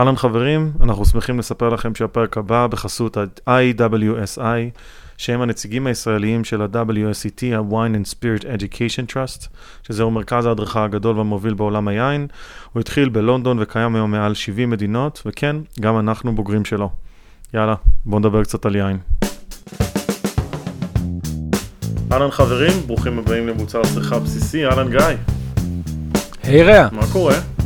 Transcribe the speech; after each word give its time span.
אהלן 0.00 0.16
חברים, 0.16 0.72
אנחנו 0.80 1.04
שמחים 1.04 1.38
לספר 1.38 1.68
לכם 1.68 1.94
שהפרק 1.94 2.36
הבא 2.36 2.66
בחסות 2.66 3.16
ה-IWSI, 3.16 4.40
שהם 5.16 5.40
הנציגים 5.40 5.86
הישראליים 5.86 6.44
של 6.44 6.62
ה-WSET, 6.62 7.56
ה-Wine 7.56 7.94
and 7.94 8.14
Spirit 8.14 8.42
Education 8.42 9.12
Trust, 9.12 9.48
שזהו 9.82 10.10
מרכז 10.10 10.46
ההדרכה 10.46 10.84
הגדול 10.84 11.16
והמוביל 11.16 11.54
בעולם 11.54 11.88
היין. 11.88 12.26
הוא 12.72 12.80
התחיל 12.80 13.08
בלונדון 13.08 13.58
וקיים 13.60 13.94
היום 13.94 14.10
מעל 14.10 14.34
70 14.34 14.70
מדינות, 14.70 15.22
וכן, 15.26 15.56
גם 15.80 15.98
אנחנו 15.98 16.34
בוגרים 16.34 16.64
שלו. 16.64 16.90
יאללה, 17.54 17.74
בואו 18.04 18.20
נדבר 18.20 18.44
קצת 18.44 18.66
על 18.66 18.76
יין. 18.76 18.98
אהלן 22.12 22.30
חברים, 22.30 22.72
ברוכים 22.86 23.18
הבאים 23.18 23.48
למוצר 23.48 23.82
צריכה 23.82 24.18
בסיסי, 24.18 24.66
אהלן 24.66 24.90
גיא. 24.90 25.16
היי 26.42 26.62
רע, 26.62 26.88
מה 26.92 27.02
קורה? 27.12 27.59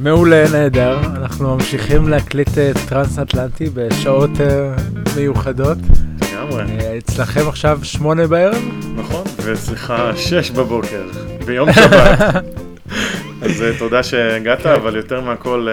מעולה, 0.00 0.44
נהדר. 0.52 0.98
אנחנו 0.98 1.56
ממשיכים 1.56 2.08
להקליט 2.08 2.58
אה, 2.58 2.70
טרנס-אטלנטי 2.88 3.70
בשעות 3.74 4.30
אה, 4.40 4.74
מיוחדות. 5.16 5.78
לגמרי. 6.22 6.62
אה, 6.62 6.98
אצלכם 6.98 7.48
עכשיו 7.48 7.78
שמונה 7.82 8.26
בערב? 8.26 8.62
נכון, 8.96 9.24
ואצלך 9.42 9.94
שש 10.16 10.50
בבוקר, 10.50 11.06
ביום 11.46 11.72
שבת. 11.72 12.18
אז 13.42 13.64
תודה 13.78 14.02
שהגעת, 14.02 14.62
כן. 14.62 14.68
אבל 14.68 14.96
יותר 14.96 15.20
מהכל, 15.20 15.68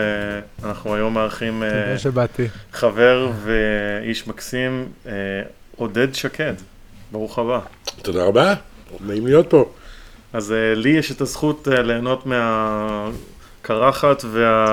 אנחנו 0.63 0.95
היום 0.95 1.13
מארחים 1.13 1.63
תודה 1.85 1.99
שבאתי. 1.99 2.47
חבר 2.73 3.31
ואיש 3.43 4.27
מקסים, 4.27 4.85
עודד 5.75 6.13
שקד. 6.13 6.53
ברוך 7.11 7.39
הבא. 7.39 7.59
תודה 8.01 8.23
רבה, 8.23 8.53
נעים 9.05 9.27
להיות 9.27 9.49
פה. 9.49 9.69
אז 10.33 10.53
לי 10.75 10.89
יש 10.89 11.11
את 11.11 11.21
הזכות 11.21 11.67
ליהנות 11.71 12.25
מהקרחת 13.61 14.25
וה... 14.31 14.65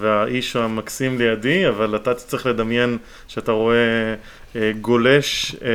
והאיש 0.00 0.56
המקסים 0.56 1.18
לידי, 1.18 1.68
אבל 1.68 1.96
אתה 1.96 2.14
צריך 2.14 2.46
לדמיין 2.46 2.98
שאתה 3.28 3.52
רואה 3.52 4.14
אה, 4.56 4.72
גולש 4.80 5.56
אה, 5.64 5.68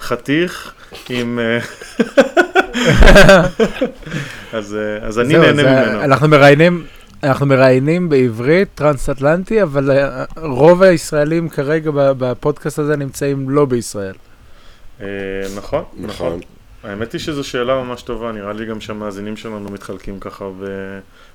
חתיך 0.00 0.72
עם... 1.08 1.38
אה, 1.38 1.58
אז, 4.52 4.74
אה, 4.76 5.06
אז 5.06 5.18
אני 5.18 5.28
זהו, 5.28 5.42
נהנה 5.42 5.54
זה- 5.54 5.62
ממנו. 5.62 6.04
אנחנו 6.04 6.28
מראיינים, 6.28 6.84
אנחנו 7.22 7.46
מראיינים 7.46 8.08
בעברית 8.08 8.68
טרנס-אטלנטי, 8.74 9.62
אבל 9.62 9.90
אה, 9.90 10.24
רוב 10.36 10.82
הישראלים 10.82 11.48
כרגע 11.48 11.90
בפודקאסט 11.94 12.78
הזה 12.78 12.96
נמצאים 12.96 13.50
לא 13.50 13.64
בישראל. 13.64 14.14
אה, 15.00 15.06
נכון, 15.56 15.84
נכון. 15.98 16.40
האמת 16.84 17.12
היא 17.12 17.20
שזו 17.20 17.44
שאלה 17.44 17.82
ממש 17.84 18.02
טובה, 18.02 18.32
נראה 18.32 18.52
לי 18.52 18.66
גם 18.66 18.80
שהמאזינים 18.80 19.36
שלנו 19.36 19.70
מתחלקים 19.70 20.20
ככה, 20.20 20.44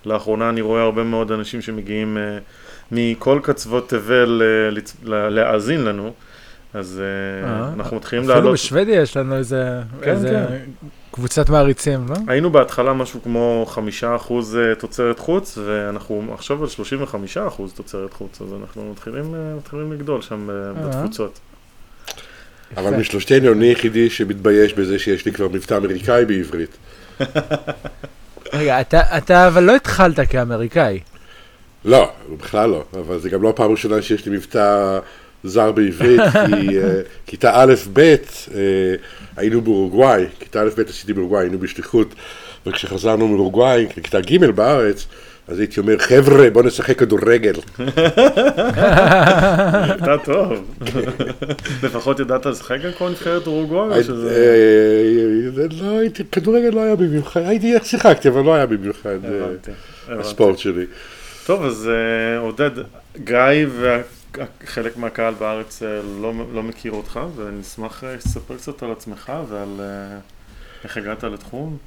ולאחרונה 0.06 0.50
אני 0.50 0.62
רואה 0.62 0.82
הרבה 0.82 1.04
מאוד 1.04 1.32
אנשים 1.32 1.62
שמגיעים 1.62 2.18
אה, 2.18 2.38
מכל 2.92 3.40
קצוות 3.44 3.90
תבל 3.90 4.42
אה, 4.46 5.30
להאזין 5.30 5.84
לנו, 5.84 6.14
אז 6.74 7.02
אה, 7.46 7.74
אנחנו 7.74 7.98
מתחילים 7.98 8.24
אפילו 8.24 8.40
לעלות. 8.40 8.54
בשוודיה 8.54 9.02
יש 9.02 9.18
לנו 9.18 9.36
איזה 9.36 9.82
כן, 10.02 10.12
איזה 10.12 10.46
כן. 10.50 10.88
קבוצת 11.12 11.50
מעריצים, 11.50 12.06
לא? 12.10 12.16
היינו 12.28 12.52
בהתחלה 12.52 12.94
משהו 12.94 13.22
כמו 13.24 13.66
חמישה 13.68 14.16
אחוז 14.16 14.58
תוצרת 14.80 15.20
חוץ, 15.20 15.58
ואנחנו 15.66 16.34
עכשיו 16.34 16.64
על 16.64 16.70
35 16.70 17.38
אחוז 17.38 17.74
תוצרת 17.74 18.14
חוץ, 18.14 18.42
אז 18.42 18.48
אנחנו 18.62 18.92
מתחילים, 18.92 19.36
מתחילים 19.58 19.94
לגדול 19.94 20.22
שם. 20.22 20.50
בתפוצות. 20.76 21.40
אבל. 22.78 22.96
משלושתנו 22.96 23.54
אני 23.54 23.66
היחידי 23.66 24.10
שמתבייש 24.10 24.74
בזה 24.74 25.00
שיש 25.00 25.26
לי 25.26 25.32
כבר 25.32 25.48
מבטא 25.48 25.78
אמריקאי 25.78 26.26
בעברית. 26.26 26.78
רגע, 28.54 28.82
אתה- 28.82 29.18
אתה 29.18 29.48
אבל 29.48 29.64
לא 29.64 29.76
התחלת 29.76 30.20
כאמריקאי. 30.30 31.00
לא, 31.86 32.12
בכלל 32.38 32.70
לא, 32.70 32.84
אבל 32.94 33.20
זה 33.20 33.30
גם 33.30 33.42
לא 33.42 33.50
הפעם 33.50 33.68
הראשונה 33.70 34.02
שיש 34.02 34.26
לי 34.26 34.38
מבטא 34.38 35.00
זר 35.44 35.72
בעברית, 35.72 36.22
כי 36.46 36.80
אה, 36.80 37.02
כיתה 37.28 37.52
א'-ב' 37.64 38.00
אה, 38.00 38.16
היינו 39.38 39.62
באורוגוואי, 39.62 40.26
כיתה 40.40 40.62
א'-ב' 40.62 40.82
עשיתי 40.90 41.14
באורוגוואי, 41.14 41.44
היינו 41.44 41.60
בשליחות, 41.60 42.16
וכשחזרנו 42.66 43.28
מאורוגוואי, 43.28 43.88
כיתה 44.04 44.22
ג' 44.22 44.46
בארץ, 44.52 45.06
אז 45.48 45.60
הייתי 45.60 45.80
אומר, 45.80 45.98
חבר'ה, 46.00 46.50
בואו 46.50 46.66
נשחק 46.66 47.00
כדורגל. 47.00 47.54
אתה 49.96 50.16
טוב. 50.24 50.76
לפחות 51.84 52.20
ידעת 52.20 52.46
לשחק 52.46 52.78
על 52.84 52.92
כל 52.92 53.10
נבחרת 53.10 53.48
אורוגוואי? 53.48 53.98
או 54.00 54.04
שזה- 54.04 54.36
אה, 55.62 55.66
לא 55.82 56.00
הייתי, 56.00 56.24
כדורגל 56.32 56.70
לא 56.70 56.82
היה 56.84 56.96
במיוחד, 56.96 57.42
הייתי 57.46 57.74
איך 57.76 57.86
שיחקתי, 57.86 58.28
אבל 58.30 58.42
לא 58.42 58.56
היה 58.56 58.66
במיוחד 58.66 59.10
אה. 59.26 59.46
הספורט 60.20 60.58
שלי. 60.58 60.86
טוב, 61.46 61.66
אז 61.66 61.90
אה, 61.90 62.40
עודד, 62.40 62.72
גיא 63.24 63.68
וחלק 64.64 64.98
מהקהל 64.98 65.34
בארץ 65.40 65.84
אה, 65.84 65.88
לא, 66.22 66.34
לא 66.54 66.64
מכיר 66.64 66.92
אותך, 66.92 67.20
ואני 67.36 67.62
אשמח 67.62 68.04
אה, 68.04 68.16
שתספר 68.20 68.56
קצת 68.58 68.84
על 68.84 68.92
עצמך 68.92 69.32
ועל 69.50 69.70
אה, 69.80 70.18
איך 70.84 70.98
הגעת 70.98 71.24
לתחום. 71.24 71.78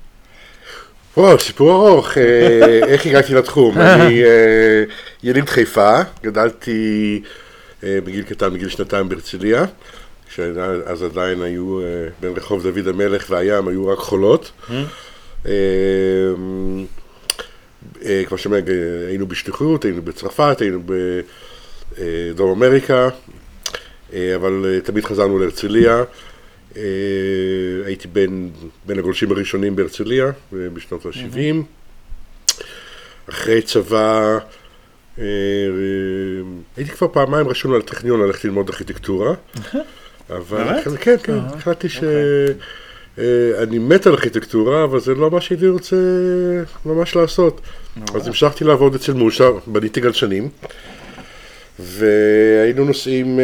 או, 1.19 1.39
סיפור 1.39 1.89
ארוך, 1.89 2.19
אה, 2.19 2.81
איך 2.93 3.07
הגעתי 3.07 3.35
לתחום? 3.35 3.79
אני 3.79 4.25
אה, 4.25 4.85
יליד 5.23 5.49
חיפה, 5.49 6.01
גדלתי 6.23 7.23
אה, 7.85 7.99
בגיל 8.05 8.23
קטן, 8.23 8.55
בגיל 8.55 8.69
שנתיים 8.69 9.09
בהרצליה, 9.09 9.65
שאז 10.35 11.03
עדיין 11.03 11.43
היו, 11.43 11.81
אה, 11.81 11.85
בין 12.21 12.33
רחוב 12.37 12.63
דוד 12.63 12.89
המלך 12.89 13.27
והים, 13.31 13.69
היו 13.69 13.87
רק 13.87 13.99
חולות. 13.99 14.51
אה, 15.47 15.53
אה, 18.05 18.23
כמו 18.29 18.39
שאומר, 18.39 18.59
אה, 18.59 19.09
היינו 19.09 19.27
בשליחות, 19.27 19.85
היינו 19.85 20.03
בצרפת, 20.03 20.57
היינו 20.61 20.81
בדרום 21.99 22.63
אמריקה, 22.63 23.09
אה, 24.13 24.35
אבל 24.37 24.67
אה, 24.69 24.81
תמיד 24.81 25.05
חזרנו 25.05 25.39
להרצליה. 25.39 26.03
אה, 26.79 27.87
הייתי 27.87 28.09
בין, 28.09 28.51
בין 28.87 28.99
הגולשים 28.99 29.31
הראשונים 29.33 29.77
בהרצליה 29.77 30.25
אה, 30.27 30.33
בשנות 30.75 31.07
ה-70. 31.07 31.63
אחרי 33.29 33.63
צבא, 33.63 34.39
אה, 35.19 35.25
הייתי 36.77 36.93
כבר 36.93 37.09
פעמיים 37.09 37.49
רשום 37.49 37.75
על 37.75 37.81
הטכניון 37.81 38.21
ללכת 38.21 38.45
ללמוד 38.45 38.69
ארכיטקטורה. 38.69 39.35
אבל? 40.31 40.83
כן, 41.01 41.17
כן, 41.23 41.39
החלטתי 41.39 41.89
שאני 41.89 43.79
מת 43.79 44.07
על 44.07 44.13
ארכיטקטורה, 44.13 44.85
אבל 44.85 45.01
זה 45.01 45.15
לא 45.15 45.31
מה 45.31 45.41
שהייתי 45.41 45.69
רוצה 45.69 45.97
ממש 46.87 47.17
לעשות. 47.17 47.61
אז 48.15 48.27
המשכתי 48.27 48.65
לעבוד 48.65 48.95
אצל 48.95 49.13
מושה, 49.13 49.49
בניתי 49.67 50.01
גלשנים, 50.01 50.49
והיינו 51.79 52.85
נוסעים, 52.85 53.41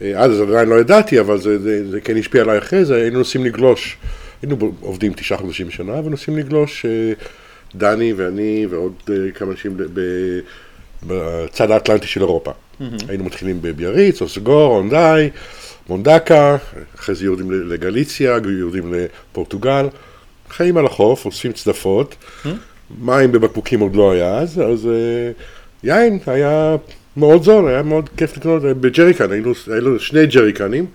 אז 0.00 0.40
עדיין 0.40 0.68
לא 0.68 0.80
ידעתי, 0.80 1.20
אבל 1.20 1.38
זה, 1.38 1.58
זה, 1.58 1.90
זה 1.90 2.00
כן 2.00 2.16
השפיע 2.16 2.42
עליי 2.42 2.58
אחרי 2.58 2.84
זה, 2.84 2.94
היינו 2.96 3.18
נוסעים 3.18 3.44
לגלוש, 3.44 3.96
היינו 4.42 4.72
עובדים 4.80 5.12
תשעה 5.12 5.38
חודשים 5.38 5.68
בשנה, 5.68 6.00
ונוסעים 6.04 6.38
לגלוש, 6.38 6.86
אה, 6.86 7.12
דני 7.74 8.12
ואני 8.12 8.66
ועוד 8.70 8.92
אה, 9.10 9.30
כמה 9.34 9.50
אנשים 9.50 9.76
בצד 11.06 11.70
האטלנטי 11.70 12.06
של 12.06 12.20
אירופה. 12.20 12.50
היינו 13.08 13.24
מתחילים 13.24 13.58
בביאריץ, 13.62 14.22
אוסגור, 14.22 14.76
אונדאי, 14.76 15.30
מונדקה, 15.88 16.56
אחרי 16.94 17.14
זה 17.14 17.24
יורדים 17.24 17.50
לגליציה, 17.50 18.38
יורדים 18.58 18.94
לפורטוגל, 18.94 19.86
חיים 20.50 20.76
על 20.76 20.86
החוף, 20.86 21.26
אוספים 21.26 21.52
צדפות, 21.52 22.16
מים 23.00 23.32
בבקבוקים 23.32 23.80
עוד 23.80 23.96
לא 23.96 24.12
היה 24.12 24.38
אז, 24.38 24.60
אז 24.60 24.86
אה, 24.86 25.30
יין 25.82 26.18
היה 26.26 26.76
מאוד 27.16 27.42
זול, 27.42 27.68
היה 27.68 27.82
מאוד 27.82 28.08
כיף 28.16 28.36
לקנות, 28.36 28.64
אה, 28.64 28.74
בג'ריקן, 28.74 29.32
היינו, 29.32 29.52
היינו 29.72 29.98
שני 29.98 30.26
ג'ריקנים, 30.26 30.86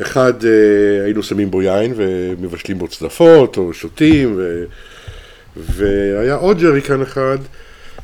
אחד 0.00 0.44
אה, 0.44 1.04
היינו 1.04 1.22
שמים 1.22 1.50
בו 1.50 1.62
יין 1.62 1.92
ומבשלים 1.96 2.78
בו 2.78 2.88
צדפות 2.88 3.56
או 3.56 3.72
שותים, 3.72 4.34
ו, 4.36 4.64
והיה 5.56 6.34
עוד 6.34 6.58
ג'ריקן 6.58 7.02
אחד, 7.02 7.38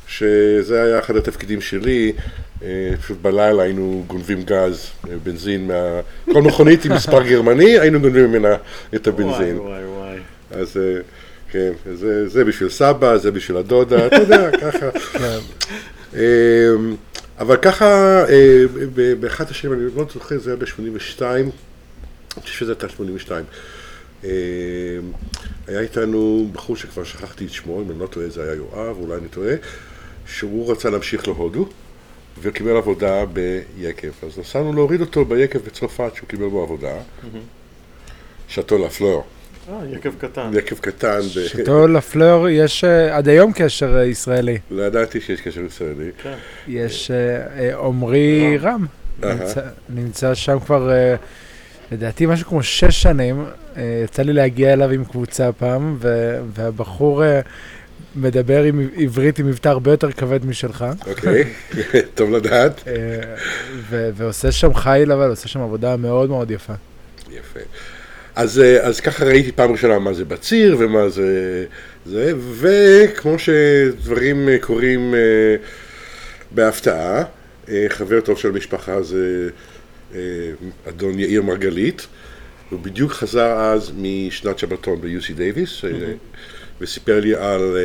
שזה 0.07 0.83
היה 0.83 0.99
אחד 0.99 1.15
התפקידים 1.15 1.61
שלי, 1.61 2.13
אה, 2.63 2.93
פשוט 3.01 3.17
בלילה 3.21 3.63
היינו 3.63 4.03
גונבים 4.07 4.43
גז, 4.43 4.89
בנזין, 5.23 5.67
מה... 5.67 5.99
כל 6.33 6.41
מכונית 6.41 6.85
עם 6.85 6.93
מספר 6.93 7.23
גרמני, 7.23 7.79
היינו 7.79 7.99
גונבים 7.99 8.29
ממנה 8.29 8.55
את 8.95 9.07
הבנזין. 9.07 9.59
וואי 9.59 9.85
וואי 9.85 9.85
וואי. 9.85 10.17
אז 10.51 10.77
כן, 11.51 11.71
זה, 11.93 12.27
זה 12.27 12.45
בשביל 12.45 12.69
סבא, 12.69 13.17
זה 13.17 13.31
בשביל 13.31 13.57
הדודה, 13.57 14.07
אתה 14.07 14.15
יודע, 14.15 14.51
ככה. 14.51 14.89
אה, 16.15 16.21
אבל 17.39 17.57
ככה, 17.57 17.85
אה, 18.29 18.65
באחת 19.19 19.49
השנים, 19.49 19.73
אני 19.73 19.81
לא 19.95 20.05
זוכר, 20.13 20.39
זה 20.39 20.49
היה 20.49 20.57
ב-82, 20.57 21.21
אני 21.21 21.51
חושב 22.41 22.53
שזה 22.59 22.71
הייתה 22.71 22.89
82. 22.89 23.45
אה, 24.23 24.29
היה 25.67 25.79
איתנו 25.79 26.49
בחור 26.51 26.75
שכבר 26.75 27.03
שכחתי 27.03 27.45
את 27.45 27.51
שמו, 27.51 27.81
אם 27.81 27.91
אני 27.91 27.99
לא 27.99 28.07
טועה 28.07 28.29
זה 28.29 28.43
היה 28.43 28.53
יואב, 28.53 28.97
אולי 28.99 29.17
אני 29.17 29.27
טועה, 29.27 29.53
שהוא 30.25 30.71
רצה 30.71 30.89
להמשיך 30.89 31.27
להודו, 31.27 31.69
וקיבל 32.41 32.77
עבודה 32.77 33.25
ביקב. 33.25 34.07
אז 34.23 34.39
נסענו 34.39 34.73
להוריד 34.73 35.01
אותו 35.01 35.25
ביקב 35.25 35.59
בצרפת, 35.59 36.11
שהוא 36.15 36.29
קיבל 36.29 36.47
בו 36.47 36.63
עבודה, 36.63 36.93
שאטו 38.47 38.85
לפלור. 38.85 39.25
אה, 39.69 39.95
יקב 39.97 40.11
קטן. 40.17 40.51
יקב 40.57 40.75
קטן. 40.77 41.21
שאתו 41.21 41.87
לפלeur 41.87 42.49
יש 42.49 42.83
אה, 42.83 43.17
עד 43.17 43.27
היום 43.29 43.51
קשר 43.55 43.97
אה, 43.97 44.05
ישראלי. 44.05 44.57
לא 44.71 44.83
ידעתי 44.83 45.21
שיש 45.21 45.41
קשר 45.41 45.61
ישראלי. 45.61 46.09
כן. 46.23 46.33
יש 46.67 47.11
עמרי 47.85 48.57
רם. 48.57 48.85
נמצא- 49.23 49.61
נמצא 49.89 50.33
שם 50.33 50.59
כבר, 50.59 50.89
לדעתי 51.91 52.25
משהו 52.25 52.47
כמו 52.47 52.63
שש 52.63 53.01
שנים. 53.01 53.45
יצא 54.03 54.21
לי 54.23 54.33
להגיע 54.33 54.73
אליו 54.73 54.89
עם 54.91 55.03
קבוצה 55.05 55.51
פעם, 55.51 55.97
והבחור 56.53 57.23
מדבר 58.15 58.63
עם 58.63 58.89
עברית 58.97 59.39
עם 59.39 59.47
מבטא 59.47 59.69
הרבה 59.69 59.91
יותר 59.91 60.11
כבד 60.11 60.45
משלך. 60.45 60.85
אוקיי, 61.07 61.43
טוב 62.15 62.31
לדעת. 62.31 62.83
ו- 63.89 64.09
ועושה 64.15 64.51
שם 64.51 64.73
חיל, 64.73 65.11
אבל 65.11 65.29
עושה 65.29 65.47
שם 65.47 65.59
עבודה 65.61 65.97
מאוד 65.97 66.29
מאוד 66.29 66.51
יפה. 66.51 66.73
יפה. 67.31 67.59
אז, 68.35 68.59
אה, 68.59 68.87
אז 68.87 68.99
ככה 68.99 69.25
ראיתי 69.25 69.51
פעם 69.51 69.71
ראשונה 69.71 69.99
מה 69.99 70.13
זה 70.13 70.25
בציר 70.25 70.75
ומה 70.79 71.09
זה 71.09 71.65
זה, 72.05 72.33
וכמו 72.59 73.39
שדברים 73.39 74.49
אה, 74.49 74.57
קורים 74.61 75.15
אה, 75.15 75.55
בהפתעה, 76.51 77.23
חבר 77.89 78.21
טוב 78.21 78.37
של 78.37 78.49
המשפחה 78.49 79.01
זה 79.01 79.49
אדון 80.89 81.19
יאיר 81.19 81.41
מרגלית, 81.41 82.07
הוא 82.69 82.79
בדיוק 82.79 83.11
חזר 83.11 83.59
אז 83.59 83.91
משנת 83.97 84.59
שבתון 84.59 85.01
ב-UC 85.01 85.33
דייוויס, 85.35 85.85
אה, 85.85 85.89
וסיפר 86.81 87.19
לי 87.19 87.35
על 87.35 87.77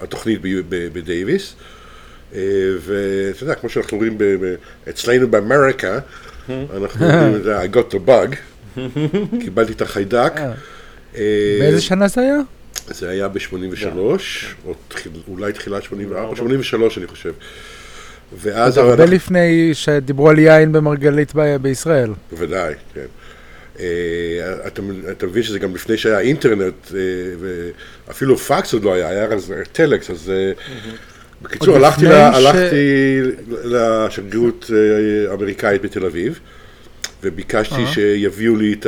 התוכנית 0.00 0.40
בדייוויס. 0.68 1.54
ואתה 2.80 3.42
יודע, 3.42 3.54
כמו 3.54 3.68
שאנחנו 3.68 3.98
רואים 3.98 4.18
אצלנו 4.88 5.30
באמריקה, 5.30 5.98
אנחנו 6.50 7.06
אומרים 7.10 7.34
את 7.36 7.42
זה, 7.42 7.62
I 7.62 7.66
got 7.66 7.94
the 7.94 8.08
bug, 8.08 8.36
קיבלתי 9.40 9.72
את 9.72 9.82
החיידק. 9.82 10.32
אה, 10.36 10.52
אה, 11.16 11.56
באיזה 11.60 11.80
שנה 11.80 12.08
זה 12.08 12.20
היה? 12.20 12.36
זה 12.88 13.10
היה 13.10 13.28
ב-83, 13.28 13.86
או 14.66 14.74
אולי 15.28 15.52
תחילת 15.52 15.82
84, 15.82 16.36
83 16.36 16.98
אני 16.98 17.06
חושב. 17.06 17.32
ואז... 18.42 18.74
זה 18.74 18.80
הרבה 18.80 18.92
אנחנו- 18.94 19.14
לפני 19.14 19.70
שדיברו 19.74 20.28
על 20.30 20.38
יין 20.38 20.72
במרגלית 20.72 21.32
ב- 21.34 21.56
בישראל. 21.56 22.10
בוודאי, 22.32 22.74
כן. 22.94 23.06
אה, 23.80 23.86
אתה, 24.66 24.82
אתה 25.10 25.26
מבין 25.26 25.42
שזה 25.42 25.58
גם 25.58 25.74
לפני 25.74 25.96
שהיה 25.96 26.20
אינטרנט, 26.20 26.74
אה, 26.94 26.98
ואפילו 28.08 28.36
פקס 28.38 28.72
עוד 28.72 28.84
לא 28.84 28.94
היה, 28.94 29.08
היה 29.08 29.24
אז 29.24 29.52
טלקס, 29.72 30.10
אז 30.10 30.32
בקיצור, 31.44 31.76
הלכתי, 31.76 32.00
ש- 32.06 32.08
הלכתי 32.08 33.20
לשגרירות 33.64 34.70
אה, 34.74 35.30
האמריקאית 35.30 35.82
בתל 35.82 36.06
אביב, 36.06 36.40
וביקשתי 37.22 37.74
אה. 37.74 37.86
שיביאו 37.86 38.56
לי 38.56 38.72
את 38.80 38.86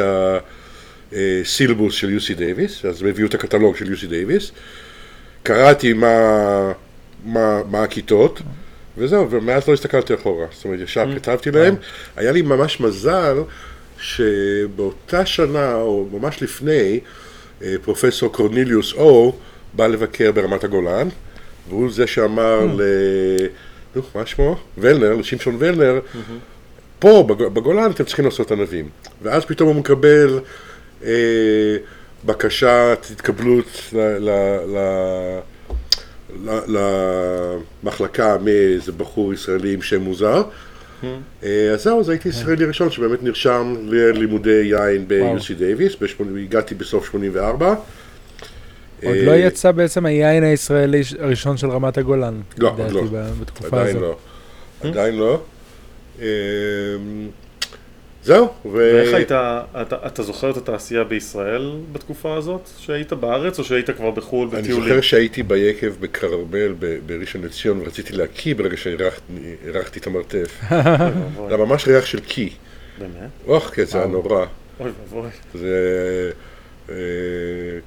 הסילבוס 1.13 1.95
של 1.95 2.19
UC 2.19 2.35
דייוויס, 2.35 2.85
אז 2.85 3.03
הם 3.03 3.09
הביאו 3.09 3.29
את 3.29 3.35
הקטלוג 3.35 3.77
של 3.77 3.93
UC 3.93 4.07
דייוויס, 4.09 4.53
קראתי 5.43 5.93
מה, 5.93 6.73
מה, 7.25 7.61
מה 7.71 7.83
הכיתות, 7.83 8.41
וזהו, 8.99 9.31
ומאז 9.31 9.69
לא 9.69 9.75
הסתכלתי 9.75 10.15
אחורה, 10.15 10.47
זאת 10.53 10.65
אומרת, 10.65 10.81
ישר 10.81 11.15
כתבתי 11.17 11.51
להם. 11.51 11.75
היה 12.17 12.33
לי 12.33 12.43
ממש 12.43 12.81
מזל 12.81 13.37
שבאותה 14.01 15.27
שנה, 15.27 15.75
או 15.75 16.09
ממש 16.13 16.43
לפני, 16.43 17.01
אה, 17.63 17.75
פרופסור 17.83 18.33
קורניליוס 18.33 18.93
או 18.93 19.35
בא 19.75 19.87
לבקר 19.87 20.33
ברמת 20.33 20.65
הגולן, 20.65 21.09
והוא 21.69 21.93
זה 21.93 22.07
שאמר 22.07 22.61
ל... 22.77 22.81
נו, 23.97 24.03
מה 24.15 24.27
שמו? 24.27 24.57
ולנר, 24.79 25.15
לשמשון 25.15 25.57
ולנר, 25.59 25.99
פה, 26.99 27.25
בג- 27.29 27.47
בגולן, 27.55 27.91
אתם 27.91 28.05
צריכים 28.05 28.25
לעשות 28.25 28.53
ענבים. 28.53 28.89
ואז 29.23 29.45
פתאום 29.45 29.69
הוא 29.69 29.77
מקבל 29.77 30.41
אה, 31.05 31.11
בקשת 32.25 33.07
התקבלות 33.13 33.67
ל... 33.93 33.99
ל, 33.99 34.31
ל 34.77 34.79
למחלקה 37.83 38.37
מאיזה 38.45 38.93
בחור 38.93 39.35
ישראלי 39.35 39.75
עם 39.75 39.83
שם 39.83 40.01
מוזר. 40.01 40.43
אה, 41.45 41.71
אז 41.73 41.83
זהו, 41.83 42.01
אז 42.01 42.09
הייתי 42.09 42.29
ישראלי 42.29 42.65
ראשון 42.65 42.91
שבאמת 42.91 43.23
נרשם 43.23 43.75
ללימודי 43.87 44.51
יין 44.65 45.05
ב-UC 45.09 45.55
דייוויס, 45.59 45.93
הגעתי 46.43 46.75
בסוף 46.75 47.07
84. 47.11 47.75
עוד 49.05 49.17
אה, 49.17 49.23
לא 49.25 49.33
יצא 49.33 49.71
בעצם 49.71 50.07
היין 50.07 50.45
הישראלי 50.45 51.03
הראשון 51.19 51.57
של 51.57 51.71
רמת 51.71 51.99
הגולן. 51.99 52.41
לא, 52.59 52.75
עוד 52.79 52.93
לא. 52.93 53.03
בתקופה 53.41 53.81
עדיין 53.81 53.97
הזאת. 53.97 54.17
לא. 54.83 54.89
עדיין 54.89 55.17
לא. 55.17 55.41
אה, 56.23 56.27
זהו, 58.27 58.49
ו... 58.65 58.69
ואיך 58.73 59.15
היית, 59.15 59.33
אתה, 59.33 59.97
אתה 60.07 60.23
זוכר 60.23 60.51
את 60.51 60.57
התעשייה 60.57 61.05
בישראל 61.05 61.73
בתקופה 61.93 62.37
הזאת? 62.37 62.69
שהיית 62.79 63.13
בארץ 63.13 63.59
או 63.59 63.65
שהיית 63.65 63.91
כבר 63.91 64.11
בחו"ל 64.11 64.49
אני 64.53 64.63
בטיולים? 64.63 64.89
זוכר 64.89 65.01
שהייתי 65.01 65.43
ביקב 65.43 65.93
בכרמל 66.01 66.75
בראשון 67.07 67.43
לציון 67.43 67.81
ורציתי 67.81 68.13
להקיא 68.13 68.55
ברגע 68.55 68.77
שהרחתי 68.77 69.99
את 69.99 70.07
המרתף. 70.07 70.61
זה 71.51 71.57
ממש 71.57 71.89
ריח 71.89 72.07
של 72.07 72.21
קי. 72.21 72.51
באמת? 72.99 73.31
אוח, 73.47 73.71
כן, 73.75 73.85
זה 73.85 73.99
היה 73.99 74.07
נורא. 74.07 74.47
אוי 74.81 74.91
ואבוי. 75.13 75.31
אה, 76.91 76.95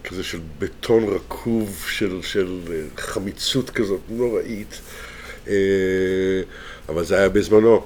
כזה 0.04 0.24
של 0.24 0.40
בטון 0.60 1.04
רקוב, 1.04 1.86
של, 1.90 2.22
של 2.22 2.60
אה, 2.72 2.82
חמיצות 2.98 3.70
כזאת 3.70 4.00
נוראית. 4.10 4.82
אה, 5.48 5.54
אבל 6.90 7.04
זה 7.04 7.18
היה 7.18 7.30
בזמנו. 7.30 7.86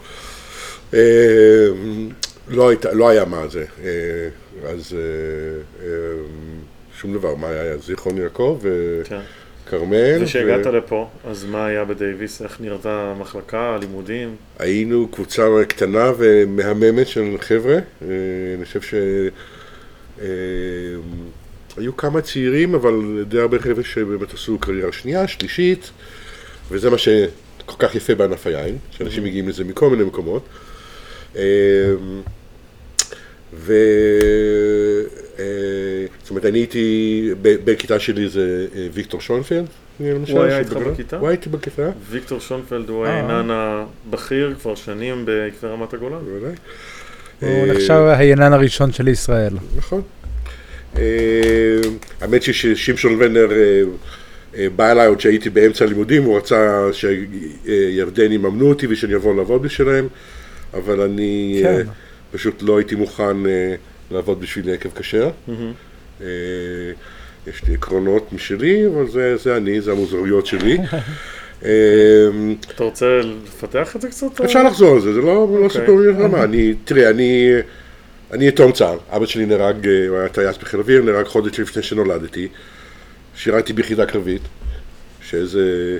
לא, 2.48 2.70
הייתה, 2.70 2.94
לא 2.94 3.10
היה 3.10 3.26
מה 3.26 3.48
זה. 3.48 3.66
אז 4.66 4.96
שום 6.98 7.14
דבר, 7.14 7.36
מה 7.36 7.50
היה? 7.50 7.78
זיכרון 7.78 8.18
יעקב 8.18 8.60
כן. 9.04 9.20
וכרמל. 9.68 10.18
וכשהגעת 10.22 10.66
ו- 10.66 10.72
לפה, 10.72 11.10
אז 11.26 11.46
מה 11.46 11.66
היה 11.66 11.86
בדייוויס? 11.86 12.42
איך 12.42 12.62
נראתה 12.62 13.14
המחלקה, 13.16 13.76
הלימודים? 13.76 14.36
היינו 14.60 15.08
קבוצה 15.12 15.48
קטנה 15.68 16.12
ומהממת 16.18 17.08
של 17.08 17.36
חבר'ה. 17.40 17.78
אני 18.02 18.66
חושב 18.66 18.82
ש... 18.82 18.94
אה, 20.24 20.28
היו 21.78 21.98
כמה 21.98 22.22
צעירים, 22.22 22.76
אבל 22.76 23.24
די 23.28 23.40
הרבה 23.40 23.60
חבר'ה 23.60 23.84
שבאמת 23.84 24.34
עשו 24.34 24.58
קריירה 24.60 24.92
שנייה, 24.92 25.28
שלישית, 25.28 25.92
וזה 26.72 26.90
מה 26.90 26.98
שכל 26.98 27.76
כך 27.80 27.96
יפה 27.96 28.16
בענף 28.16 28.48
היין, 28.48 28.78
שאנשים 28.92 29.24
מגיעים 29.24 29.50
לזה 29.50 29.64
מכל 29.64 29.90
מיני 29.90 30.04
מקומות. 30.04 30.46
אה, 31.36 31.42
ו... 33.54 33.74
אה, 35.40 36.06
זאת 36.22 36.30
אומרת, 36.30 36.46
אני 36.46 36.60
הייתי, 36.60 37.30
בכיתה 37.42 38.00
שלי 38.00 38.30
זה 38.30 38.68
ויקטור 38.94 39.22
שונפלד, 39.22 39.66
למשל. 40.00 40.34
הוא 40.34 40.44
היה 40.44 40.60
איתך 40.60 40.74
בכיתה? 40.74 41.18
הוא 41.18 41.28
היה 41.28 41.38
איתי 41.38 41.50
בכיתה, 41.50 41.90
ויקטור 42.10 42.40
שונפלד 42.40 42.90
הוא. 42.90 43.06
העינן 43.06 43.48
הבכיר 43.52 44.56
כבר 44.62 44.76
שנים 44.76 45.26
בעקבי 45.26 45.68
רמת 45.68 45.94
הגולן. 45.94 46.20
בוודאי. 46.26 46.56
הוא 47.40 47.50
אה, 47.50 47.66
נחשב 47.74 48.14
היינן 48.18 48.54
הראשון 48.54 48.92
של 48.92 49.08
ישראל. 49.08 49.54
נכון. 49.78 50.02
אה, 50.98 51.04
האמת 52.22 52.44
היא 52.44 52.54
ששמשון 52.54 53.16
ונר 53.20 53.48
אה, 54.56 54.68
בא 54.76 54.92
אליי 54.92 55.08
עוד 55.08 55.20
שהייתי 55.20 55.50
באמצע 55.50 55.86
הלימודים, 55.86 56.24
הוא 56.24 56.38
רצה 56.38 56.88
שירדן 56.92 58.32
יממנו 58.32 58.70
אותי 58.70 58.88
ושאני 58.90 59.16
אבוא 59.16 59.36
לעבוד 59.36 59.62
בשבילם, 59.62 60.08
אבל 60.74 61.02
אני 61.02 61.60
כן. 61.64 61.88
פשוט 62.32 62.62
לא 62.62 62.78
הייתי 62.78 62.96
מוכן 62.96 63.38
לעבוד 64.12 64.42
בשביל 64.42 64.70
יקב 64.70 64.90
כשר. 64.96 65.30
אה, 66.22 66.28
יש 67.48 67.64
לי 67.64 67.74
עקרונות 67.74 68.34
משלי, 68.34 68.88
אבל 68.88 69.08
זה, 69.08 69.38
זה 69.38 69.58
אני, 69.58 69.82
זה 69.82 69.92
המוזרויות 69.92 70.46
שלי. 70.46 70.78
אה, 71.66 71.70
אתה 72.76 72.84
רוצה 72.84 73.22
לפתח 73.46 73.96
את 73.96 74.02
זה 74.02 74.10
קצת? 74.10 74.42
אפשר 74.42 74.64
לחזור 74.64 74.96
על 74.96 75.02
זה, 75.02 75.14
זה 75.14 75.22
לא, 75.22 75.26
לא 75.26 75.42
אוקיי. 75.42 75.82
סיפור 75.82 75.96
מלחמה. 75.96 76.44
אני, 76.44 76.74
תראה, 76.86 77.10
אני, 77.10 77.50
אני 78.32 78.48
יתום 78.48 78.72
צה"ל. 78.72 78.98
אבא 79.10 79.26
שלי 79.26 79.46
נהרג, 79.46 79.88
אה, 79.88 80.08
הוא 80.08 80.18
היה 80.18 80.30
טייס 80.30 80.58
בחיל 80.58 80.80
אוויר, 80.80 81.02
נהרג 81.02 81.26
חודש 81.26 81.60
לפני 81.60 81.84
שנולדתי. 81.84 82.48
שירתי 83.36 83.74
ביחידה 83.74 84.06
קרבית, 84.06 84.42
שאיזה 85.22 85.98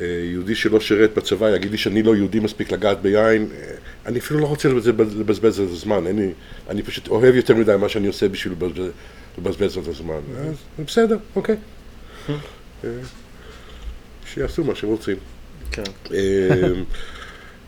אה, 0.00 0.06
יהודי 0.32 0.54
שלא 0.54 0.80
שירת 0.80 1.14
בצבא 1.14 1.56
יגיד 1.56 1.70
לי 1.70 1.78
שאני 1.78 2.02
לא 2.02 2.16
יהודי 2.16 2.40
מספיק 2.40 2.72
לגעת 2.72 3.02
ביין. 3.02 3.48
אה, 3.52 3.74
אני 4.06 4.18
אפילו 4.18 4.40
לא 4.40 4.46
רוצה 4.46 4.68
לבזבז, 4.68 5.60
על 5.60 5.68
זה 5.68 5.76
זמן, 5.76 6.04
לי, 6.16 6.32
אני 6.70 6.82
פשוט 6.82 7.08
אוהב 7.08 7.34
יותר 7.34 7.54
מדי 7.54 7.76
מה 7.80 7.88
שאני 7.88 8.06
עושה 8.06 8.28
בשביל 8.28 8.52
לבזבז, 8.52 8.90
לבזבז 9.38 9.76
על 9.76 9.84
זה 9.84 9.92
זמן. 9.92 10.20
אז 10.38 10.84
בסדר, 10.86 11.16
אוקיי. 11.36 11.56
שיעשו 14.34 14.64
מה 14.64 14.74
שהם 14.74 14.90
רוצים. 14.90 15.16
כן. 15.70 15.82
אה, 16.12 16.18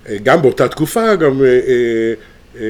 אה, 0.08 0.16
גם 0.22 0.42
באותה 0.42 0.68
תקופה, 0.68 1.14
גם 1.14 1.40
אה, 1.44 2.60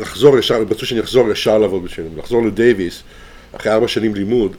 לחזור 0.00 0.38
ישר, 0.38 0.62
רצו 0.70 0.86
שאני 0.86 1.00
אחזור 1.00 1.30
ישר 1.30 1.58
לעבוד 1.58 1.84
בשבילם, 1.84 2.18
לחזור 2.18 2.46
לדייוויס, 2.46 3.02
אחרי 3.56 3.72
ארבע 3.72 3.88
שנים 3.88 4.14
לימוד. 4.14 4.56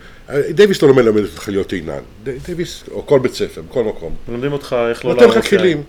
דייוויס 0.50 0.82
לא 0.82 0.94
מלמד 0.94 1.22
אותך 1.22 1.50
להיות 1.50 1.72
עינן. 1.74 2.00
די- 2.24 2.38
דייוויס, 2.46 2.84
או 2.92 3.06
כל 3.06 3.20
בית 3.20 3.34
ספר, 3.34 3.62
בכל 3.62 3.84
מקום. 3.84 4.16
מלמדים 4.28 4.52
אותך 4.52 4.76
איך 4.90 5.06
לא 5.06 5.14
נותן 5.14 5.26
לך 5.26 5.32
להרוס 5.36 5.50
כלים. 5.50 5.84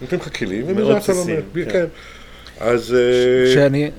נותן 0.00 0.16
לך 0.16 0.36
כלים, 0.38 0.64
ומזה 0.68 0.96
אתה 0.96 1.12
לומד. 1.12 1.42
כן. 1.54 1.70
כן. 1.72 1.84
אז... 2.60 2.96
שאני 3.54 3.90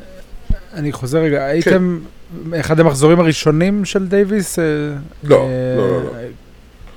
אני 0.74 0.92
חוזר 0.92 1.20
רגע, 1.20 1.46
הייתם 1.46 2.00
אחד 2.60 2.80
המחזורים 2.80 3.20
הראשונים 3.20 3.86
של 3.86 4.08
דייוויס? 4.08 4.60
לא, 5.24 5.48
אה, 5.48 5.76
לא, 5.78 5.88
לא, 5.88 6.04
לא. 6.04 6.12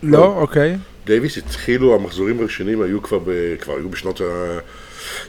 לא, 0.03 0.37
אוקיי. 0.41 0.77
דייוויס 1.07 1.39
התחילו, 1.39 1.95
המחזורים 1.95 2.41
הראשונים 2.41 2.83
היו 2.83 3.03
כבר, 3.03 3.19
ב, 3.19 3.31
כבר 3.61 3.77
היו 3.77 3.89
בשנות 3.89 4.21
ה... 4.21 4.59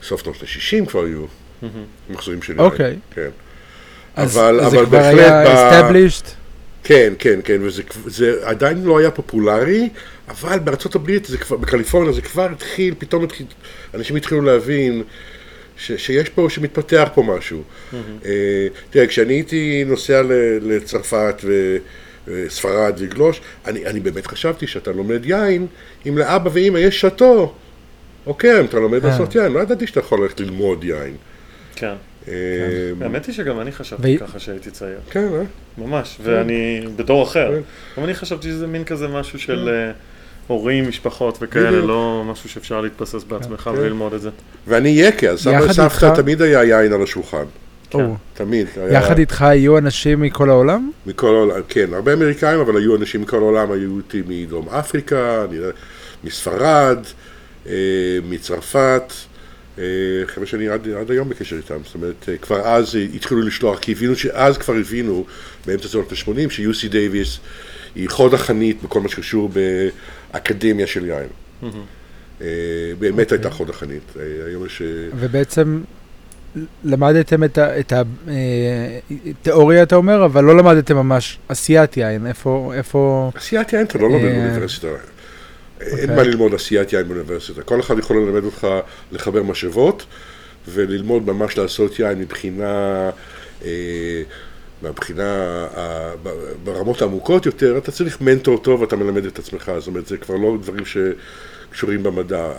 סוף 0.03 0.23
שנות 0.23 0.35
ה-60 0.41 0.85
כבר 0.89 1.03
היו 1.05 1.25
מחזורים 2.09 2.41
של 2.41 2.53
יין. 2.53 2.59
אוקיי. 2.61 2.95
כן. 3.15 3.29
אז 4.15 4.37
אבל- 4.37 4.59
אז 4.59 4.71
זה 4.71 4.77
אבל 4.77 4.85
כבר 4.85 4.97
בהחלט 4.99 5.19
היה 5.31 5.43
ב- 5.91 5.91
established? 5.91 6.25
כן, 6.83 7.13
כן, 7.19 7.39
כן, 7.43 7.57
וזה 7.61 7.83
זה 8.05 8.35
עדיין 8.43 8.83
לא 8.83 8.97
היה 8.99 9.11
פופולרי, 9.11 9.89
אבל 10.29 10.59
בארצות 10.59 10.95
הברית, 10.95 11.25
זה 11.25 11.37
כבר, 11.37 11.57
בקליפורניה 11.57 12.11
זה 12.13 12.21
כבר 12.21 12.49
התחיל, 12.51 12.93
פתאום 12.97 13.23
התחיל, 13.23 13.45
אנשים 13.93 14.15
התחילו 14.15 14.41
להבין 14.41 15.03
ש, 15.77 15.91
שיש 15.91 16.29
פה, 16.29 16.47
שמתפתח 16.49 17.09
פה 17.13 17.23
משהו. 17.23 17.63
אה, 18.25 18.29
תראה, 18.89 19.07
כשאני 19.07 19.33
הייתי 19.33 19.83
נוסע 19.87 20.21
ל- 20.21 20.31
לצרפת 20.61 21.35
וספרד 22.27 22.93
וגלוש, 22.97 23.41
אני, 23.67 23.85
אני 23.85 23.99
באמת 23.99 24.27
חשבתי 24.27 24.67
שאתה 24.67 24.91
לומד 24.91 25.25
יין, 25.25 25.67
אם 26.07 26.17
לאבא 26.17 26.49
ואמא 26.53 26.77
יש 26.77 27.01
שאטו, 27.01 27.53
אוקיי, 28.25 28.59
אם 28.59 28.65
אתה 28.65 28.79
לומד 28.79 29.05
אה. 29.05 29.09
לעשות 29.11 29.35
יין, 29.35 29.51
לא 29.51 29.59
ידעתי 29.59 29.87
שאתה 29.87 29.99
יכול 29.99 30.21
ללכת 30.21 30.39
ללמוד 30.39 30.83
יין. 30.83 31.15
כן. 31.75 31.93
אה, 32.27 32.33
האמת 33.01 33.25
היא 33.25 33.35
שגם 33.35 33.59
אני 33.59 33.71
חשבתי 33.71 34.17
ככה 34.17 34.39
שהייתי 34.39 34.71
צעיר. 34.71 34.97
כן, 35.11 35.27
אה? 35.33 35.41
ממש, 35.77 36.17
ואני 36.23 36.81
בתור 36.95 37.23
אחר. 37.23 37.51
כן. 37.55 37.61
גם 37.97 38.03
אני 38.07 38.13
חשבתי 38.13 38.47
שזה 38.47 38.67
מין 38.67 38.83
כזה 38.83 39.07
משהו 39.07 39.39
של 39.39 39.69
אה, 39.69 39.91
הורים, 40.47 40.89
משפחות 40.89 41.37
וכאלה. 41.41 41.71
לא 41.71 42.23
משהו 42.25 42.49
שאפשר 42.49 42.81
להתבסס 42.81 43.23
בעצמך 43.23 43.59
כן. 43.61 43.69
וללמוד 43.69 44.13
את 44.13 44.21
זה. 44.21 44.29
ואני 44.67 44.89
יקה, 44.89 45.27
אז 45.29 45.39
סבא 45.39 45.59
איתך- 45.59 46.05
תמיד 46.15 46.41
היה 46.41 46.63
יין 46.63 46.93
על 46.93 47.03
השולחן. 47.03 47.43
כן. 47.89 47.99
תמיד. 48.33 48.67
היה- 48.75 48.93
יחד 48.99 49.17
איתך 49.19 49.41
היו 49.41 49.77
אנשים 49.77 50.21
מכל 50.21 50.49
העולם? 50.49 50.91
מכל 51.05 51.27
העולם, 51.35 51.61
כן, 51.67 51.93
הרבה 51.93 52.13
אמריקאים, 52.13 52.59
אבל 52.59 52.77
היו 52.77 52.95
אנשים 52.95 53.21
מכל 53.21 53.37
העולם, 53.37 53.71
היו 53.71 53.97
איתי 53.97 54.21
מדרום 54.27 54.69
אפריקה, 54.69 55.45
מספרד, 56.23 56.97
אה, 57.67 57.73
מצרפת, 58.29 59.13
אה, 59.79 59.83
חבר'ה 60.25 60.45
שאני 60.47 60.67
עד, 60.69 60.87
עד 60.99 61.11
היום 61.11 61.29
בקשר 61.29 61.55
איתם, 61.55 61.77
זאת 61.85 61.95
אומרת, 61.95 62.29
אה, 62.29 62.37
כבר 62.37 62.59
אז 62.67 62.97
התחילו 63.15 63.41
לשלוח, 63.41 63.79
כי 63.79 63.91
הבינו 63.91 64.15
שאז 64.15 64.57
כבר 64.57 64.73
הבינו, 64.73 65.25
באמצע 65.65 65.87
שנות 65.87 66.11
ה-80, 66.11 66.49
ש-UC 66.49 66.87
דייוויס 66.89 67.39
היא 67.95 68.09
חוד 68.09 68.33
החנית 68.33 68.83
בכל 68.83 69.01
מה 69.01 69.09
שקשור 69.09 69.49
באקדמיה 70.33 70.87
של 70.87 71.05
יין. 71.05 71.27
אה, 72.41 72.47
באמת 72.99 73.31
הייתה 73.31 73.49
חוד 73.49 73.69
החנית, 73.69 74.01
היום 74.47 74.65
יש... 74.65 74.81
ובעצם 75.19 75.81
למדתם 76.83 77.43
את 77.43 77.57
ה- 77.57 77.79
את 77.79 77.93
התיאוריה, 79.41 79.83
אתה 79.83 79.95
אומר, 79.95 80.25
אבל 80.25 80.43
לא 80.43 80.57
למדתם 80.57 80.95
ממש 80.95 81.37
עשיית 81.49 81.97
יין. 81.97 82.27
איפה, 82.27 82.71
איפה... 82.77 83.31
עשיית 83.35 83.73
יין 83.73 83.85
אתה 83.85 83.97
לא 83.97 84.09
לומד 84.09 84.25
אה, 84.25 84.33
באוניברסיטה. 84.45 84.87
אין 85.81 85.91
אוקיי. 85.91 86.15
מה 86.15 86.23
ללמוד 86.23 86.53
עשיית 86.53 86.93
יין 86.93 87.07
באוניברסיטה. 87.07 87.61
כל 87.61 87.79
אחד 87.79 87.99
יכול 87.99 88.17
ללמד 88.17 88.43
אותך 88.43 88.67
לחבר 89.11 89.43
משאבות 89.43 90.05
וללמוד 90.67 91.27
ממש 91.27 91.57
לעשות 91.57 91.99
יין 91.99 92.19
מבחינה, 92.19 93.09
אה, 93.65 94.21
מבחינה, 94.83 95.23
אה, 95.77 96.09
ב- 96.23 96.29
ברמות 96.63 97.01
העמוקות 97.01 97.45
יותר, 97.45 97.77
אתה 97.77 97.91
צריך 97.91 98.21
מנטור 98.21 98.57
טוב 98.57 98.81
ואתה 98.81 98.95
מלמד 98.95 99.25
את 99.25 99.39
עצמך, 99.39 99.71
זאת 99.79 99.87
אומרת, 99.87 100.07
זה 100.07 100.17
כבר 100.17 100.35
לא 100.35 100.57
דברים 100.61 100.83
שקשורים 100.85 102.03
במדע. 102.03 102.51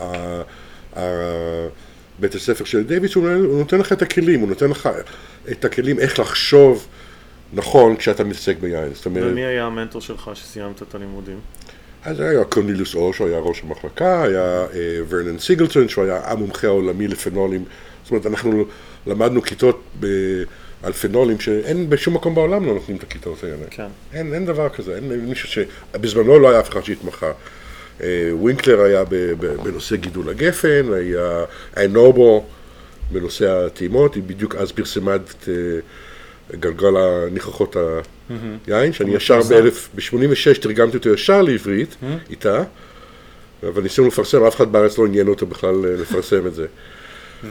בית 2.21 2.35
הספר 2.35 2.65
של 2.65 2.85
דייוויס, 2.85 3.15
הוא 3.15 3.29
נותן- 3.59 3.79
לך 3.79 3.93
את 3.93 4.03
הכלים, 4.03 4.41
הוא 4.41 4.49
נותן 4.49 4.71
לך 4.71 4.89
את 5.51 5.65
הכלים 5.65 5.99
איך 5.99 6.19
לחשוב 6.19 6.87
נכון 7.53 7.97
כשאתה 7.97 8.25
מתעסק 8.25 8.57
ביין. 8.61 8.95
זאת 8.95 9.07
אומרת, 9.07 9.25
ומי 9.33 9.45
היה 9.45 9.65
המנטור 9.67 10.01
שלך 10.01 10.31
שסיימת 10.35 10.83
את 10.83 10.95
הלימודים? 10.95 11.39
אז 12.05 12.21
היה 12.21 12.45
קורנילוס 12.45 12.89
שהוא 12.89 13.27
היה 13.29 13.39
ראש 13.39 13.63
המחלקה, 13.63 14.23
היה 14.23 14.43
אה, 14.75 15.01
ורנן 15.09 15.39
סיגלטון, 15.39 15.89
שהוא 15.89 16.05
היה 16.05 16.21
המומחה 16.25 16.67
העולמי 16.67 17.09
לפנולים. 17.09 17.65
זאת 18.05 18.11
אומרת, 18.11 18.27
אנחנו 18.27 18.65
למדנו 19.07 19.43
כיתות 19.43 19.83
ב, 20.01 20.07
על 20.83 20.93
פנולים 20.93 21.41
שאין 21.41 21.91
בשום 21.91 22.15
מקום 22.15 22.35
בעולם 22.35 22.67
לא 22.67 22.75
נותנים 22.75 22.97
את 22.97 23.03
הכיתות 23.03 23.45
האלה. 23.45 23.57
כן. 23.71 23.87
אין, 24.13 24.35
אין 24.35 24.47
דבר 24.47 24.69
כזה, 24.69 24.95
אין 24.97 25.09
מישהו 25.09 25.49
ש... 25.49 25.59
בזמנו 25.93 26.39
לא 26.39 26.51
היה 26.51 26.61
אף 26.61 26.71
אחד 26.71 26.85
שהתמחה. 26.85 27.31
אה, 28.03 28.31
ווינקלר 28.33 28.81
היה 28.81 29.05
ב, 29.05 29.15
ב, 29.15 29.47
בנושא 29.63 29.97
גידול 29.97 30.29
הגפן, 30.29 30.93
היה, 30.93 31.45
היה 31.77 31.89
נובו 31.89 32.45
בנושא 33.13 33.51
הטעימות, 33.51 34.15
היא 34.15 34.23
בדיוק 34.27 34.55
אז 34.55 34.73
פרסמה 34.73 35.15
את 35.15 35.49
אה, 35.49 35.55
גלגל 36.61 36.97
הניחוחות 36.97 37.77
היין, 38.67 38.93
שאני 38.93 39.15
ישר 39.15 39.35
המפורסם. 39.35 39.89
ב-86 39.95 40.61
תרגמתי 40.61 40.97
אותו 40.97 41.09
ישר 41.09 41.43
לעברית, 41.43 41.97
איתה, 42.31 42.63
אבל 43.63 43.83
ניסינו 43.83 44.07
לפרסם, 44.07 44.45
אף 44.45 44.57
אחד 44.57 44.73
בארץ 44.73 44.99
לא 44.99 45.07
עניין 45.07 45.29
אותו 45.29 45.47
בכלל 45.47 45.87
אה, 45.87 45.97
לפרסם 46.01 46.47
את 46.47 46.55
זה. 46.55 46.67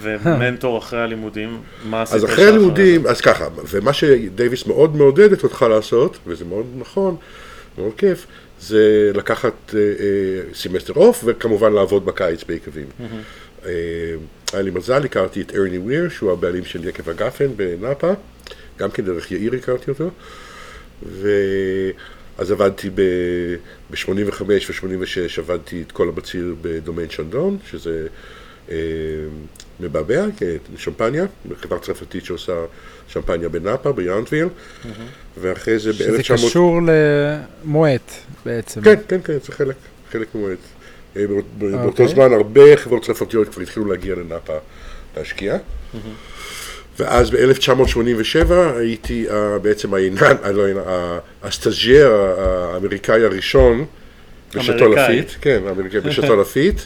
ומנטור 0.01 0.77
אחרי 0.77 0.99
הלימודים, 0.99 1.61
מה 1.85 2.01
עשית? 2.01 2.15
אז 2.15 2.25
אחרי? 2.25 2.45
הלימודים, 2.45 3.07
אז 3.07 3.21
ככה, 3.21 3.47
ומה 3.69 3.93
שדייוויס 3.93 4.65
מאוד 4.65 4.95
מעודדת 4.95 5.43
אותך 5.43 5.65
לעשות, 5.69 6.17
וזה 6.27 6.45
מאוד 6.45 6.65
נכון, 6.77 7.15
מאוד 7.77 7.91
כיף, 7.97 8.25
זה 8.59 9.11
לקחת 9.15 9.75
אה, 9.75 9.79
אה, 9.79 10.53
semester 10.53 10.93
off, 10.93 11.23
וכמובן 11.25 11.73
לעבוד 11.73 12.05
בקיץ 12.05 12.43
ביקבים. 12.43 12.87
אה, 13.65 13.71
היה 14.53 14.61
לי 14.61 14.71
מזל, 14.71 15.05
הכרתי 15.05 15.41
את 15.41 15.55
ארני 15.55 15.77
וויר, 15.77 16.09
שהוא 16.09 16.31
הבעלים 16.31 16.65
של 16.65 16.87
יקב 16.87 17.09
הגפן 17.09 17.47
בנאפה, 17.55 18.13
גם 18.79 18.91
כן 18.91 19.05
דרך 19.05 19.31
יאיר 19.31 19.55
הכרתי 19.55 19.91
אותו, 19.91 20.09
ואז 21.03 22.51
עבדתי 22.51 22.89
ב-85 22.89 24.43
ו-86, 24.43 25.39
עבדתי 25.39 25.81
את 25.87 25.91
כל 25.91 26.07
הבציר 26.09 26.55
בדומיין 26.61 27.09
שנדון, 27.09 27.57
שזה 27.69 28.07
מבעבע, 29.79 30.25
כן, 30.37 30.45
שמפניה, 30.77 31.25
חברה 31.61 31.79
צרפתית 31.79 32.25
שעושה 32.25 32.53
שמפניה 33.07 33.49
בנאפה, 33.49 33.91
ביאנטוויל, 33.91 34.47
ואחרי 35.41 35.79
זה 35.79 35.93
שזה 35.93 36.17
ב-1900... 36.17 36.33
קשור 36.33 36.79
למועט 36.83 38.11
בעצם. 38.45 38.81
כן, 38.81 38.95
כן, 39.07 39.19
כן, 39.23 39.37
זה 39.45 39.51
חלק, 39.53 39.75
חלק 40.11 40.27
ממועד. 40.35 40.57
אה, 41.17 41.27
באות- 41.27 41.45
באותו 41.57 41.87
אוקיי. 41.87 42.07
זמן 42.07 42.33
הרבה 42.33 42.77
חברות 42.77 43.03
צרפתיות 43.05 43.49
כבר 43.49 43.61
התחילו 43.61 43.85
להגיע 43.85 44.15
לנאפה 44.15 44.53
להשקיע. 45.17 45.57
ואז 46.99 47.29
ב-1987 47.29 48.51
הייתי 48.77 49.25
אה, 49.29 49.59
בעצם 49.59 49.93
העינן, 49.93 50.21
אה, 50.43 50.51
לא 50.51 50.65
העינן, 50.65 50.81
ה- 50.87 51.19
הסטאז'ייר 51.43 52.11
ה- 52.13 52.33
האמריקאי 52.73 53.23
הראשון 53.23 53.85
אמריקאי. 54.55 55.19
לפיט, 55.19 55.31
כן, 55.41 55.61
בשתו 56.03 56.35
לפיט. 56.41 56.79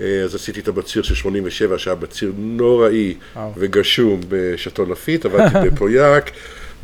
אה, 0.00 0.22
אז 0.24 0.34
עשיתי 0.34 0.60
את 0.60 0.68
הבציר 0.68 1.02
של 1.02 1.14
87, 1.14 1.78
שהיה 1.78 1.94
בציר 1.94 2.32
נוראי 2.38 3.14
וואו. 3.36 3.52
וגשום 3.56 4.20
בשתו 4.28 4.84
לפיט, 4.86 5.24
עבדתי 5.24 5.54
בפויאק, 5.70 6.30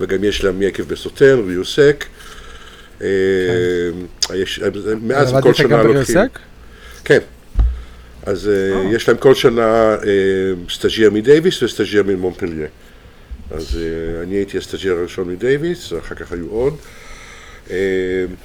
וגם 0.00 0.24
יש 0.24 0.44
להם 0.44 0.62
יקב 0.62 0.82
בסוטן, 0.82 1.38
ריוסק. 1.46 2.04
אה, 3.02 3.06
יש- 4.34 4.60
מאז 5.02 5.30
כל 5.30 5.36
עבדת 5.38 5.56
שנה 5.56 5.68
גם 5.68 5.86
לוקחים. 5.86 6.14
בריוסק? 6.16 6.38
כן. 7.04 7.18
אז 8.26 8.48
אה, 8.48 8.90
יש 8.94 9.08
להם 9.08 9.16
כל 9.18 9.34
שנה 9.34 9.94
אה, 9.94 9.98
סטאג'ייר 10.70 11.10
מדייוויס 11.10 11.62
וסטאג'ייר 11.62 12.02
ממונפליה. 12.02 12.66
אז 13.50 13.78
אה, 13.80 14.22
אני 14.22 14.34
הייתי 14.34 14.58
הסטאג'ייר 14.58 14.94
הראשון 14.94 15.28
מדייוויס, 15.28 15.92
אחר 15.98 16.14
כך 16.14 16.32
היו 16.32 16.46
עוד. 16.50 16.76
אה, 17.70 17.76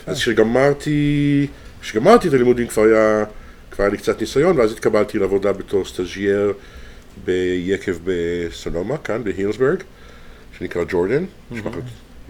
אז 0.07 0.17
כשגמרתי, 0.17 1.47
כשגמרתי 1.81 2.27
את 2.27 2.33
הלימודים 2.33 2.67
כבר 2.67 2.83
היה, 2.83 3.23
כבר 3.79 3.85
היה 3.85 3.91
לי 3.91 3.97
קצת 3.97 4.21
ניסיון, 4.21 4.57
ואז 4.57 4.71
התקבלתי 4.71 5.19
לעבודה 5.19 5.53
בתור 5.53 5.85
סטאג'ייר 5.85 6.53
ביקב 7.25 7.95
בסונומה, 8.03 8.97
כאן 8.97 9.23
בהילסברג, 9.23 9.77
שנקרא 10.57 10.83
ג'ורדן, 10.89 11.25
משפחת 11.51 11.81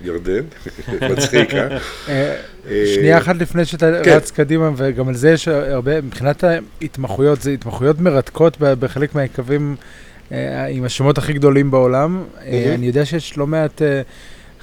ירדן, 0.04 0.44
מצחיק, 1.12 1.54
אה? 1.54 1.78
אה, 2.10 2.36
שנייה 2.96 3.18
אחת 3.18 3.36
לפני 3.36 3.66
שאתה 3.66 3.92
כן. 4.04 4.12
רץ 4.12 4.32
קדימה, 4.32 4.72
וגם 4.76 5.08
על 5.08 5.16
זה 5.16 5.32
יש 5.32 5.48
הרבה, 5.48 6.02
מבחינת 6.02 6.44
ההתמחויות, 6.44 7.42
זה 7.42 7.52
התמחויות 7.52 8.00
מרתקות 8.00 8.58
בחלק 8.60 9.16
מהיקבים 9.16 9.76
אה, 10.32 10.66
עם 10.66 10.84
השמות 10.84 11.18
הכי 11.18 11.34
גדולים 11.34 11.72
בעולם. 11.72 12.24
אה, 12.42 12.52
מהמם. 12.52 12.74
אני 12.74 12.86
יודע 12.86 13.06
שיש 13.06 13.38
לא 13.38 13.48
מעט 13.48 13.82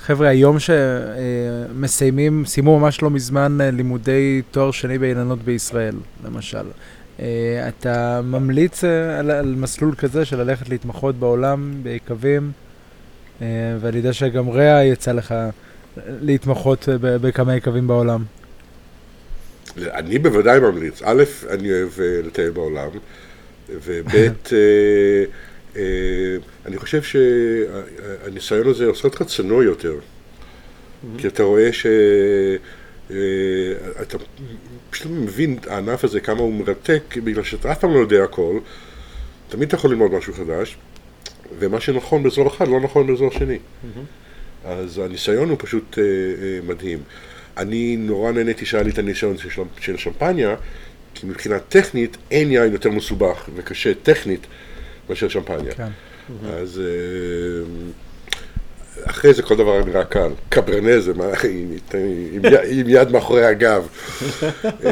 חבר'ה 0.07 0.29
היום 0.29 0.57
שמסיימים, 0.59 2.45
סיימו 2.47 2.81
ממש 2.81 3.03
לא 3.03 3.11
מזמן 3.11 3.59
אה, 3.61 3.71
לימודי 3.71 4.43
תואר 4.51 4.71
שני 4.71 4.99
באילנות 4.99 5.43
בישראל, 5.43 5.95
למשל. 6.25 6.67
אה, 7.21 7.69
אתה 7.69 8.21
ממליץ 8.25 8.85
אה, 8.85 9.19
על, 9.19 9.31
על 9.31 9.55
מסלול 9.59 9.95
כזה 9.95 10.25
של 10.25 10.37
ללכת 10.37 10.69
להתמחות 10.69 11.15
בעולם 11.15 11.75
ביקבים, 11.83 12.53
אה, 13.43 13.47
ואני 13.81 13.97
יודע 13.97 14.13
שגם 14.13 14.49
ריאה 14.49 14.85
יצא 14.85 15.13
לך 15.13 15.35
להתמחות 16.07 16.89
אה, 16.89 16.97
בכמה 16.99 17.57
יקבים 17.57 17.87
בעולם. 17.87 18.25
אני 19.79 20.19
בוודאי 20.19 20.61
ממליץ. 20.61 21.03
א', 21.05 21.23
אני 21.51 21.73
אוהב 21.73 21.91
אה, 22.01 22.21
לטייל 22.27 22.51
בעולם, 22.51 22.89
וב', 23.69 24.09
אה, 24.15 24.29
אה, 24.53 25.25
אני 26.67 26.79
חושב 26.79 27.03
שהניסיון 27.03 28.69
הזה 28.69 28.87
עושה 28.87 29.05
אותך 29.05 29.23
צנוע 29.23 29.65
יותר. 29.65 29.95
כי 31.19 31.27
אתה 31.27 31.43
רואה 31.43 31.73
ש... 31.73 31.87
אה, 33.11 33.17
אתה 34.03 34.19
פשוט 34.91 35.07
מבין, 35.11 35.59
הענף 35.67 36.05
הזה, 36.05 36.21
כמה 36.21 36.41
הוא 36.41 36.55
מרתק, 36.55 37.17
בגלל 37.25 37.45
שאתה 37.45 37.73
אף 37.73 37.81
פעם 37.81 37.95
לא 37.95 37.99
יודע 37.99 38.25
הכל, 38.25 38.59
תמיד 39.49 39.69
אתה 39.69 39.77
יכול 39.77 39.91
ללמוד 39.91 40.13
משהו 40.13 40.35
חדש, 40.35 40.77
ומה 41.59 41.81
שנכון 41.81 42.23
באזור 42.23 42.49
אחד 42.49 42.69
לא 42.69 42.81
נכון 42.81 43.07
באזור 43.07 43.31
שני. 43.31 43.59
אז 44.65 44.99
הניסיון 44.99 45.49
הוא 45.49 45.57
פשוט 45.61 45.99
אה, 45.99 46.05
אה, 46.05 46.59
מדהים. 46.67 46.99
אני 47.57 47.97
נורא 47.97 48.33
נהניתי 48.33 48.67
שהיה 48.67 48.83
לי 48.83 48.91
את 48.91 48.99
הניסיון 48.99 49.39
של, 49.39 49.63
של 49.81 49.97
שמפניה, 49.97 50.57
כי 51.15 51.27
מבחינה 51.27 51.59
טכנית 51.59 52.17
אין 52.31 52.51
יין 52.53 52.73
יותר 52.73 52.91
מסובך 52.91 53.49
וקשה 53.55 53.93
טכנית 54.03 54.47
מאשר 55.11 55.29
שמפניה. 55.29 55.75
כן. 55.75 55.89
אז 56.45 56.81
אה, 56.85 57.67
אחרי 59.05 59.35
זה 59.35 59.43
כל 59.43 59.57
דבר 59.57 59.85
נראה 59.85 60.05
קל. 60.05 60.31
קברנה 60.49 61.01
זה 61.01 61.15
מה, 61.15 61.25
עם, 61.25 61.77
עם, 62.33 62.43
עם 62.71 62.89
יד 62.89 63.11
מאחורי 63.11 63.45
הגב. 63.45 63.89
אה, 64.65 64.91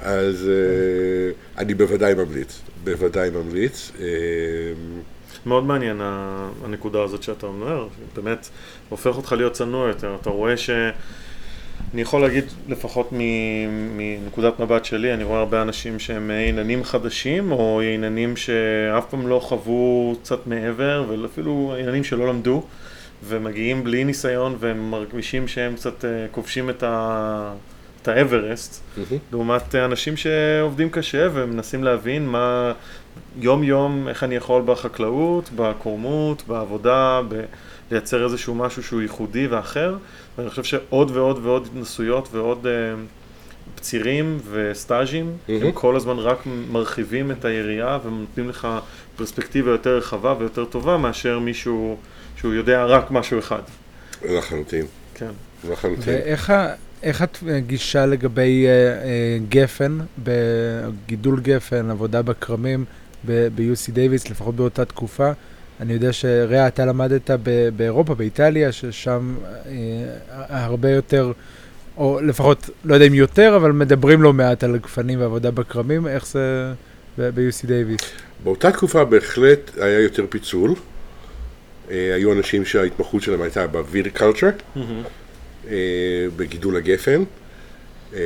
אז 0.00 0.48
אה, 0.48 1.60
אני 1.62 1.74
בוודאי 1.74 2.14
ממליץ, 2.14 2.60
בוודאי 2.84 3.30
ממליץ. 3.30 3.92
אה, 4.00 4.06
מאוד 5.46 5.64
מעניין 5.64 6.00
הנקודה 6.64 7.02
הזאת 7.02 7.22
שאתה 7.22 7.46
אומר, 7.46 7.88
באמת 8.16 8.48
הופך 8.88 9.16
אותך 9.16 9.32
להיות 9.32 9.52
צנוע 9.52 9.88
יותר, 9.88 10.16
אתה 10.20 10.30
רואה 10.30 10.56
ש... 10.56 10.70
אני 11.94 12.02
יכול 12.02 12.22
להגיד, 12.22 12.44
לפחות 12.68 13.08
מנקודת 13.96 14.60
מבט 14.60 14.84
שלי, 14.84 15.14
אני 15.14 15.24
רואה 15.24 15.38
הרבה 15.38 15.62
אנשים 15.62 15.98
שהם 15.98 16.30
עיננים 16.30 16.84
חדשים, 16.84 17.52
או 17.52 17.80
עיננים 17.80 18.36
שאף 18.36 19.04
פעם 19.10 19.26
לא 19.26 19.40
חוו 19.42 20.14
קצת 20.22 20.46
מעבר, 20.46 21.04
ואפילו 21.08 21.74
עיננים 21.76 22.04
שלא 22.04 22.28
למדו, 22.28 22.62
ומגיעים 23.24 23.84
בלי 23.84 24.04
ניסיון, 24.04 24.56
והם 24.60 24.90
מרגישים 24.90 25.48
שהם 25.48 25.74
קצת 25.74 26.04
אה, 26.04 26.26
כובשים 26.30 26.70
את 26.70 26.82
ה... 26.82 27.52
את 28.02 28.08
האברסט, 28.08 28.82
לעומת 29.32 29.74
אנשים 29.74 30.16
שעובדים 30.16 30.90
קשה 30.90 31.28
ומנסים 31.32 31.84
להבין 31.84 32.26
מה 32.26 32.72
יום 33.38 33.62
יום, 33.62 34.08
איך 34.08 34.24
אני 34.24 34.34
יכול 34.36 34.62
בחקלאות, 34.66 35.50
בקורמות, 35.56 36.42
בעבודה, 36.46 37.20
ב- 37.28 37.44
לייצר 37.90 38.24
איזשהו 38.24 38.54
משהו 38.54 38.82
שהוא 38.82 39.02
ייחודי 39.02 39.46
ואחר, 39.46 39.96
ואני 40.38 40.50
חושב 40.50 40.64
שעוד 40.64 41.10
ועוד 41.10 41.38
ועוד 41.42 41.66
התנסויות 41.66 42.28
ועוד 42.32 42.66
uh, 42.66 42.68
פצירים 43.74 44.38
וסטאז'ים, 44.50 45.32
מהמם. 45.48 45.62
הם 45.62 45.72
כל 45.72 45.96
הזמן 45.96 46.18
רק 46.18 46.38
מרחיבים 46.72 47.30
את 47.30 47.44
היריעה 47.44 47.98
ונותנים 48.04 48.48
לך 48.48 48.68
פרספקטיבה 49.16 49.70
יותר 49.70 49.96
רחבה 49.96 50.34
ויותר 50.38 50.64
טובה 50.64 50.96
מאשר 50.96 51.38
מישהו 51.38 51.96
שהוא 52.36 52.54
יודע 52.54 52.84
רק 52.84 53.10
משהו 53.10 53.38
אחד. 53.38 53.62
לחלוטין, 54.24 54.86
כן. 55.14 55.30
לחלוטין. 55.70 56.02
ואיך 56.06 56.50
ה- 56.50 56.72
איך 57.02 57.22
את 57.22 57.38
גישה 57.66 58.06
לגבי 58.06 58.66
אה, 58.66 58.70
אה, 58.70 59.38
גפן, 59.48 59.98
בגידול 60.24 61.40
גפן, 61.40 61.90
עבודה 61.90 62.22
בכרמים 62.22 62.84
ב-UC 63.26 63.92
דייוויס, 63.92 64.30
לפחות 64.30 64.56
באותה 64.56 64.84
תקופה? 64.84 65.30
אני 65.80 65.92
יודע 65.92 66.12
שריאה, 66.12 66.68
אתה 66.68 66.84
למדת 66.84 67.30
ב- 67.30 67.68
באירופה, 67.76 68.14
באיטליה, 68.14 68.72
ששם 68.72 69.34
אה, 69.66 69.74
הרבה 70.48 70.90
יותר, 70.90 71.32
או 71.96 72.20
לפחות, 72.22 72.70
לא 72.84 72.94
יודע 72.94 73.06
אם 73.06 73.14
יותר, 73.14 73.56
אבל 73.56 73.72
מדברים 73.72 74.22
לא 74.22 74.32
מעט 74.32 74.64
על 74.64 74.78
גפנים 74.78 75.20
ועבודה 75.20 75.50
בכרמים, 75.50 76.06
איך 76.06 76.26
זה 76.26 76.72
ב-UC 77.18 77.66
דייוויס? 77.66 78.00
באותה 78.44 78.70
תקופה 78.70 79.04
בהחלט 79.04 79.70
היה 79.80 80.00
יותר 80.00 80.24
פיצול. 80.28 80.74
אה, 81.90 82.14
היו 82.14 82.32
אנשים 82.32 82.64
שההתמחות 82.64 83.22
שלהם 83.22 83.42
הייתה 83.42 83.66
בווירקלצ'ר, 83.66 84.50
אה, 85.68 86.26
בגידול 86.36 86.76
הגפן, 86.76 87.22
אה, 88.14 88.20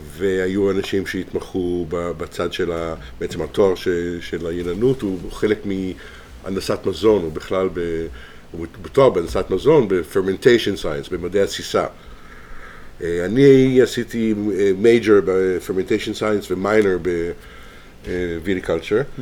והיו 0.00 0.70
אנשים 0.70 1.06
שהתמחו 1.06 1.86
בצד 1.90 2.52
של 2.52 2.72
ה... 2.72 2.94
בעצם 3.20 3.42
התואר 3.42 3.74
ש, 3.74 3.88
של 4.20 4.46
הילנות 4.46 5.02
הוא 5.02 5.32
חלק 5.32 5.58
מהנדסת 5.64 6.78
מזון, 6.86 7.22
הוא 7.22 7.32
בכלל 7.32 7.68
ב... 7.72 8.06
הוא 8.52 8.66
בתואר 8.82 9.10
בהנדסת 9.10 9.44
מזון, 9.50 9.88
ב-fermentation 9.88 10.82
science, 10.82 11.10
במדעי 11.10 11.42
התסיסה. 11.42 11.86
אה, 13.02 13.24
אני 13.24 13.80
עשיתי 13.82 14.34
major 14.78 15.20
ב-fermentation 15.24 16.18
science 16.20 16.46
ו 16.50 16.58
minor 16.58 16.98
ב-viticulture. 17.02 19.20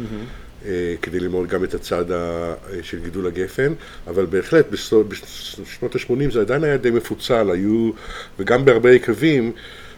אה, 0.67 0.95
כדי 1.03 1.21
ללמוד 1.21 1.49
גם 1.49 1.65
את 1.65 1.75
הצד 1.75 2.11
ה- 2.11 2.55
של 2.83 2.99
גידול 3.05 3.27
הגפן, 3.27 3.73
אבל 4.07 4.27
בהחלט 4.27 4.67
בשנות 4.71 5.95
ה-80 5.95 6.33
זה 6.33 6.41
עדיין 6.41 6.65
היה 6.65 6.77
די 6.77 6.91
מפוצל, 6.91 7.51
היו, 7.51 7.91
וגם 8.39 8.65
בהרבה 8.65 8.93
יקבים, 8.93 9.53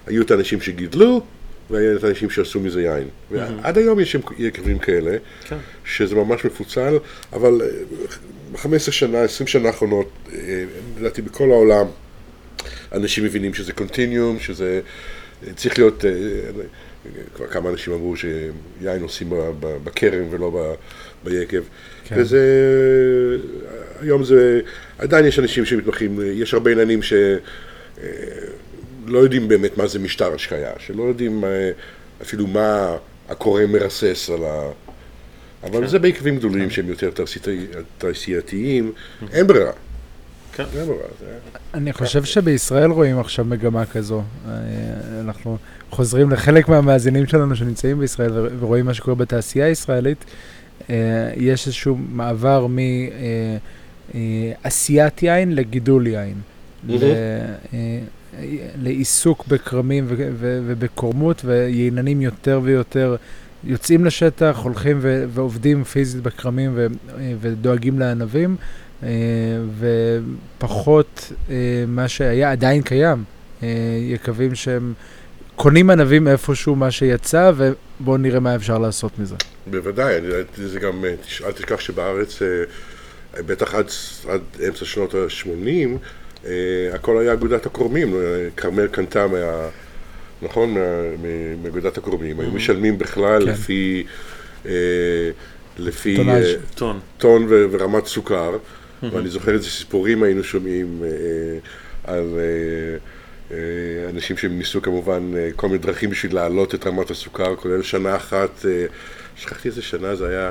היו 0.07 0.23
את 0.23 0.31
האנשים 0.31 0.61
שגידלו, 0.61 1.23
והיו 1.71 1.97
את 1.97 2.05
האנשים 2.05 2.31
שעשו 2.31 2.61
מזה 2.61 2.83
יין. 2.83 3.09
ועד 3.31 3.79
היום 3.79 4.01
יש 4.01 4.17
יקבים 4.38 4.79
כאלה, 4.79 5.17
כן. 5.49 5.57
שזה 5.85 6.15
ממש 6.15 6.45
מפוצל, 6.45 6.99
אבל 7.33 7.61
אה, 7.62 7.69
ב-15 8.53 8.91
שנה, 8.91 9.21
20 9.23 9.47
שנה 9.47 9.69
האחרונות, 9.69 10.09
אה, 10.33 10.65
לדעתי 11.01 11.23
בכל 11.23 11.51
העולם, 11.51 11.87
אנשים 12.93 13.25
מבינים 13.25 13.55
שזה 13.55 13.73
קונטיניום, 13.73 14.38
שזה 14.38 14.81
אה, 15.47 15.53
צריך 15.55 15.79
להיות, 15.79 16.05
אה, 16.05 16.11
כבר 17.35 17.47
כמה 17.47 17.71
אנשים 17.71 17.93
אמרו 17.93 18.15
שיין 18.17 19.03
עושים 19.03 19.33
בכרם 19.61 20.25
ולא 20.31 20.77
ביקב. 21.25 21.62
כן. 22.05 22.15
וזה, 22.19 22.41
היום 24.01 24.25
זה, 24.25 24.61
עדיין 24.99 25.27
יש 25.27 25.38
אנשים 25.38 25.65
שמתמחים, 25.65 26.19
יש 26.35 26.55
הרבה 26.55 26.71
עניינים 26.73 27.01
שלא 29.12 29.18
יודעים 29.18 29.48
באמת 29.48 29.79
מה 29.79 29.87
זה 29.87 29.98
משטר 29.98 30.35
השקיה, 30.35 30.70
שלא 30.79 31.03
יודעים 31.03 31.44
אה, 31.44 31.70
אפילו 32.22 32.46
מה 32.46 32.96
הקורא 33.29 33.62
מרסס 33.68 34.31
על 34.35 34.44
ה... 34.44 34.62
אבל 35.64 35.81
כן. 35.81 35.87
זה 35.87 35.98
ביקבים 35.98 36.37
גדולים 36.37 36.70
שהם 36.70 36.88
יותר 36.88 37.11
תעשייתי- 37.11 37.66
תעשייתיים, 37.98 38.92
אין 39.33 39.46
ברירה. 39.46 39.72
כן. 40.53 40.64
אין 40.79 40.87
ברירה. 40.87 41.03
זה- 41.20 41.27
אני 41.75 41.92
חושב 41.92 42.25
שבישראל 42.25 42.90
רואים 42.90 43.18
עכשיו 43.18 43.44
מגמה 43.44 43.87
כזו. 43.87 44.22
אה, 44.48 44.53
אנחנו 45.20 45.59
חוזרים 45.90 46.31
לחלק 46.31 46.68
מהמאזינים 46.68 47.27
שלנו 47.27 47.57
שנמצאים 47.57 47.98
בישראל 47.98 48.31
ורואים 48.61 48.85
מה 48.87 48.94
שקורה 48.94 49.14
בתעשייה 49.14 49.66
הישראלית. 49.66 50.25
אה, 50.90 50.94
יש 51.37 51.66
איזשהו 51.66 51.96
מעבר 52.09 52.66
מעשיית 54.64 55.22
יין 55.22 55.55
לגידול 55.55 56.07
יין. 56.07 56.35
לעיסוק 58.83 59.47
בכרמים 59.49 60.07
ובקורמות, 60.38 61.42
וייננים 61.45 62.21
יותר 62.21 62.61
ויותר 62.62 63.16
יוצאים 63.64 64.05
לשטח, 64.05 64.59
הולכים 64.62 64.99
ועובדים 65.35 65.85
פיזית 65.85 66.23
בכרמים 66.23 66.79
ודואגים 67.40 67.99
לענבים. 67.99 68.57
אה, 69.03 69.09
ופחות 70.59 71.33
אה, 71.51 71.55
מה 71.88 72.09
שהיה, 72.09 72.53
עדיין 72.53 72.83
קיים. 72.83 73.25
אה, 73.62 73.68
יקבים 74.01 74.55
שהם 74.55 74.92
קונים 75.57 75.90
ענבים 75.90 76.29
איפשהו 76.29 76.77
מה 76.77 76.90
שיצא, 76.90 77.53
ובואו 77.57 78.16
נראה 78.16 78.40
מה 78.40 78.55
אפשר 78.57 78.79
לעשות 78.79 79.18
מזה. 79.18 79.35
בוודאי, 79.66 80.18
אני- 80.18 80.29
זה 80.68 80.81
גם, 80.81 81.05
אל 81.45 81.53
תשכח 81.53 81.81
שבארץ, 81.81 82.38
בטח 83.47 83.75
עד, 83.75 83.87
עד 84.29 84.40
אמצע 84.68 84.85
שנות 84.85 85.14
ה-80, 85.14 85.88
הכל 86.92 87.18
היה 87.18 87.33
אגודת 87.33 87.66
הכורמים, 87.66 88.14
אה, 88.14 88.20
כרמל 88.57 88.87
קנתה 88.87 89.26
מה... 89.26 89.68
נכון? 90.42 90.76
מאגודת 91.62 91.98
הכורמים, 91.98 92.40
היו 92.40 92.50
משלמים 92.50 92.98
בכלל 92.98 93.44
כן. 93.44 93.50
לפי... 93.50 94.05
אה, 94.66 94.72
לפי. 95.78 96.28
אה, 96.28 96.42
טון. 96.74 97.00
טון 97.18 97.46
ו- 97.48 97.66
ורמת 97.70 98.07
סוכר, 98.07 98.57
ואני 99.02 99.28
זוכר 99.28 99.52
איזה 99.52 99.70
סיפורים 99.70 100.22
היינו 100.22 100.44
שומעים 100.44 101.02
אה, 101.05 101.09
על 102.05 102.38
אה, 102.38 102.96
אה, 103.57 104.11
אנשים 104.11 104.37
שהם 104.37 104.59
ניסו 104.59 104.83
כמובן 104.83 105.31
אה, 105.37 105.48
כל 105.57 105.66
מיני 105.66 105.78
דרכים 105.78 106.11
בשביל 106.11 106.35
להעלות 106.35 106.74
את 106.74 106.87
רמת 106.87 107.11
הסוכר, 107.11 107.57
כולל 107.57 107.83
שנה 107.83 108.16
אחת, 108.16 108.66
אה, 108.68 108.87
שכחתי 109.37 109.68
איזה 109.68 109.83
שנה 109.83 110.16
זה 110.16 110.28
היה, 110.28 110.50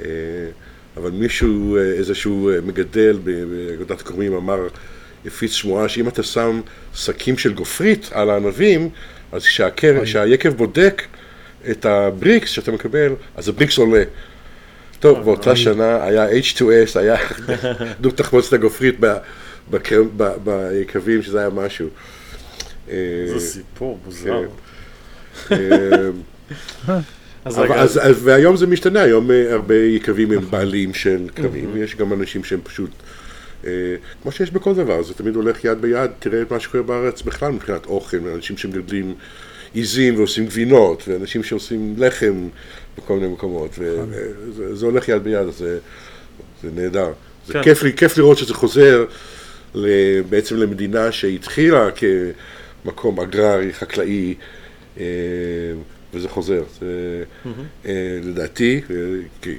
אה, 0.00 0.06
אבל 0.96 1.10
מישהו, 1.10 1.76
אה, 1.76 1.82
איזשהו 1.82 2.50
אה, 2.50 2.60
מגדל 2.60 3.18
באגודת 3.24 4.00
הכרמים 4.00 4.34
אמר, 4.34 4.68
הפיץ 5.26 5.52
שמועה 5.52 5.88
שאם 5.88 6.08
אתה 6.08 6.22
שם 6.22 6.60
שקים 6.94 7.38
של 7.38 7.52
גופרית 7.52 8.10
על 8.12 8.30
הענבים, 8.30 8.88
אז 9.32 9.44
כשהיקב 10.04 10.48
בודק 10.48 11.02
את 11.70 11.86
הבריקס 11.86 12.50
שאתה 12.50 12.72
מקבל, 12.72 13.12
אז 13.36 13.48
הבריקס 13.48 13.78
עולה. 13.78 14.02
טוב, 15.00 15.24
באותה 15.24 15.56
שנה 15.56 16.04
היה 16.04 16.26
H2S, 16.28 16.98
היה 16.98 17.16
דו 18.00 18.10
תחמוצת 18.10 18.52
הגופרית 18.52 19.00
ביקבים, 20.44 21.22
שזה 21.22 21.40
היה 21.40 21.50
משהו. 21.50 21.88
אה, 22.90 22.96
זה 23.26 23.40
סיפור 23.40 23.98
מוזר. 24.04 24.42
אה, 25.52 25.56
אז 27.44 27.60
והיום 28.22 28.56
זה 28.56 28.66
משתנה, 28.66 29.02
היום 29.02 29.30
אה, 29.30 29.52
הרבה 29.52 29.74
יקבים 29.74 30.32
הם 30.32 30.50
בעלים 30.50 30.94
של 30.94 31.28
כרמים, 31.36 31.70
ויש 31.72 31.96
גם 31.96 32.12
אנשים 32.12 32.44
שהם 32.44 32.60
פשוט, 32.62 32.90
כמו 34.22 34.32
שיש 34.32 34.50
בכל 34.50 34.74
דבר, 34.74 35.02
זה 35.02 35.14
תמיד 35.14 35.36
הולך 35.36 35.64
יד 35.64 35.80
ביד, 35.80 36.10
תראה 36.18 36.42
מה 36.50 36.60
שקורה 36.60 36.82
בארץ 36.82 37.22
בכלל 37.22 37.52
מבחינת 37.52 37.86
אוכל, 37.86 38.16
אנשים 38.34 38.56
שמגדלים 38.56 39.14
עיזים 39.74 40.18
ועושים 40.18 40.46
גבינות, 40.46 41.02
ואנשים 41.08 41.42
שעושים 41.42 41.94
לחם 41.98 42.48
בכל 42.98 43.14
מיני 43.14 43.28
מקומות, 43.28 43.70
וזה 43.78 44.74
זה 44.76 44.86
הולך 44.86 45.08
יד 45.08 45.24
ביד, 45.24 45.50
זה, 45.50 45.78
זה 46.62 46.68
נהדר. 46.74 47.12
זה 47.46 47.52
כן. 47.52 47.62
כיף, 47.62 47.82
לי, 47.82 47.92
כיף 47.92 48.18
לראות 48.18 48.38
שזה 48.38 48.54
חוזר 48.54 49.04
בעצם 50.28 50.56
למדינה 50.56 51.12
שהתחילה 51.12 51.88
כמקום 52.84 53.20
אגררי, 53.20 53.72
חקלאי, 53.72 54.34
אה, 54.98 55.04
וזה 56.14 56.28
חוזר. 56.28 56.62
זה, 56.80 57.24
אה, 57.86 58.18
לדעתי, 58.22 58.80
אה, 58.90 59.50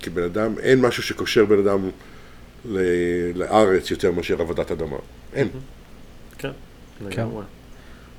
כבן 0.00 0.22
אדם, 0.22 0.58
אין 0.58 0.80
משהו 0.80 1.02
שקושר 1.02 1.44
בן 1.44 1.58
אדם 1.58 1.90
לארץ 3.34 3.90
יותר 3.90 4.12
מאשר 4.12 4.40
עבודת 4.40 4.70
אדמה. 4.70 4.96
אין. 5.34 5.48
כן, 6.38 6.50
לגמרי. 7.06 7.42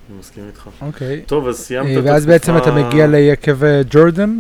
אני 0.09 0.17
מסכים 0.19 0.43
איתך. 0.47 0.69
אוקיי. 0.81 1.21
טוב, 1.25 1.47
אז 1.47 1.59
סיימת 1.59 1.87
אה, 1.87 1.99
את 1.99 2.03
ואז 2.03 2.25
בעצם 2.25 2.57
אתה 2.57 2.71
מגיע 2.71 3.07
ליקב 3.07 3.63
אה, 3.63 3.81
ג'ורדן? 3.89 4.37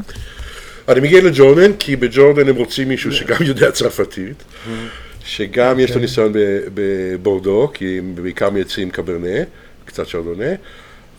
אני 0.89 0.99
מגיע 0.99 1.23
לג'ורדן, 1.23 1.71
כי 1.79 1.95
בג'ורדן 1.95 2.47
הם 2.49 2.55
רוצים 2.55 2.87
מישהו 2.87 3.11
שגם 3.11 3.37
יודע 3.45 3.71
צרפתית, 3.71 4.43
שגם 5.23 5.79
יש 5.79 5.89
לו 5.89 5.95
אוקיי. 5.95 6.01
ניסיון 6.01 6.33
ב- 6.33 6.59
בבורדו, 6.73 7.71
כי 7.73 7.99
הם 7.99 8.15
בעיקר 8.15 8.49
מייצרים 8.49 8.89
קברנה, 8.89 9.43
קצת 9.85 10.07
שרדונה, 10.07 10.53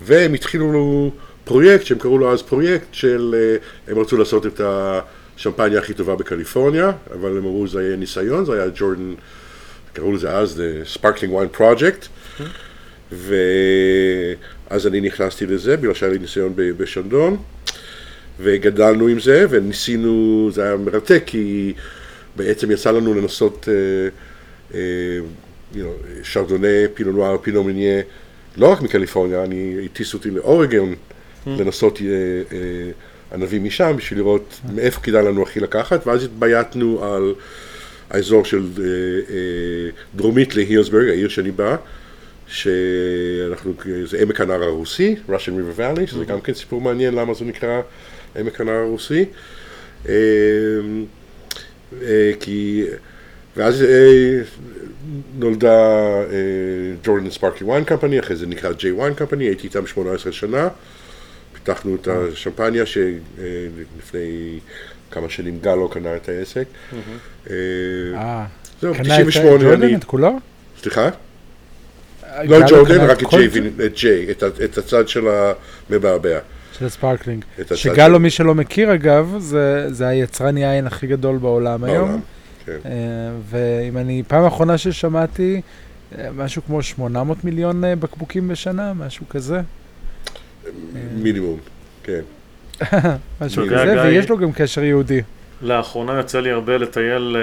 והם 0.02 0.34
התחילו 0.34 1.10
פרויקט, 1.46 1.86
שהם 1.86 1.98
קראו 1.98 2.18
לו 2.18 2.32
אז 2.32 2.42
פרויקט 2.42 2.86
של, 2.92 3.34
אה, 3.38 3.56
הם 3.92 3.98
רצו 3.98 4.16
לעשות 4.16 4.46
את 4.46 4.60
השמפניה 4.60 5.78
הכי 5.78 5.94
טובה 5.94 6.16
בקליפורניה, 6.16 6.92
אבל 7.12 7.30
הם 7.30 7.36
אמרו 7.36 7.68
זה 7.68 7.80
היה 7.80 7.96
ניסיון, 7.96 8.44
זה 8.44 8.52
היה 8.52 8.66
ג'ורדן, 8.74 9.14
קראו 9.92 10.12
לזה 10.12 10.30
אז 10.30 10.60
The 10.60 10.98
Sparkling 10.98 11.30
Wine 11.30 11.60
Project, 11.60 12.06
ואז 13.12 14.86
אני 14.86 15.00
נכנסתי 15.00 15.46
לזה, 15.46 15.76
בגלל 15.76 15.94
שהיה 15.94 16.12
לי 16.12 16.18
ניסיון 16.18 16.52
בשנדון. 16.56 17.36
וגדלנו 18.40 19.06
עם 19.06 19.20
זה, 19.20 19.46
וניסינו, 19.50 20.48
זה 20.52 20.62
היה 20.62 20.76
מרתק, 20.76 21.22
כי 21.26 21.72
בעצם 22.36 22.70
יצא 22.70 22.90
לנו 22.90 23.14
לנסות 23.14 23.68
אה, 23.68 24.08
אה, 24.74 25.18
you 25.74 25.76
know, 25.76 26.22
שרדוני, 26.22 26.84
פינו 26.94 27.12
נואר, 27.12 27.36
פינו 27.42 27.68
לא 28.56 28.72
רק 28.72 28.82
מקליפורניה, 28.82 29.44
אני, 29.44 29.76
הטיסו 29.84 30.18
אותי 30.18 30.30
לאורגון 30.30 30.94
לנסות 31.46 31.98
אה, 32.00 32.06
אה, 32.56 32.90
ענבים 33.32 33.64
משם, 33.64 33.94
בשביל 33.96 34.18
לראות 34.18 34.60
מאיפה 34.74 35.00
כדאי 35.00 35.22
לנו 35.24 35.42
הכי 35.42 35.60
לקחת, 35.60 36.06
ואז 36.06 36.24
התבייתנו 36.24 37.04
על 37.04 37.34
האזור 38.10 38.44
של 38.44 38.62
אה, 38.78 38.84
אה, 38.84 39.90
דרומית 40.14 40.54
להילסברג, 40.54 41.08
העיר 41.08 41.28
שאני 41.28 41.50
בא, 41.50 41.76
שאנחנו, 42.48 43.74
זה 44.04 44.18
עמק 44.22 44.40
הנהר 44.40 44.62
הרוסי, 44.62 45.16
Russian 45.28 45.30
River 45.30 45.78
Valley, 45.78 46.06
שזה 46.06 46.24
גם 46.24 46.40
כן 46.40 46.54
סיפור 46.54 46.80
מעניין 46.80 47.14
למה 47.14 47.34
זה 47.34 47.44
נקרא 47.44 47.80
עמק 48.36 48.60
הנהר 48.60 48.76
הרוסי. 48.76 49.24
אה, 50.08 50.14
אה, 52.02 52.32
כי, 52.40 52.84
ואז 53.56 53.82
אה, 53.82 54.42
נולדה 55.38 56.04
Jordan 57.04 57.30
Sparkling 57.30 57.70
Wine 57.70 57.84
Company, 57.84 58.20
אחרי 58.20 58.36
זה 58.36 58.46
נקרא 58.46 58.72
J 58.72 58.92
Wine 58.92 59.14
Company, 59.14 59.44
הייתי 59.44 59.66
איתם 59.66 59.86
18 59.86 60.32
שנה. 60.32 60.68
פיתחנו 61.66 61.94
את 61.94 62.08
השמפניה 62.08 62.86
שלפני 62.86 64.58
כמה 65.10 65.28
שנים 65.28 65.58
גלו 65.62 65.88
קנה 65.88 66.16
את 66.16 66.28
העסק. 66.28 66.64
אה, 66.92 67.54
אה. 68.14 68.44
זהו, 68.80 68.94
קנה 68.94 69.20
את 69.20 69.26
ב-98 69.26 69.40
ג'ורדן, 69.42 69.82
אני... 69.82 69.96
את 69.96 70.04
כולו? 70.04 70.38
סליחה? 70.82 71.08
לא 72.44 72.58
את 72.58 72.66
גלו 72.66 72.68
ג'ורדן, 72.68 73.00
רק 73.00 73.22
את 73.22 73.94
ג'יי, 73.96 74.26
את 74.64 74.78
הצד 74.78 75.08
של 75.08 75.28
המבעבע. 75.90 76.38
של 76.78 76.86
ה 76.86 76.92
sparkling. 76.92 77.44
שגלו, 77.74 78.20
מי 78.20 78.30
שלא 78.30 78.54
מכיר 78.54 78.94
אגב, 78.94 79.36
זה 79.38 79.86
זה 79.90 80.08
היצרן 80.08 80.56
יין 80.56 80.86
הכי 80.86 81.06
גדול 81.06 81.38
בעולם 81.38 81.84
היום. 81.84 82.20
כן. 82.64 82.78
אה, 82.84 82.90
ואם 83.50 83.98
אני, 83.98 84.22
פעם 84.28 84.44
האחרונה 84.44 84.78
ששמעתי, 84.78 85.60
אה, 86.18 86.28
משהו 86.36 86.62
כמו 86.66 86.82
800 86.82 87.44
מיליון 87.44 87.84
אה, 87.84 87.96
בקבוקים 87.96 88.48
בשנה, 88.48 88.92
משהו 88.94 89.28
כזה. 89.28 89.60
מינימום, 91.14 91.58
כן. 92.02 92.20
משהו 93.40 93.66
כזה, 93.66 94.02
ויש 94.02 94.30
לו 94.30 94.38
גם 94.38 94.52
קשר 94.52 94.84
יהודי. 94.84 95.22
לאחרונה 95.62 96.12
יוצא 96.12 96.40
לי 96.40 96.50
הרבה 96.50 96.78
לטייל 96.78 97.36
אה, 97.36 97.42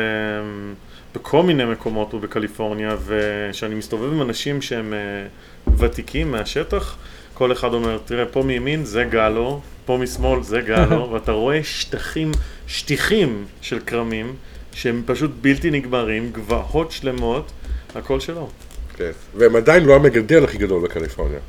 בכל 1.16 1.44
מיני 1.44 1.66
מקומות 1.66 2.14
ובקליפורניה, 2.14 2.96
וכשאני 3.06 3.76
מסתובב 3.76 4.14
עם 4.14 4.22
אנשים 4.22 4.62
שהם 4.62 4.94
אה, 4.94 5.74
ותיקים 5.78 6.32
מהשטח, 6.32 6.98
כל 7.34 7.52
אחד 7.52 7.74
אומר, 7.74 7.98
תראה, 8.06 8.26
פה 8.26 8.44
מימין 8.44 8.86
זה 8.86 9.04
גלו, 9.04 9.62
פה 9.86 9.98
משמאל 9.98 10.44
זה 10.44 10.62
גלו, 10.62 11.10
ואתה 11.12 11.32
רואה 11.32 11.64
שטחים, 11.64 12.32
שטיחים 12.68 13.46
של 13.62 13.80
כרמים, 13.80 14.36
שהם 14.72 15.04
פשוט 15.06 15.32
בלתי 15.42 15.72
נגמרים, 15.72 16.30
גבעות 16.32 16.92
שלמות, 16.92 17.52
הכל 17.96 18.20
שלו. 18.20 18.50
כן. 18.98 19.12
והם 19.36 19.56
עדיין 19.56 19.86
לא 19.86 19.96
המגדל 19.96 20.44
הכי 20.44 20.58
גדול 20.58 20.84
בקליפורניה. 20.84 21.40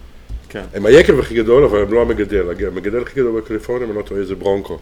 כן, 0.55 0.64
הם 0.75 0.87
היקב 0.87 1.19
הכי 1.19 1.35
גדול, 1.35 1.64
אבל 1.64 1.79
הם 1.83 1.93
לא 1.93 2.03
המגדל. 2.03 2.47
המגדל 2.67 3.03
הכי 3.03 3.21
גדול 3.21 3.40
בקליפורניה, 3.40 3.85
אם 3.85 3.90
אני 3.90 3.99
לא 3.99 4.03
טועה, 4.03 4.25
זה 4.25 4.35
ברונקו. 4.35 4.79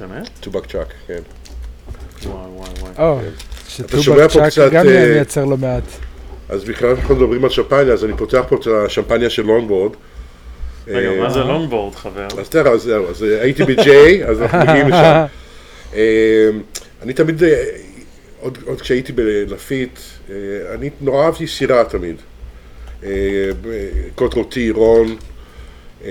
באמת? 0.00 0.28
טובק 0.40 0.66
צ'אק, 0.66 0.86
כן. 1.06 1.20
וואי 2.24 2.46
וואי 2.46 2.92
וואי. 2.98 3.22
שומע 4.02 4.28
שטובק 4.28 4.30
פה 4.32 4.40
צ'אק 4.40 4.52
קצת, 4.52 4.72
גם 4.72 4.88
אה, 4.88 5.12
מייצר 5.14 5.44
לא 5.44 5.56
מעט. 5.56 5.82
אז 6.48 6.64
בכלל 6.64 6.90
אנחנו 6.90 7.14
מדברים 7.14 7.44
על 7.44 7.50
שמפניה, 7.50 7.92
אז 7.92 8.04
אני 8.04 8.12
פותח 8.16 8.44
פה 8.48 8.56
את 8.56 8.66
השמפניה 8.66 9.30
של 9.30 9.42
לונבורד. 9.42 9.92
רגע, 10.88 11.08
אה, 11.08 11.20
מה 11.20 11.30
זה 11.30 11.40
לונגבורד, 11.40 11.94
חבר? 11.94 12.26
אז 12.38 12.48
תראה, 12.48 12.72
אז 12.72 12.82
זהו, 12.82 13.08
אז 13.10 13.24
אה, 13.24 13.42
הייתי 13.42 13.64
ב-J, 13.64 13.88
אז 14.26 14.42
אנחנו 14.42 14.58
מגיעים 14.68 14.88
לשם. 14.88 15.24
אה, 15.94 16.50
אני 17.02 17.12
תמיד, 17.12 17.42
אה, 17.42 17.64
עוד 18.40 18.80
כשהייתי 18.80 19.12
בלפיט, 19.12 19.98
אה, 20.30 20.34
אני 20.74 20.90
נורא 21.00 21.24
אהבתי 21.24 21.46
סירה 21.46 21.84
תמיד. 21.84 22.16
אה, 23.04 23.50
קוטרוטי, 24.14 24.70
רון. 24.70 25.16
אה, 26.04 26.10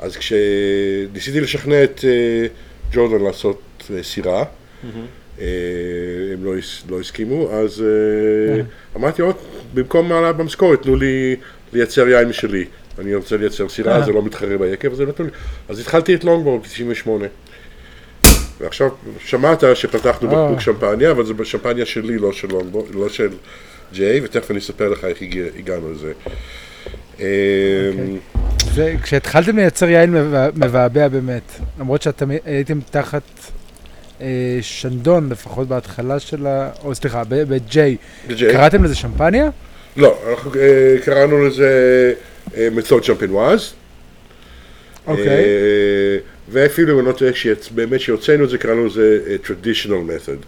אז 0.00 0.16
כשניסיתי 0.16 1.40
לשכנע 1.40 1.84
את 1.84 2.04
אה, 2.04 2.46
ג'ורדן 2.92 3.24
לעשות 3.24 3.90
סירה, 4.02 4.44
הם 6.32 6.44
לא, 6.44 6.52
לא 6.88 7.00
הסכימו, 7.00 7.50
אז 7.50 7.84
אמרתי, 8.96 9.22
"עוד, 9.22 9.36
במקום 9.74 10.12
העלאה 10.12 10.32
במשכורת, 10.32 10.82
תנו 10.82 10.96
לי 10.96 11.36
לייצר 11.72 12.08
יין 12.08 12.28
משלי. 12.28 12.64
אני 12.98 13.14
רוצה 13.14 13.36
לייצר 13.36 13.68
סירה, 13.68 14.02
זה 14.02 14.12
לא 14.12 14.22
מתחרה 14.22 14.58
ביקב, 14.58 14.92
אז 14.92 15.00
נתנו 15.00 15.24
לי. 15.26 15.30
אז 15.68 15.78
התחלתי 15.78 16.14
את 16.14 16.24
לונגבורד 16.24 16.62
ב-98. 16.62 17.10
ועכשיו, 18.60 18.88
שמעת 19.18 19.64
שפתחנו. 19.74 20.28
בקבוק 20.28 20.60
שמפניה, 20.60 21.10
אבל 21.10 21.26
זה 21.26 21.34
בשמפניה 21.34 21.86
שלי, 21.86 22.18
לא 22.18 22.32
של 22.32 22.48
לונגבורד, 22.48 22.94
לא 22.94 23.08
של 23.08 23.28
ג'יי, 23.94 24.20
ותכף 24.24 24.50
אני 24.50 24.58
אספר 24.58 24.88
לך 24.88 25.04
איך 25.04 25.18
הגענו 25.58 25.92
לזה. 25.92 26.12
אה, 27.20 27.26
זה, 28.74 28.94
כשהתחלתם 29.02 29.56
לייצר 29.56 29.88
יין 29.88 30.12
מבע- 30.12 30.50
מבעבע 30.54 31.08
באמת, 31.08 31.42
למרות 31.80 32.02
שאתם 32.02 32.30
הייתם 32.44 32.78
תחת 32.90 33.22
אה, 34.20 34.26
שנדון, 34.62 35.28
לפחות 35.30 35.68
בהתחלה 35.68 36.20
של 36.20 36.46
ה... 36.46 36.70
או 36.84 36.94
סליחה, 36.94 37.22
ב- 37.28 37.54
ב-J, 37.54 37.76
ב-J. 38.28 38.38
קראתם 38.52 38.84
לזה 38.84 38.94
שמפניה? 38.94 39.48
לא, 39.96 40.18
אנחנו 40.30 40.50
אה, 40.54 40.96
קראנו 41.04 41.46
לזה 41.46 42.12
אה, 42.56 42.68
מתוד 42.72 43.04
שמפנואז. 43.04 43.72
אוקיי. 45.06 45.44
ואפילו 46.48 46.94
אם 46.94 46.98
אני 46.98 47.06
לא 47.06 47.12
טועה, 47.12 47.30
באמת 47.74 48.00
שהוצאנו 48.00 48.44
את 48.44 48.50
זה, 48.50 48.58
קראנו 48.58 48.86
לזה 48.86 49.18
traditional 49.44 49.88
method. 50.10 50.44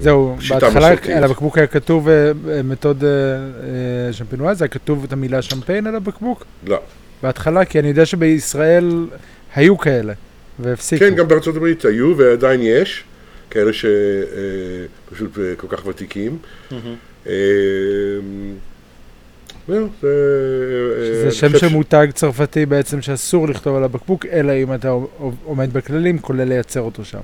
זהו, 0.00 0.36
בהתחלה. 0.50 0.88
על 1.16 1.24
הבקבוק 1.24 1.58
היה 1.58 1.66
כתוב 1.66 2.08
אה, 2.08 2.32
אה, 2.48 2.62
מתוד 2.62 3.04
אה, 3.04 4.12
שמפנואז, 4.12 4.62
היה 4.62 4.68
כתוב 4.68 5.04
את 5.04 5.12
המילה 5.12 5.42
שמפיין 5.42 5.86
על 5.86 5.96
הבקבוק? 5.96 6.44
לא. 6.66 6.80
בהתחלה, 7.22 7.64
כי 7.64 7.78
אני 7.78 7.88
יודע 7.88 8.06
שבישראל 8.06 9.06
היו 9.54 9.78
כאלה, 9.78 10.12
והפסיקו. 10.58 11.04
כן, 11.04 11.14
גם 11.14 11.28
בארצות 11.28 11.56
הברית 11.56 11.84
היו 11.84 12.16
ועדיין 12.16 12.60
יש, 12.62 13.04
כאלה 13.50 13.70
שפשוט 13.72 15.38
כל 15.56 15.66
כך 15.70 15.86
ותיקים. 15.86 16.38
זה... 20.02 21.30
שם 21.30 21.58
של 21.58 21.68
מותג 21.68 22.06
צרפתי 22.14 22.66
בעצם 22.66 23.02
שאסור 23.02 23.48
לכתוב 23.48 23.76
על 23.76 23.84
הבקבוק, 23.84 24.26
אלא 24.26 24.52
אם 24.52 24.74
אתה 24.74 24.88
עומד 25.44 25.72
בכללים, 25.72 26.18
כולל 26.18 26.44
לייצר 26.44 26.80
אותו 26.80 27.04
שם. 27.04 27.20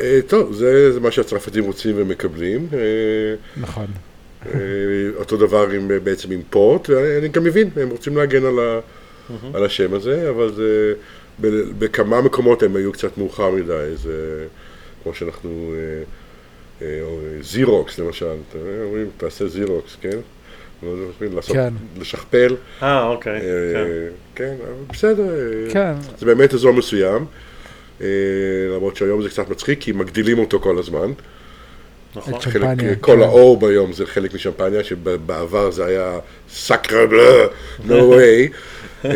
אה, 0.00 0.20
טוב, 0.26 0.52
זה 0.52 0.92
זה 0.92 1.00
מה 1.00 1.10
שהצרפתים 1.10 1.64
רוצים 1.64 1.94
ומקבלים. 1.98 2.68
אה, 2.72 2.78
נכון. 3.56 3.86
אה, 4.46 4.60
אותו 5.16 5.36
דבר 5.36 5.70
עם, 5.70 5.90
בעצם 6.04 6.30
עם 6.30 6.40
פורט, 6.50 6.90
ואני 6.90 7.28
גם 7.28 7.44
מבין, 7.44 7.70
הם 7.76 7.88
רוצים 7.90 8.16
להגן 8.16 8.44
על, 8.44 8.58
ה, 8.58 8.80
על 9.54 9.64
השם 9.64 9.94
הזה, 9.94 10.30
אבל 10.30 10.52
זה 10.52 10.94
ב- 11.40 11.78
בכמה 11.84 12.20
מקומות 12.20 12.62
הם 12.62 12.76
היו 12.76 12.92
קצת 12.92 13.18
מאוחר 13.18 13.50
מדי, 13.50 13.90
זה 13.94 14.46
כמו 15.02 15.14
שאנחנו, 15.14 15.74
אה, 15.74 16.02
אה, 16.86 17.00
אה, 17.00 17.42
זירוקס 17.42 17.98
למשל, 17.98 18.26
אומרים, 18.84 19.10
תעשה 19.16 19.48
זירוקס, 19.48 19.96
כן? 20.00 20.18
לא 20.82 20.88
יודע, 20.88 21.02
אומרים, 21.02 21.36
לעשות, 21.36 21.56
כן. 21.56 21.74
לשכפל, 22.00 22.56
אה, 22.82 23.06
אוקיי. 23.06 23.40
אה, 23.40 23.40
כן. 24.34 24.44
כן, 24.44 24.54
בסדר, 24.92 25.32
כן, 25.72 25.92
זה 26.18 26.26
באמת 26.26 26.54
אזור 26.54 26.72
מסוים, 26.72 27.24
למרות 28.70 28.96
שהיום 28.96 29.22
זה 29.22 29.28
קצת 29.28 29.48
מצחיק, 29.48 29.80
כי 29.80 29.92
מגדילים 29.92 30.38
אותו 30.38 30.60
כל 30.60 30.78
הזמן. 30.78 31.12
נכון. 32.16 32.34
את 32.34 32.42
חלק, 32.42 32.52
שמפניה, 32.52 32.94
כל 32.94 33.12
כן. 33.16 33.22
האור 33.22 33.60
ביום 33.60 33.92
זה 33.92 34.06
חלק 34.06 34.34
משמפניה, 34.34 34.84
שבעבר 34.84 35.70
זה 35.70 35.86
היה 35.86 36.18
סאקרה 36.50 37.06
בלה, 37.06 37.46
no 37.86 37.90
way. 37.90 38.52
אה, 39.04 39.10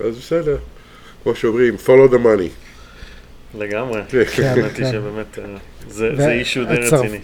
אז 0.00 0.16
בסדר, 0.18 0.56
כמו 1.22 1.34
שאומרים, 1.34 1.76
follow 1.86 2.12
the 2.12 2.16
money. 2.24 2.48
לגמרי. 3.58 4.00
כן, 4.08 4.42
האמת 4.42 4.76
היא 4.76 4.84
כן. 4.84 4.92
שבאמת 4.92 5.38
אה, 5.38 5.44
זה 5.88 6.10
ו- 6.12 6.16
זה 6.16 6.30
אישו 6.32 6.64
די 6.64 6.74
רציני. 6.74 7.18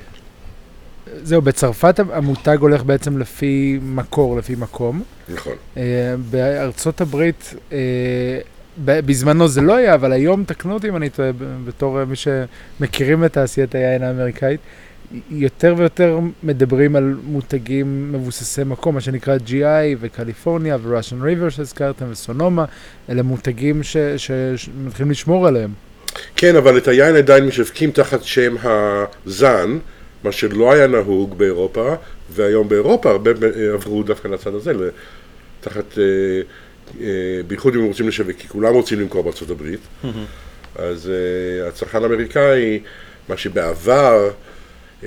זהו, 1.23 1.43
בצרפת 1.43 2.01
המותג 2.13 2.57
הולך 2.61 2.83
בעצם 2.83 3.19
לפי 3.19 3.79
מקור, 3.83 4.37
לפי 4.37 4.55
מקום. 4.59 5.03
נכון. 5.29 5.53
אה, 5.77 6.15
בארצות 6.31 7.01
הברית, 7.01 7.55
אה, 7.73 7.79
בזמנו 8.85 9.49
זה 9.49 9.61
לא 9.61 9.77
היה, 9.77 9.95
אבל 9.95 10.13
היום, 10.13 10.45
תקנו 10.45 10.75
אותי 10.75 10.89
אם 10.89 10.97
אני 10.97 11.11
טועה, 11.11 11.31
בתור 11.65 12.01
אה, 12.01 12.05
מי 12.05 12.17
שמכירים 12.17 13.25
את 13.25 13.33
תעשיית 13.33 13.75
היין 13.75 14.03
האמריקאית, 14.03 14.61
יותר 15.31 15.75
ויותר 15.77 16.19
מדברים 16.43 16.97
על 16.97 17.17
מותגים 17.25 18.13
מבוססי 18.13 18.65
מקום, 18.65 18.95
מה 18.95 19.01
שנקרא 19.01 19.37
GI 19.47 19.97
וקליפורניה 20.01 20.77
וראשן 20.83 21.23
ריבר 21.23 21.49
שהזכרתם 21.49 22.07
וסונומה, 22.11 22.65
אלה 23.11 23.23
מותגים 23.23 23.83
ש- 23.83 23.97
שמתחילים 24.57 25.11
לשמור 25.11 25.47
עליהם. 25.47 25.71
כן, 26.37 26.57
אבל 26.57 26.79
את 26.79 26.89
היין 26.89 27.17
עדיין 27.17 27.47
משווקים 27.47 27.91
תחת 27.91 28.23
שם 28.23 28.57
הזן, 29.27 29.79
מה 30.25 30.33
שלא 30.33 30.73
היה 30.73 30.87
נהוג 30.87 31.39
באירופה, 31.39 31.95
והיום 32.35 32.69
באירופה 32.69 33.11
הרבה 33.11 33.31
אה, 33.31 33.73
עברו 33.73 34.03
דווקא 34.03 34.29
לצד 34.29 34.55
הזה, 34.55 34.73
תחת, 35.61 35.99
אה, 35.99 36.05
בייחוד 37.47 37.75
אם 37.75 37.81
הם 37.81 37.87
רוצים 37.87 38.09
לשווק, 38.09 38.37
כי 38.39 38.49
כולם 38.49 38.75
רוצים 38.75 39.01
למכור 39.01 39.23
בארצות 39.23 39.51
הברית. 39.51 39.81
אז 40.77 41.11
uh, 41.11 41.69
הצרכן 41.69 42.03
האמריקאי, 42.03 42.81
מה 43.29 43.37
שבעבר, 43.37 44.31
uh, 45.03 45.05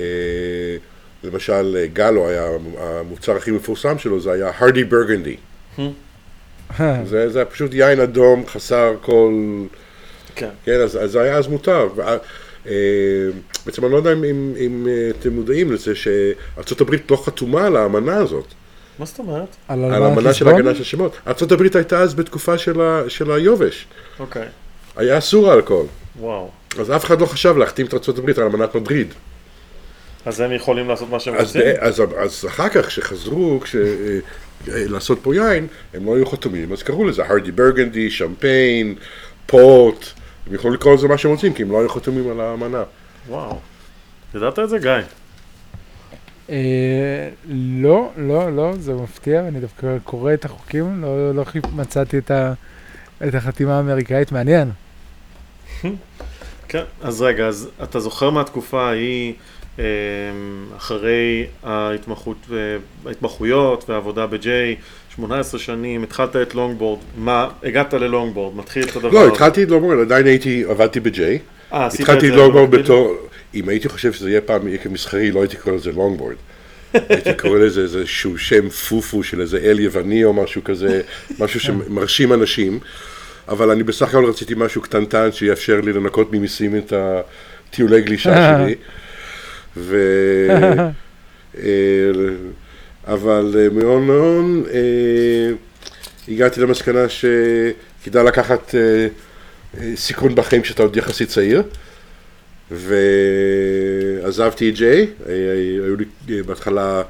למשל 1.24 1.78
אה, 1.80 1.88
גלו 1.88 2.30
היה 2.30 2.48
המוצר 2.78 3.36
הכי 3.36 3.52
מפורסם 3.52 4.00
שלו, 4.00 4.20
זה 4.20 4.32
היה 4.32 4.52
הרדי 4.58 4.84
ברגנדי. 4.84 5.36
זה, 6.78 7.30
זה 7.30 7.39
היה 7.39 7.46
פשוט 7.46 7.74
יין 7.74 8.00
אדום 8.00 8.48
חסר 8.48 8.96
כל... 9.02 9.34
כן. 10.36 10.50
כן, 10.65 10.82
אז, 10.82 11.04
אז 11.04 11.12
זה 11.12 11.22
היה 11.22 11.38
אז 11.38 11.48
מותר. 11.48 11.89
אה, 12.67 12.74
בעצם 13.65 13.86
אני 13.86 13.91
לא 13.91 13.98
יודע 13.98 14.13
אם, 14.13 14.24
אם, 14.24 14.54
אם 14.58 14.88
אה, 14.89 15.10
אתם 15.20 15.30
מודעים 15.34 15.72
לזה 15.72 15.96
שארה"ב 15.96 16.96
לא 17.10 17.24
חתומה 17.26 17.67
על 17.67 17.76
האמנה 17.76 18.17
הזאת, 18.17 18.46
מה 19.02 19.06
זאת 19.06 19.20
אומרת? 19.20 19.56
על 19.68 19.84
האמנה 19.84 20.34
של? 20.34 20.48
הגנה 20.48 20.76
של 20.76 20.84
שמות. 20.84 21.18
ארה"ב 21.28 21.76
הייתה 21.76 22.00
אז 22.00 22.14
בתקופה 22.14 22.58
של, 22.58 22.82
ה, 22.82 23.04
של 23.08 23.32
היובש, 23.32 23.88
אוקיי. 24.20 24.46
היה 24.96 25.18
אסור 25.18 25.52
האלכוהול. 25.52 25.86
וואו. 26.20 26.50
אז 26.80 26.92
אף 26.92 27.06
אחד 27.06 27.22
לא 27.22 27.26
חשב 27.26 27.58
להחתים 27.58 27.86
את 27.86 28.08
הברית 28.08 28.38
על 28.38 28.44
אמנת 28.44 28.76
מדריד. 28.76 29.14
אז 30.26 30.40
הם 30.40 30.52
יכולים 30.52 30.88
לעשות 30.88 31.10
מה 31.10 31.20
שהם 31.20 31.36
אז, 31.36 31.48
רוצים? 31.48 31.62
אז, 31.80 32.02
אז 32.18 32.46
אחר 32.48 32.70
כך, 32.70 32.88
כשחזרו, 32.88 33.60
כש, 33.64 33.76
אה, 33.76 33.82
אה, 33.82 34.84
לעשות 34.88 35.20
פה 35.22 35.36
יין, 35.36 35.68
הם 35.94 36.06
לא 36.06 36.16
היו 36.16 36.26
חתומים, 36.26 36.74
אז 36.74 36.84
קראו 36.84 37.06
לזה 37.06 37.26
הרדי 37.26 37.52
ברגנדי, 37.52 38.10
שמפיין, 38.10 38.96
פורט, 39.46 40.06
הם 40.48 40.56
יכלו 40.56 40.72
לקרוא 40.72 40.94
לזה 40.94 41.08
מה 41.08 41.18
שהם 41.18 41.32
רוצים, 41.32 41.54
כי 41.54 41.64
הם 41.64 41.72
לא 41.72 41.80
היו 41.80 41.90
חתומים 41.90 42.32
על 42.32 42.42
האמנה. 42.42 42.84
וואו. 43.30 43.60
ידעת 44.36 44.60
את 44.60 44.70
זה, 44.70 44.78
גיא? 44.80 44.92
אה, 46.52 47.30
לא, 47.82 48.10
לא, 48.18 48.56
לא, 48.56 48.74
זה 48.80 48.94
מפתיע, 48.94 49.48
אני 49.48 49.60
דווקא 49.60 49.98
קורא 50.04 50.34
את 50.34 50.46
החוקים, 50.46 51.02
לא, 51.02 51.36
לא 51.36 51.44
חיפ- 51.44 51.76
מצאתי 51.76 52.18
את, 52.18 52.32
ה, 52.32 52.54
את 53.28 53.36
החתימה 53.36 53.78
האמריקאית, 53.78 54.32
מעניין. 54.32 54.70
כן. 56.68 56.84
אז 57.02 57.22
רגע, 57.22 57.48
אז 57.48 57.70
אתה 57.84 58.00
זוכר 58.00 58.30
מהתקופה 58.30 58.90
ההיא, 58.90 59.34
אה, 59.80 59.86
אחרי 60.78 61.46
ההתמחות, 61.64 62.38
ההתמחויות 63.06 63.90
והעבודה 63.90 64.28
ב-J, 64.28 64.46
18 65.16 65.60
שנים, 65.60 66.04
התחלת 66.04 66.36
את 66.36 66.56
לונגבורד, 66.56 67.00
מה, 67.18 67.50
הגעת 67.64 67.94
ללונגבורד, 67.94 68.56
מתחיל 68.56 68.84
את 68.84 68.96
הדבר 68.96 69.10
לא, 69.12 69.22
הזה. 69.24 69.32
התחלתי 69.32 69.64
את 69.64 69.70
לונגבורד, 69.70 70.00
עדיין 70.00 70.26
הייתי, 70.26 70.64
עבדתי 70.70 71.00
ב-J. 71.00 71.20
אה, 71.73 71.88
התחלתי 71.99 72.31
לונגבורד? 72.31 72.71
בתור, 72.71 73.27
אם 73.53 73.69
הייתי 73.69 73.89
חושב 73.89 74.13
שזה 74.13 74.29
יהיה 74.29 74.41
פעם 74.41 74.67
יקב 74.67 74.89
מסחרי, 74.89 75.31
לא 75.31 75.41
הייתי 75.41 75.57
קורא 75.57 75.75
לזה 75.75 75.91
לונגבורד. 75.91 76.36
הייתי 77.10 77.34
קורא 77.34 77.60
לזה 77.60 77.81
איזשהו 77.81 78.38
שם 78.38 78.69
פופו 78.69 79.23
של 79.23 79.41
איזה 79.41 79.57
אל 79.57 79.79
יווני 79.79 80.23
או 80.23 80.34
משהו 80.34 80.63
כזה, 80.63 81.01
משהו 81.39 81.60
שמרשים 81.60 82.34
אנשים. 82.34 82.79
אבל 83.47 83.69
אני 83.69 83.84
בסך 83.84 84.07
הכל 84.07 84.25
רציתי 84.25 84.53
משהו 84.57 84.81
קטנטן 84.81 85.31
שיאפשר 85.31 85.81
לי 85.81 85.93
לנקות 85.93 86.34
ממיסים 86.34 86.75
את 86.75 86.93
הטיולי 86.93 88.01
גלישה 88.01 88.36
שלי. 88.57 88.75
ו... 89.77 89.97
אה, 91.57 91.63
אבל 93.07 93.55
אה, 93.60 93.69
מהון 93.69 94.07
להון 94.07 94.63
אה, 94.73 95.51
הגעתי 96.27 96.62
למסקנה 96.62 97.05
שכדאי 97.10 98.23
לקחת 98.25 98.75
סיכון 99.95 100.36
בחיים 100.36 100.62
כשאתה 100.62 100.84
עוד 100.84 100.97
יחסית 100.97 101.29
צעיר. 101.29 101.63
ועזבתי 102.71 104.69
את 104.69 104.75
ג'יי, 104.75 105.07
היו 105.86 105.95
לי 105.95 106.05
אה, 106.29 106.43
בהתחלה 106.43 107.03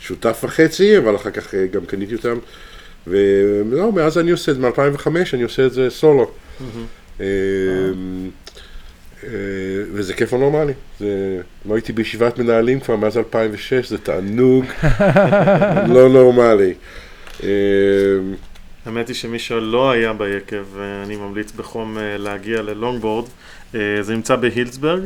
שותף 0.00 0.40
וחצי, 0.44 0.98
אבל 0.98 1.16
אחר 1.16 1.30
כך 1.30 1.54
אה, 1.54 1.66
גם 1.66 1.86
קניתי 1.86 2.14
אותם. 2.14 2.38
ולא, 3.06 3.92
מאז 3.92 4.18
אני 4.18 4.30
עושה 4.30 4.52
את 4.52 4.56
זה, 4.56 4.62
מ-2005 4.62 5.06
אני 5.32 5.42
עושה 5.42 5.66
את 5.66 5.72
זה 5.72 5.90
סולו. 5.90 6.30
אה, 7.20 7.26
אה, 9.24 9.28
וזה 9.92 10.14
כיף 10.14 10.32
נורמלי. 10.32 10.72
זה, 11.00 11.40
לא 11.68 11.74
הייתי 11.74 11.92
בישיבת 11.92 12.38
מנהלים 12.38 12.80
כבר 12.80 12.96
מאז 12.96 13.18
2006, 13.18 13.88
זה 13.88 13.98
תענוג 13.98 14.64
לא 15.94 16.08
נורמלי. 16.08 16.74
האמת 18.86 19.08
היא 19.08 19.16
שמי 19.16 19.38
שלא 19.38 19.90
היה 19.90 20.12
ביקב, 20.12 20.64
אני 21.04 21.16
ממליץ 21.16 21.52
בחום 21.52 21.98
אה, 21.98 22.16
להגיע 22.18 22.62
ללונגבורד. 22.62 23.28
אה, 23.74 23.80
זה 24.00 24.14
נמצא 24.14 24.36
בהילסברג, 24.36 25.02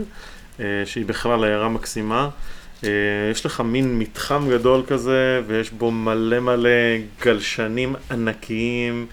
אה, 0.61 0.65
שהיא 0.85 1.07
בכלל 1.07 1.45
עיירה 1.45 1.69
מקסימה. 1.69 2.29
יש 3.31 3.47
לך 3.47 3.61
מין 3.61 3.99
מתחם 3.99 4.49
גדול 4.51 4.83
כזה, 4.87 5.43
ויש 5.47 5.71
בו 5.71 5.91
מלא 5.91 6.41
מלא 6.41 6.71
גלשנים 7.21 7.95
ענקיים. 8.11 9.07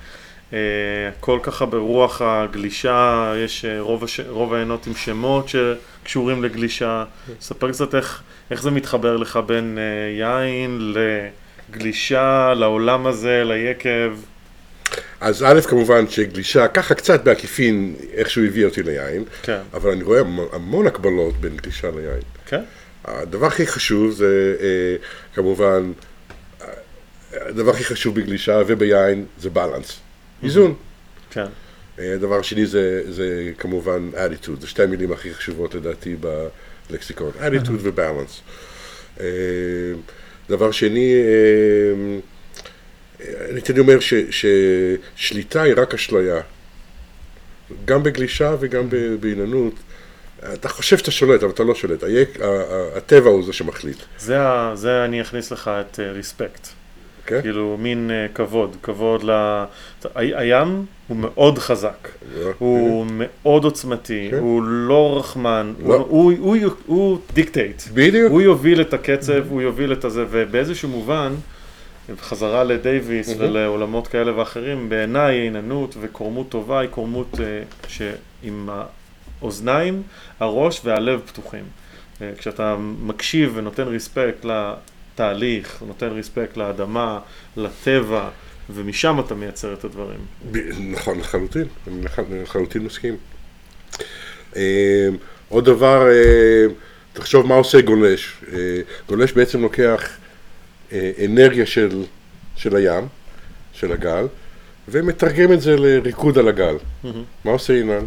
הכל 1.10 1.40
ככה 1.44 1.66
ברוח 1.66 2.22
הגלישה, 2.22 3.34
יש 3.46 3.66
רוב, 3.80 4.04
הש... 4.04 4.20
רוב 4.20 4.54
העיינות 4.54 4.88
עם 4.88 4.94
שמות 4.96 5.50
שקשורים 5.50 6.44
לגלישה. 6.44 7.04
ספר 7.42 7.72
קצת 7.72 7.96
איך, 7.96 8.22
איך 8.52 8.62
זה 8.62 8.72
מתחבר 8.72 9.18
לך 9.18 9.40
בין 9.46 9.78
יין 10.18 10.94
לגלישה, 11.70 12.54
לעולם 12.54 13.08
הזה, 13.08 13.44
ליקב. 13.46 14.14
אז 15.22 15.44
א', 15.48 15.62
כמובן 15.62 16.08
שגלישה, 16.10 16.68
ככה 16.68 16.96
קצת 16.96 17.24
בעקיפין, 17.24 17.96
איכשהו 18.14 18.46
הביא 18.46 18.66
אותי 18.66 18.84
ליין, 18.84 19.24
כן. 19.44 19.60
אבל 19.74 19.92
אני 19.92 20.04
רואה 20.04 20.20
המון- 20.52 20.88
הקבלות 20.88 21.38
בין 21.42 21.58
גלישה 21.58 21.92
ליין. 21.96 22.22
כן? 22.46 22.62
הדבר 23.06 23.46
הכי 23.48 23.68
חשוב 23.68 24.12
זה 24.12 24.56
אה, 24.62 24.96
כמובן, 25.36 25.92
הדבר 27.34 27.72
הכי 27.72 27.84
חשוב 27.84 28.16
בגלישה 28.20 28.62
וביין 28.68 29.26
זה 29.40 29.50
balance, 29.50 30.00
איזון. 30.44 30.76
כן. 31.32 31.46
אה, 32.00 32.14
הדבר 32.14 32.40
השני 32.40 32.66
זה, 32.66 33.02
זה 33.12 33.52
כמובן 33.58 34.10
attitude, 34.14 34.62
זה 34.62 34.68
שתי 34.68 34.84
המילים 34.84 35.12
הכי 35.12 35.34
חשובות 35.34 35.76
לדעתי 35.76 36.16
בלקסיקון, 36.90 37.32
attitude 37.40 37.80
ובלנס. 37.82 38.42
אה, 39.20 39.26
דבר 40.50 40.72
שני, 40.72 41.14
אה, 41.14 42.20
אני 43.50 43.62
תמיד 43.62 43.80
אומר 43.80 44.00
ש, 44.00 44.14
ששליטה 44.30 45.62
היא 45.62 45.74
רק 45.78 45.94
אשליה. 45.94 46.42
גם 47.86 48.04
בגלישה 48.04 48.56
וגם 48.60 48.90
בעיננות. 49.20 49.74
אתה 50.54 50.70
חושב 50.70 50.98
שאתה 50.98 51.12
שולט, 51.12 51.44
אבל 51.44 51.52
אתה 51.52 51.64
לא 51.64 51.76
שולט. 51.76 52.04
הטבע 52.96 53.30
הוא 53.30 53.44
זה 53.46 53.54
שמחליט. 53.54 53.98
זה, 54.20 54.38
זה 54.74 55.06
אני 55.06 55.22
אכניס 55.22 55.52
לך 55.52 55.68
את 55.68 56.00
ריספקט. 56.00 56.68
כן? 57.26 57.42
כאילו 57.42 57.78
מין 57.80 58.12
אה, 58.12 58.28
כבוד, 58.34 58.78
כבוד 58.84 59.24
ל... 59.24 59.64
הים 60.16 60.86
הוא 61.08 61.18
מאוד 61.18 61.60
חזק, 61.60 62.10
הוא 62.58 63.06
מאוד 63.10 63.64
עוצמתי, 63.64 64.28
כן. 64.32 64.38
הוא 64.38 64.64
לא 64.64 65.18
רחמן, 65.20 65.74
לא. 65.86 65.96
הוא, 65.96 66.34
הוא, 66.40 66.56
הוא, 66.56 66.72
הוא 66.86 67.20
דיקטייט. 67.34 67.82
בדיוק. 67.94 68.32
הוא 68.32 68.42
יוביל 68.42 68.82
את 68.82 68.94
הקצב, 68.94 69.44
הוא 69.50 69.62
יוביל 69.62 69.94
את 69.94 70.06
הזה, 70.06 70.26
ובאיזשהו 70.30 70.90
מובן, 70.90 71.34
חזרה 72.22 72.64
לדייוויס 72.64 73.30
מהמם. 73.30 73.42
ולעולמות 73.42 74.08
כאלה 74.08 74.38
ואחרים, 74.40 74.90
בעיניי 74.90 75.36
עיננות 75.36 75.96
וקורמות 76.02 76.50
טובה 76.50 76.80
היא 76.80 76.90
קורמות 76.90 77.40
אה, 77.40 77.64
שעם 77.88 78.70
האוזניים, 79.42 80.02
הראש 80.40 80.82
והלב 80.84 81.22
פתוחים. 81.26 81.64
אה, 82.22 82.32
כשאתה 82.38 82.76
מקשיב 82.80 83.52
ונותן 83.56 83.84
ריספקט 83.88 84.46
לתהליך, 84.46 85.84
נותן 85.88 86.08
ריספקט 86.08 86.58
לאדמה, 86.58 87.20
לטבע, 87.58 88.30
ומשם 88.70 89.20
אתה 89.26 89.36
מייצר 89.36 89.74
את 89.74 89.84
הדברים. 89.84 90.20
נכון, 90.92 91.20
לחלוטין, 91.20 91.66
אני 91.88 92.02
לח- 92.02 92.20
לחלוטין 92.42 92.82
מסכים. 92.84 93.16
אה, 94.56 95.08
עוד 95.50 95.66
דבר, 95.66 96.08
תחשוב 97.14 97.48
מה 97.48 97.56
עושה 97.56 97.82
גולש. 97.82 98.38
גולש 99.10 99.32
בעצם 99.32 99.62
לוקח 99.62 100.10
אה, 100.92 101.12
אנרגיה 101.26 101.66
של, 101.66 102.04
של 102.56 102.76
הים, 102.76 103.08
של 103.74 103.92
הגל, 103.92 104.26
ומתרגם 104.88 105.54
את 105.54 105.62
זה 105.62 105.76
לריקוד 105.78 106.38
על 106.38 106.48
הגל. 106.48 106.76
מה 107.46 107.52
עושה 107.52 107.74
אילן? 107.74 108.06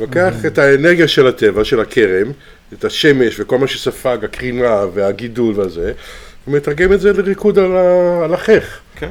לוקח 0.00 0.34
את 0.46 0.58
האנרגיה 0.58 1.08
של 1.08 1.26
הטבע, 1.26 1.64
של 1.64 1.80
הכרם, 1.80 2.32
את 2.72 2.84
השמש 2.84 3.40
וכל 3.40 3.58
מה 3.58 3.66
שספג, 3.66 4.18
הקרינה 4.24 4.84
והגידול 4.94 5.60
והזה, 5.60 5.92
ומתרגם 6.48 6.92
את 6.92 7.00
זה 7.00 7.12
לריקוד 7.12 7.58
על, 7.58 7.76
ה- 7.76 8.24
על 8.24 8.34
החך. 8.34 8.80
כן. 8.96 9.10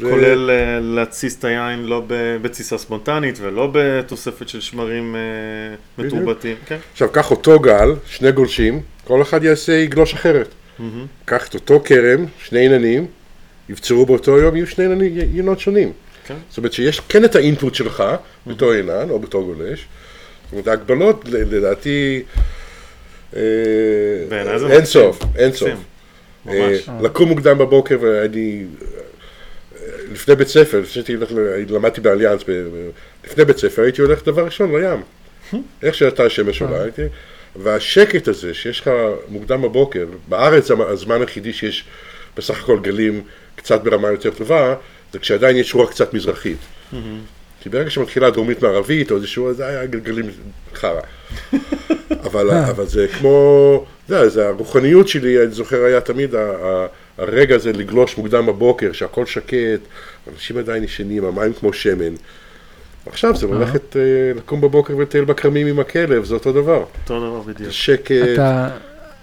ו- 0.00 0.10
כולל 0.10 0.50
אה, 0.50 0.78
להתסיס 0.82 1.38
את 1.38 1.44
היין 1.44 1.84
לא 1.84 2.02
בתסיסה 2.42 2.78
ספונטנית 2.78 3.38
ולא 3.42 3.70
בתוספת 3.72 4.48
של 4.48 4.60
שמרים 4.60 5.16
אה. 5.16 6.04
מתורבתים. 6.04 6.56
כן. 6.66 6.76
עכשיו, 6.92 7.08
קח 7.12 7.30
אותו 7.30 7.60
גל, 7.60 7.94
שני 8.06 8.32
גולשים, 8.32 8.80
כל 9.04 9.22
אחד 9.22 9.44
יעשה 9.44 9.72
יגלוש 9.72 10.14
אחרת. 10.14 10.48
קח 11.24 11.48
את 11.48 11.54
אותו 11.54 11.80
כרם, 11.84 12.26
שני 12.38 12.58
עיננים, 12.58 13.06
יבצרו 13.68 14.06
באותו 14.06 14.38
יום, 14.38 14.56
יהיו 14.56 14.66
שני 14.66 15.06
עיינות 15.32 15.60
שונים. 15.60 15.92
כן. 16.26 16.34
זאת 16.48 16.58
אומרת 16.58 16.72
שיש 16.72 17.00
כן 17.00 17.24
את 17.24 17.34
האינפוט 17.34 17.74
שלך, 17.74 18.04
בתור 18.46 18.72
עינן 18.72 19.10
או 19.10 19.18
בתור 19.18 19.44
גולש. 19.44 19.86
זאת 20.44 20.52
אומרת, 20.52 20.68
ההגבלות, 20.68 21.24
לדעתי, 21.28 22.22
אה, 23.36 23.40
אין. 24.70 24.84
סוף, 24.84 25.22
אין 25.36 25.52
סוף. 25.52 25.70
אה. 26.48 26.72
לקום 27.02 27.28
מוקדם 27.28 27.58
בבוקר 27.58 27.98
ואני, 28.00 28.64
אה, 29.74 29.80
לפני 30.12 30.34
בית 30.34 30.48
ספר, 30.48 30.82
למדתי 31.68 32.00
באליאנס, 32.00 32.42
לפני 33.24 33.44
בית 33.44 33.58
ספר 33.58 33.82
הייתי 33.82 34.02
הולך 34.02 34.24
דבר 34.24 34.44
ראשון 34.44 34.76
לים. 34.76 35.02
איך 35.82 35.94
שעלתה 35.94 36.24
השמש 36.24 36.62
עולה, 36.62 36.82
הייתי, 36.82 37.02
והשקט 37.62 38.28
הזה 38.28 38.54
שיש 38.54 38.80
לך 38.80 38.90
מוקדם 39.28 39.62
בבוקר, 39.62 40.06
בארץ 40.28 40.70
הזמן 40.70 41.20
היחידי 41.20 41.52
שיש 41.52 41.84
בסך 42.36 42.58
הכל 42.62 42.78
גלים 42.80 43.22
קצת 43.56 43.82
ברמה 43.82 44.08
יותר 44.08 44.30
טובה, 44.30 44.74
זה 45.12 45.18
כשעדיין 45.18 45.56
יש 45.56 45.74
רוח 45.74 45.90
קצת 45.90 46.14
מזרחית. 46.14 46.58
כי 47.60 47.68
ברגע 47.68 47.90
שמתחילה 47.90 48.30
דרומית 48.30 48.62
מערבית 48.62 49.10
או 49.10 49.16
איזשהו, 49.16 49.54
זה 49.54 49.66
היה 49.66 49.86
גלגלים 49.86 50.30
חרא. 50.74 51.00
אבל, 52.26 52.50
אבל 52.50 52.86
זה 52.86 53.06
כמו, 53.18 53.84
יודע, 54.08 54.28
זה 54.28 54.48
הרוחניות 54.48 55.08
שלי, 55.08 55.42
אני 55.42 55.50
זוכר, 55.50 55.84
היה 55.84 56.00
תמיד 56.00 56.34
ה- 56.34 56.40
ה- 56.40 56.86
הרגע 57.18 57.54
הזה 57.54 57.72
לגלוש 57.72 58.16
מוקדם 58.18 58.46
בבוקר, 58.46 58.92
שהכל 58.92 59.26
שקט, 59.26 59.80
אנשים 60.32 60.58
עדיין 60.58 60.84
ישנים, 60.84 61.24
המים 61.24 61.52
כמו 61.52 61.72
שמן. 61.72 62.14
עכשיו 63.06 63.36
זה 63.36 63.46
ללכת 63.46 63.96
אה, 63.96 64.02
לקום 64.36 64.60
בבוקר 64.60 64.96
ולטייל 64.96 65.24
בכרמים 65.24 65.66
עם 65.66 65.80
הכלב, 65.80 66.24
זה 66.24 66.34
אותו 66.34 66.52
דבר. 66.52 66.84
אותו 67.02 67.20
דבר 67.20 67.40
בדיוק. 67.40 67.70
שקט. 67.70 68.12
אתה 68.34 68.68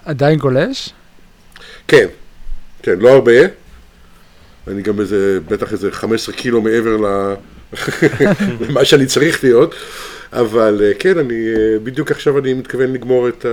עדיין 0.05 0.39
גולש? 0.39 0.89
כן, 1.87 2.07
כן, 2.83 2.99
לא 2.99 3.09
הרבה. 3.09 3.31
אני 4.67 4.81
גם 4.81 4.99
איזה, 4.99 5.39
בטח 5.47 5.71
איזה 5.71 5.91
15 5.91 6.35
קילו 6.35 6.61
מעבר. 6.61 6.97
למה 8.69 8.85
שאני 8.85 9.05
צריך 9.05 9.43
להיות, 9.43 9.75
אבל 10.33 10.81
אה, 10.83 10.91
כן, 10.99 11.17
אני, 11.17 11.47
אה, 11.47 11.79
בדיוק 11.83 12.11
עכשיו 12.11 12.39
אני 12.39 12.53
מתכוון 12.53 12.93
לגמור 12.93 13.29
את 13.29 13.45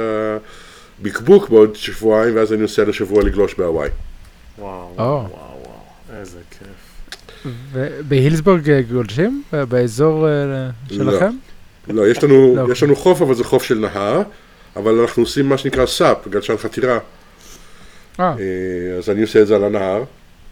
הבקבוק 1.00 1.48
בעוד 1.48 1.76
שבועיים, 1.76 2.36
ואז 2.36 2.52
אני 2.52 2.60
נוסע 2.60 2.84
לשבוע 2.84 3.22
לגלוש 3.22 3.54
בהוואי. 3.54 3.88
וואו, 4.58 4.70
או. 4.70 4.86
וואו, 4.98 5.06
וואו, 5.06 5.30
וואו, 5.30 6.20
איזה 6.20 6.38
ובהילסבורג 7.72 8.70
אה, 8.70 8.82
גולשים? 8.82 9.42
ב- 9.52 9.62
באזור 9.62 10.28
אה, 10.28 10.32
שלכם? 10.90 11.30
לא, 11.88 12.08
יש 12.08 12.24
לנו, 12.24 12.56
לא. 12.56 12.72
יש 12.72 12.82
לנו 12.82 12.96
חוף, 12.96 13.22
אבל 13.22 13.34
זה 13.34 13.44
חוף 13.44 13.62
של 13.62 13.78
נהר, 13.78 14.22
אבל 14.76 14.98
אנחנו 14.98 15.22
עושים 15.22 15.48
מה 15.48 15.58
שנקרא 15.58 15.86
סאפ, 15.86 16.28
גלשן 16.28 16.56
חתירה, 16.56 16.98
אה, 18.20 18.24
אה, 18.24 18.98
אז 18.98 19.10
אני 19.10 19.22
עושה 19.22 19.42
את 19.42 19.46
זה 19.46 19.56
על 19.56 19.64
הנהר. 19.64 20.04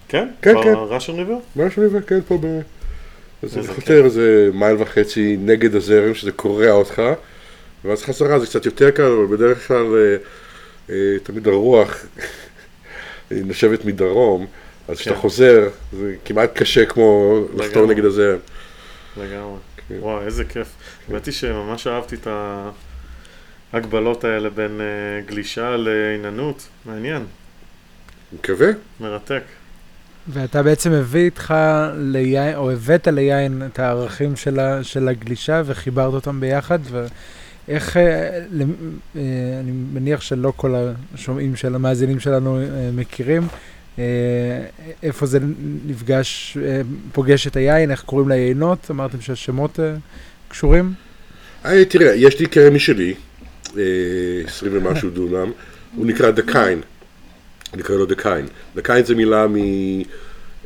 כן? 0.09 0.29
כן, 0.43 0.55
כן. 0.63 0.73
ראשון 0.77 1.19
ריבר? 1.19 1.37
מה 1.57 1.71
שאני 1.71 1.87
אומר, 1.87 2.03
כן, 2.03 2.21
פה 2.29 2.39
ב... 2.43 2.61
אני 3.57 3.67
חותר 3.67 4.05
איזה 4.05 4.51
מייל 4.55 4.77
וחצי 4.79 5.37
נגד 5.41 5.75
הזרם, 5.75 6.15
שזה 6.15 6.33
קורע 6.33 6.71
אותך, 6.71 7.03
ואז 7.85 8.03
חזרה 8.03 8.39
זה 8.39 8.47
קצת 8.47 8.67
יותר 8.67 8.91
קל, 8.91 9.03
אבל 9.03 9.37
בדרך 9.37 9.69
כלל 9.69 9.87
אה, 9.97 10.17
אה, 10.91 11.19
תמיד 11.23 11.49
הרוח 11.49 12.05
היא 13.31 13.45
נושבת 13.49 13.85
מדרום, 13.85 14.47
אז 14.89 14.97
כשאתה 14.99 15.15
כן. 15.15 15.21
חוזר, 15.21 15.69
זה 15.93 16.15
כמעט 16.25 16.51
קשה 16.55 16.87
כמו 16.87 17.39
לחתור. 17.57 17.87
נגד 17.87 18.05
הזרם. 18.05 18.39
לגמרי. 19.17 19.57
כן. 19.89 19.95
וואו, 20.01 20.23
איזה 20.23 20.45
כיף. 20.45 20.69
האמת 21.09 21.27
היא 21.27 21.35
שממש 21.35 21.87
אהבתי 21.87 22.17
את 22.17 22.29
ההגבלות 23.73 24.25
האלה 24.25 24.51
בין 24.51 24.81
אה, 24.81 24.87
גלישה 25.27 25.77
לייננות. 25.77 26.69
מעניין, 26.87 27.25
מקווה. 28.33 28.69
מרתק. 29.01 29.43
ואתה 30.29 30.63
בעצם 30.63 30.93
מביא 30.93 31.25
איתך 31.25 31.55
ליין, 31.97 32.57
או 32.57 32.71
הבאת 32.71 33.09
ליין 33.09 33.63
את 33.73 33.79
הערכים 33.79 34.37
של, 34.37 34.61
ה, 34.61 34.85
של 34.85 35.09
הגלישה 35.09 35.63
וחיברת 35.67 36.15
אותם 36.15 36.41
ביחד, 36.41 36.79
ואיך, 36.91 37.97
אה, 37.97 38.41
למ- 38.51 38.75
אה, 39.17 39.21
אני 39.61 39.71
מניח 39.93 40.21
שלא 40.21 40.53
כל 40.57 40.75
השומעים 41.15 41.57
של 41.57 41.75
המאזינים 41.75 42.21
שלנו 42.21 42.59
אה, 42.61 42.65
מכירים, 42.93 43.43
איפה 45.03 45.27
זה 45.27 45.39
נפגש, 45.87 46.57
אה, 46.63 46.81
פוגש 47.13 47.47
את 47.47 47.57
היין, 47.57 47.91
איך 47.91 48.03
קוראים 48.03 48.29
ליינות, 48.29 48.79
אמרתם 48.91 49.21
שהשמות 49.21 49.81
אה, 49.81 49.95
קשורים? 50.49 50.93
אה, 51.65 51.85
תראה, 51.85 52.15
יש 52.15 52.41
לי 52.41 52.47
כרם 52.47 52.75
משלי, 52.75 53.15
אה, 53.77 53.83
20 54.47 54.73
ומשהו 54.77 55.11
דונם, 55.11 55.51
הוא 55.97 56.07
נקרא 56.07 56.31
da 56.31 56.45
kine. 56.45 56.81
נקרא 57.77 57.97
לו 57.97 58.07
da 58.07 58.18
kine. 58.18 58.47
da 58.77 58.86
kine 58.86 59.05
זה 59.05 59.15
מילה 59.15 59.47
מ... 59.47 59.57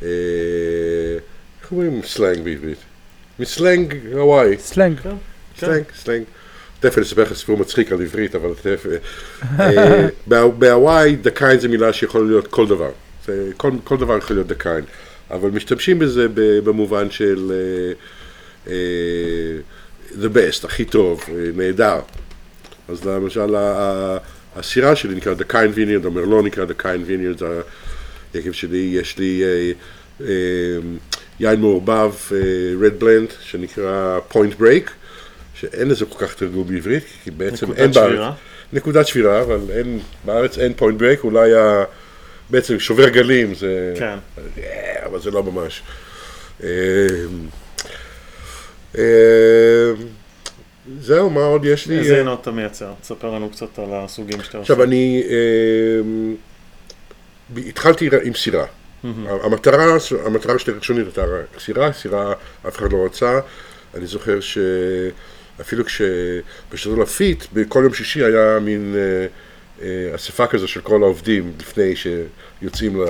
אה, 0.03 0.07
איך 1.61 1.71
אומרים 1.71 2.01
סלנג 2.05 2.39
בעברית? 2.43 2.77
מסלנג 3.39 3.95
הוואי. 4.13 4.55
סלנג. 4.59 4.99
כן. 4.99 5.09
סלנג, 5.59 5.83
סלנג. 6.03 6.23
תכף 6.79 6.97
אני 6.97 7.05
אספר 7.05 7.21
לך 7.23 7.33
סיפור 7.33 7.57
מצחיק 7.57 7.91
על 7.91 8.01
עברית, 8.01 8.35
אבל 8.35 8.49
תכף... 8.53 8.85
אה, 9.59 10.07
בה- 10.27 10.47
בהוואי 10.47 11.15
da 11.15 11.30
kine 11.30 11.59
זה 11.59 11.67
מילה 11.67 11.93
שיכולה 11.93 12.27
להיות 12.27 12.47
כל 12.47 12.67
דבר. 12.67 12.89
זה, 13.25 13.51
כל, 13.57 13.71
כל 13.83 13.97
דבר 13.97 14.17
יכול 14.17 14.35
להיות 14.35 14.47
da 14.47 14.57
kine. 14.57 14.83
אבל 15.31 15.49
משתמשים 15.49 15.99
בזה 15.99 16.27
במובן 16.63 17.11
של 17.11 17.51
אה, 17.51 17.93
אה, 18.71 19.57
the 20.21 20.35
best, 20.35 20.65
הכי 20.65 20.85
טוב, 20.85 21.23
אה, 21.29 21.33
נהדר. 21.55 21.99
אז 22.87 23.05
למשל, 23.05 23.55
הסירה 24.55 24.95
שלי 24.95 25.15
נקרא 25.15 25.33
DaKine 25.33 25.71
Vineyard, 25.73 26.05
המרלו 26.05 26.45
נקרא 26.45 26.65
DaKine 26.65 27.03
Vineyard, 27.05 27.37
זה 27.37 27.61
היקב 28.33 28.51
שלי, 28.51 28.89
יש 28.93 29.17
לי 29.17 29.43
אה, 30.21 30.27
יין 31.39 31.59
מעורבב, 31.59 32.13
red 32.81 32.99
blend, 32.99 33.29
שנקרא 33.41 34.19
Point 34.27 34.55
Break, 34.55 34.91
שאין 35.55 35.87
לזה 35.87 36.05
כל 36.05 36.27
כך 36.27 36.35
תרגום 36.35 36.67
בעברית, 36.67 37.03
כי 37.23 37.31
בעצם 37.31 37.71
אין 37.73 37.91
בארץ. 37.91 38.09
שבירה. 38.09 38.33
נקודת 38.73 39.07
שבירה, 39.07 39.41
אבל 39.41 39.59
אין, 39.69 39.99
בארץ 40.25 40.57
אין 40.57 40.73
point 40.73 40.99
break, 40.99 41.23
אולי 41.23 41.55
ה... 41.55 41.83
בעצם 42.49 42.79
שובר 42.79 43.09
גלים, 43.09 43.55
זה... 43.55 43.93
כן. 43.99 44.17
אבל 45.05 45.19
זה 45.19 45.31
לא 45.31 45.43
ממש. 45.43 45.81
אה, 46.63 46.69
אה, 48.97 49.91
זהו, 50.99 51.29
מה 51.29 51.41
עוד 51.41 51.65
יש 51.65 51.87
לי? 51.87 51.99
איזה 51.99 52.17
עינות 52.17 52.41
אתה 52.41 52.51
מייצר? 52.51 52.93
תספר 53.01 53.29
לנו 53.31 53.49
קצת 53.49 53.79
על 53.79 53.89
הסוגים 53.91 54.43
שאתה 54.43 54.57
עושה. 54.57 54.73
עכשיו, 54.73 54.83
אני 54.83 55.23
ב- 57.53 57.67
התחלתי 57.67 58.09
עם 58.23 58.33
סירה. 58.33 58.65
המטרה, 59.27 59.97
המטרה 60.25 60.59
שלי 60.59 60.73
הראשונית 60.73 61.05
הייתה 61.05 61.25
סירה, 61.59 61.93
סירה 61.93 62.33
אף 62.67 62.77
אחד 62.77 62.91
לא 62.93 63.05
רצה. 63.05 63.39
אני 63.95 64.05
זוכר 64.07 64.39
שאפילו 64.39 65.83
כשבשתדול 65.85 67.01
לפיט, 67.01 67.43
בכל 67.53 67.81
יום 67.83 67.93
שישי 67.93 68.23
היה 68.23 68.59
מין 68.59 68.95
אה, 68.97 69.27
אספה 70.15 70.47
כזו 70.47 70.67
של 70.67 70.81
כל 70.81 71.03
העובדים 71.03 71.53
לפני 71.59 71.93
שיוצאים 71.95 73.01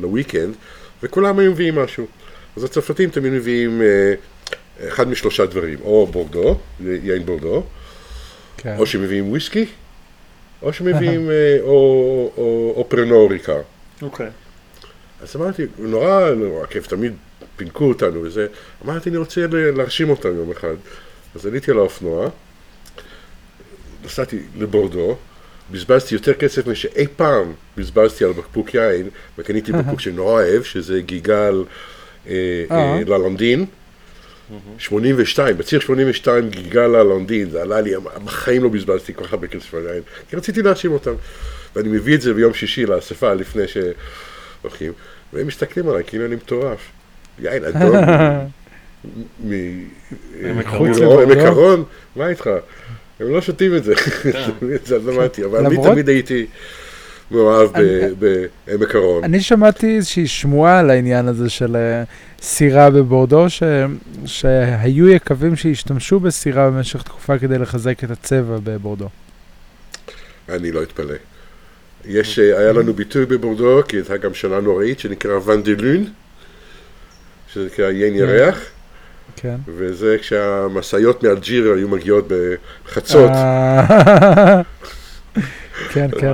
לוויקנד, 0.00 0.54
וכולם 1.02 1.38
היו 1.38 1.52
מביאים 1.52 1.74
משהו. 1.74 2.06
אז 2.56 2.64
הצרפתים 2.64 3.10
תמיד 3.10 3.32
מביאים 3.32 3.82
אה, 3.82 4.14
אחד 4.88 5.08
משלושה 5.08 5.46
דברים, 5.46 5.78
או 5.82 6.06
בורדו, 6.06 6.58
יין 7.02 7.26
בורדו, 7.26 7.62
כן. 8.56 8.76
או 8.78 8.86
שמביאים 8.86 9.30
וויסקי, 9.30 9.66
או 10.62 10.72
שמביאים, 10.72 11.30
אה, 11.30 11.58
או, 11.60 11.66
או, 12.36 12.72
או 12.76 12.86
פרנו 12.88 13.28
ריקר. 13.28 13.60
אוקיי. 14.02 14.28
אז 15.22 15.36
אמרתי, 15.36 15.62
נורא, 15.78 16.30
נורא 16.30 16.66
כיף, 16.66 16.86
תמיד 16.86 17.12
פינקו 17.56 17.84
אותנו 17.84 18.22
וזה. 18.22 18.46
אמרתי, 18.84 19.08
אני 19.10 19.16
רוצה 19.18 19.46
ל- 19.46 19.70
להרשים 19.76 20.10
אותם 20.10 20.36
יום 20.36 20.50
אחד. 20.50 20.74
אז 21.34 21.46
עליתי 21.46 21.70
על 21.70 21.78
האופנוע, 21.78 22.28
נסעתי 24.04 24.38
לבורדו, 24.58 25.16
בזבזתי 25.70 26.14
יותר 26.14 26.34
כסף 26.34 26.66
משאי 26.66 27.06
פעם 27.16 27.52
בזבזתי 27.76 28.24
על 28.24 28.32
בקבוק 28.32 28.74
יין, 28.74 29.08
וקניתי 29.38 29.72
בקבוק 29.72 30.00
שאני 30.00 30.16
נורא 30.16 30.32
אוהב, 30.32 30.62
שזה 30.62 31.00
גיגל 31.00 31.64
אה, 32.26 32.32
אה, 32.70 32.76
אה. 32.76 33.00
ללונדין. 33.06 33.66
82, 34.78 35.58
בציר 35.58 35.80
82 35.80 36.50
גיגל 36.50 36.86
ללונדין, 36.86 37.50
זה 37.50 37.62
עלה 37.62 37.80
לי, 37.80 37.92
בחיים 38.24 38.62
לא 38.62 38.68
בזבזתי 38.68 39.14
כל 39.14 39.24
כך 39.24 39.32
הרבה 39.32 39.46
כסף 39.46 39.74
על 39.74 39.86
יין, 39.86 40.02
כי 40.30 40.36
רציתי 40.36 40.62
להאשים 40.62 40.92
אותם. 40.92 41.14
ואני 41.76 41.88
מביא 41.88 42.14
את 42.14 42.20
זה 42.20 42.34
ביום 42.34 42.54
שישי 42.54 42.86
לאספה 42.86 43.34
לפני 43.34 43.62
שהולכים, 43.68 44.92
והם 45.32 45.46
מסתכלים 45.46 45.88
עליי 45.88 46.04
כאילו 46.06 46.26
אני 46.26 46.34
מטורף. 46.34 46.78
יין 47.38 47.64
אדום, 47.64 47.96
מ... 49.44 49.50
עמק 50.40 50.66
מ- 50.66 50.68
הרון. 50.68 51.22
עמק 51.22 51.38
הרון, 51.38 51.84
מה 52.16 52.28
איתך? 52.28 52.50
הם 53.20 53.30
לא 53.30 53.40
שותים 53.40 53.76
את 53.76 53.84
זה, 53.84 53.94
את 54.74 54.86
זה 54.86 54.98
למדתי, 54.98 55.44
אבל 55.44 55.66
אני 55.66 55.76
תמיד 55.82 56.08
הייתי 56.08 56.46
מאוהב 57.30 57.70
בעמק 58.18 58.94
הרון. 58.94 59.24
אני 59.24 59.40
שמעתי 59.40 59.96
איזושהי 59.96 60.26
שמועה 60.26 60.78
על 60.78 60.90
העניין 60.90 61.28
הזה 61.28 61.50
של 61.50 61.76
אה, 61.76 62.02
סירה 62.42 62.90
בבורדו, 62.90 63.50
ש... 63.50 63.62
שהיו 64.26 65.08
יקבים 65.08 65.56
שהשתמשו 65.56 66.20
בסירה 66.20 66.70
במשך 66.70 67.02
תקופה 67.02 67.38
כדי 67.38 67.58
לחזק 67.58 68.04
את 68.04 68.10
הצבע 68.10 68.58
בבורדו. 68.64 69.08
אני 70.48 70.72
לא 70.72 70.82
אתפלא. 70.82 71.14
יש, 72.04 72.38
אה, 72.38 72.58
היה 72.58 72.72
לנו 72.72 72.94
ביטוי 72.94 73.26
בבורדו, 73.26 73.80
כי 73.88 73.96
הייתה 73.96 74.16
גם 74.16 74.34
שנה 74.34 74.60
נוראית, 74.60 75.00
שנקרא 75.00 75.38
ונדלון, 75.44 76.04
שזה 77.52 77.66
נקרא 77.66 77.90
יין 77.90 78.14
ירח, 78.14 78.70
כן. 79.36 79.56
וזה 79.66 80.16
כשהמשאיות 80.20 81.22
מאלג'יר 81.22 81.72
היו 81.72 81.88
מגיעות 81.88 82.28
בחצות, 82.84 83.30
אה, 83.30 84.62
כן, 85.92 86.10
כן. 86.20 86.32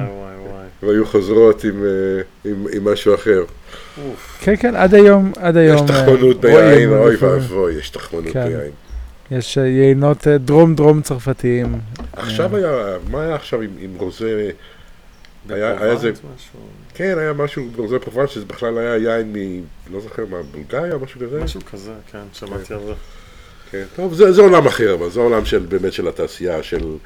והיו 0.82 1.06
חוזרות 1.06 1.64
עם, 1.64 1.84
אה, 1.84 2.50
עם, 2.50 2.66
עם 2.72 2.88
משהו 2.92 3.14
אחר. 3.14 3.44
כן, 4.40 4.54
כן, 4.56 4.76
עד 4.76 4.94
היום, 4.94 5.32
עד 5.36 5.56
יש 5.56 5.62
היום. 5.62 5.80
אה, 5.80 5.86
תחמונות 5.86 6.40
ביין, 6.40 6.92
אוי. 6.92 7.16
ואבוי, 7.16 7.74
יש 7.74 7.90
תחמונות 7.90 8.32
כן. 8.32 8.46
ביין. 8.48 8.70
יש 9.30 9.56
יינות 9.56 10.26
דרום-דרום 10.26 11.02
צרפתיים. 11.02 11.80
עכשיו 12.12 12.56
היה, 12.56 12.96
מה 13.10 13.22
היה 13.22 13.34
עכשיו 13.34 13.60
עם, 13.60 13.70
עם 13.78 13.90
רוזה, 13.98 14.50
היה- 15.48 15.84
איזה-. 15.90 16.10
כן, 16.94 17.18
היה 17.18 17.32
משהו 17.32 17.64
רוזה 17.76 17.98
פרובנס, 17.98 18.30
שזה 18.30 18.44
בכלל 18.44 18.78
היה 18.78 18.96
יין 18.96 19.32
מ... 19.36 19.62
לא 19.94 20.00
זוכר 20.00 20.24
מה, 20.30 20.42
בולגריה, 20.42 20.96
משהו 20.98 21.20
כזה? 21.20 21.40
משהו 21.44 21.60
כזה, 21.72 21.92
כן, 22.12 22.18
שמעתי 22.32 22.74
על 22.74 22.80
זה. 22.86 22.92
כן, 23.70 23.84
טוב, 23.96 24.14
זה, 24.14 24.32
זה 24.32 24.42
עולם 24.42 24.66
אחר, 24.66 24.94
אבל 24.94 25.10
זה 25.10 25.20
עולם 25.20 25.44
של, 25.44 25.58
באמת 25.58 25.92
של 25.92 26.08
התעשייה, 26.08 26.62
של 26.62 26.96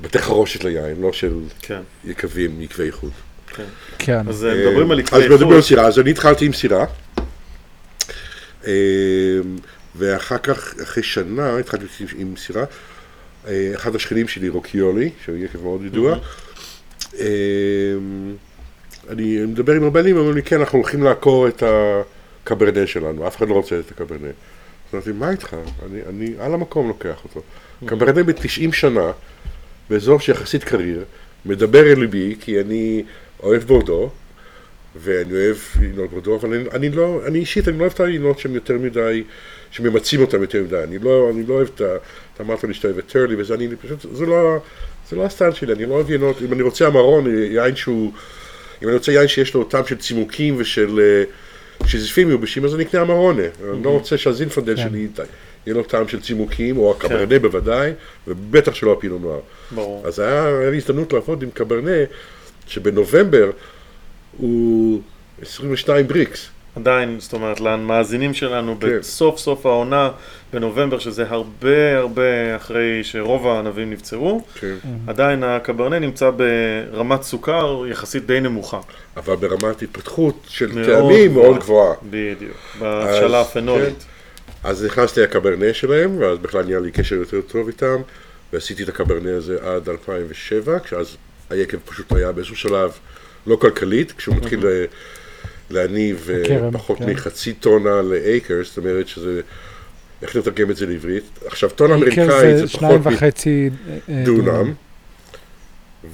בתי 0.00 0.18
חרושת 0.18 0.64
ליין, 0.64 1.00
לא 1.00 1.12
של 1.12 1.34
כן, 1.62 1.80
יקבים, 2.04 2.60
יקבי 2.60 2.86
איכות. 2.86 3.10
כן. 3.46 3.64
כן. 3.98 4.28
אז 4.28 4.44
אה, 4.44 4.54
מדברים 4.54 4.90
על 4.90 5.00
אז 5.00 5.06
יקבי 5.06 5.28
מדברים 5.28 5.48
על 5.50 5.56
איכות. 5.56 5.68
סירה, 5.68 5.86
אז 5.86 5.98
אני 5.98 6.10
התחלתי 6.10 6.44
עם 6.46 6.52
סירה, 6.52 6.84
אה, 8.66 8.72
ואחר 9.96 10.38
כך, 10.38 10.74
אחרי 10.82 11.02
שנה, 11.02 11.58
התחלתי 11.58 11.84
עם- 12.16 12.36
סירה. 12.36 12.64
אה, 13.46 13.70
אחד 13.74 13.94
השכנים 13.96 14.28
שלי, 14.28 14.48
רוקיולי, 14.48 15.10
שהוא 15.24 15.36
יקב 15.36 15.62
מאוד 15.62 15.82
ידוע, 15.84 16.12
אה, 16.12 16.18
אני 19.10 19.46
מדבר 19.46 19.72
עם 19.72 19.84
רבנים, 19.84 20.16
אומרים 20.16 20.34
לי, 20.36 20.42
כן, 20.42 20.60
אנחנו 20.60 20.78
הולכים 20.78 21.02
לעקור 21.02 21.48
את 21.48 21.62
הקברנה 21.62 22.86
שלנו, 22.86 23.26
אף 23.26 23.36
אחד 23.36 23.48
לא 23.48 23.54
רוצה 23.54 23.80
את 23.80 23.90
הקברנה. 23.90 24.28
אז 24.28 24.94
אמרתי, 24.94 25.12
מה 25.12 25.30
איתך? 25.30 25.56
אני, 25.86 26.00
אני 26.08 26.34
על 26.38 26.54
המקום 26.54 26.88
לוקח 26.88 27.24
אותו. 27.24 27.42
קברנה 27.86 28.22
ב-90 28.22 28.72
שנה, 28.72 29.12
באזור 29.90 30.20
שיחסית 30.20 30.64
קריר, 30.64 31.04
מדבר 31.44 31.92
אל 31.92 32.00
ליבי, 32.00 32.36
כי 32.40 32.60
אני 32.60 33.02
אוהב 33.42 33.62
בורדו, 33.62 34.10
ואני 34.96 35.32
אוהב 35.32 35.56
לינות 35.80 36.10
בורדו, 36.10 36.36
אבל 36.36 36.54
אני, 36.54 36.70
אני 36.70 36.90
לא, 36.90 37.20
אני 37.26 37.38
אישית, 37.38 37.68
אני 37.68 37.76
לא 37.76 37.82
אוהב 37.82 37.92
את 37.92 38.00
הלינות 38.00 38.38
שהם 38.38 38.54
יותר 38.54 38.74
מדי, 38.78 39.24
שממצים 39.70 40.20
אותם 40.20 40.40
יותר 40.40 40.62
מדי. 40.62 40.82
אני 40.84 40.98
לא, 40.98 41.30
אני 41.30 41.46
לא 41.46 41.54
אוהב 41.54 41.68
את 41.74 41.80
ה... 41.80 41.96
אתה 42.34 42.42
אמרת 42.42 42.64
לי 42.64 42.74
שאתה 42.74 42.88
אוהב 42.88 42.98
את 42.98 43.06
טרלי, 43.06 43.34
וזה 43.38 43.54
אני 43.54 43.68
פשוט, 43.76 44.06
זה 44.12 44.26
לא, 44.26 44.58
זה 45.10 45.16
לא 45.16 45.24
הסטייל 45.24 45.52
שלי, 45.52 45.72
אני 45.72 45.86
לא 45.86 45.94
אוהב 45.94 46.10
יינות, 46.10 46.42
אם 46.42 46.52
אני 46.52 46.62
רוצה 46.62 46.86
המרון, 46.86 47.24
יין 47.50 47.76
שהוא, 47.76 48.12
אם 48.82 48.88
אני 48.88 48.96
רוצה 48.96 49.12
יין 49.12 49.28
שיש 49.28 49.54
לו 49.54 49.64
טעם 49.64 49.86
של 49.86 49.96
צימוקים 49.98 50.54
ושל 50.58 51.00
אה, 51.00 51.24
שזיפים 51.86 52.28
מיובשים, 52.28 52.64
אז 52.64 52.74
אני 52.74 52.84
אקנה 52.84 53.00
המרונה. 53.00 53.42
אני 53.74 53.82
לא 53.82 53.90
רוצה 53.90 54.18
שהזינפנדל 54.18 54.76
כן. 54.76 54.82
שלי 54.88 55.08
יהיה 55.66 55.76
לו 55.76 55.82
טעם 55.82 56.08
של 56.08 56.20
צימוקים, 56.20 56.78
או 56.78 56.90
הקברנה 56.90 57.38
בוודאי, 57.38 57.92
ובטח 58.28 58.74
שלא 58.74 58.92
הפינו 58.92 59.18
נוער. 59.18 59.40
ברור. 59.70 60.06
אז 60.06 60.18
היה 60.18 60.70
לי 60.70 60.76
הזדמנות 60.76 61.12
לעבוד 61.12 61.42
עם 61.42 61.50
קברנה, 61.50 61.96
שבנובמבר 62.66 63.50
הוא 64.36 65.00
22 65.42 66.06
בריקס. 66.06 66.48
עדיין, 66.76 67.16
זאת 67.20 67.32
אומרת, 67.32 67.60
למאזינים 67.60 68.34
שלנו, 68.34 68.76
כן. 68.80 68.98
בסוף 68.98 69.38
סוף 69.38 69.66
העונה, 69.66 70.10
בנובמבר, 70.52 70.98
שזה 70.98 71.24
הרבה 71.28 71.98
הרבה 71.98 72.56
אחרי 72.56 73.00
שרוב 73.04 73.46
הענבים 73.46 73.90
נפצרו, 73.90 74.44
כן. 74.60 74.74
עדיין 75.06 75.42
הקברנה 75.44 75.98
נמצא 75.98 76.30
ברמת 76.30 77.22
סוכר 77.22 77.84
יחסית 77.90 78.26
די 78.26 78.40
נמוכה. 78.40 78.80
אבל 79.16 79.36
ברמת 79.36 79.82
התפתחות 79.82 80.44
של 80.48 80.84
טעמים. 80.84 81.34
מאוד 81.34 81.58
גבוהה. 81.58 81.94
בדיוק. 82.10 82.56
בהבשלה 82.78 83.40
הפנולית. 83.40 84.04
אז 84.64 84.84
נכנסתי 84.84 85.20
לקברנה 85.20 85.74
שלהם, 85.74 86.20
ואז 86.20 86.38
בכלל 86.38 86.62
נהיה 86.64 86.78
לי 86.80 86.90
קשר 86.90 87.14
יותר 87.16 87.40
טוב 87.40 87.66
איתם, 87.66 87.96
ועשיתי 88.52 88.82
את 88.82 88.88
הקברנה 88.88 89.36
הזה 89.36 89.58
עד 89.62 89.88
2007, 89.88 90.78
כשאז 90.78 91.16
היקב 91.50 91.78
פשוט 91.84 92.12
היה 92.12 92.32
באיזשהו 92.32 92.56
שלב 92.56 92.90
לא 93.46 93.56
כלכלית, 93.56 94.12
כשהוא 94.12 94.34
מתחיל 94.36 94.66
ל- 94.66 94.84
להניב 95.70 96.28
אה, 96.30 96.42
הכרם, 96.42 96.72
פחות 96.72 96.98
כן. 96.98 97.10
מחצי 97.10 97.52
טונה 97.52 98.02
לאקר, 98.02 98.54
זאת 98.64 98.76
אומרת 98.78 99.08
שזה, 99.08 99.40
איך 100.22 100.36
לתרגם 100.36 100.70
את 100.70 100.76
זה 100.76 100.86
לעברית? 100.86 101.24
עכשיו, 101.46 101.70
טונה 101.70 101.94
עיקר 101.94 102.22
אמריקאית 102.22 102.56
זה 102.56 102.66
זה 102.66 102.72
פחות 102.72 103.00
וחצי 103.02 103.70
אה, 103.88 103.98
מדונם, 104.08 104.72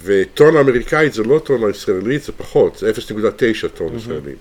וטונה 0.05 0.61
אמריקאית 0.61 1.15
זה 1.15 1.23
לא 1.23 1.39
טונה 1.39 1.71
ישראלית, 1.71 2.23
זה 2.23 2.33
פחות, 2.33 2.77
זה 2.77 2.91
0.9 2.91 3.69
טון 3.69 3.97
ישראלית. 3.97 4.39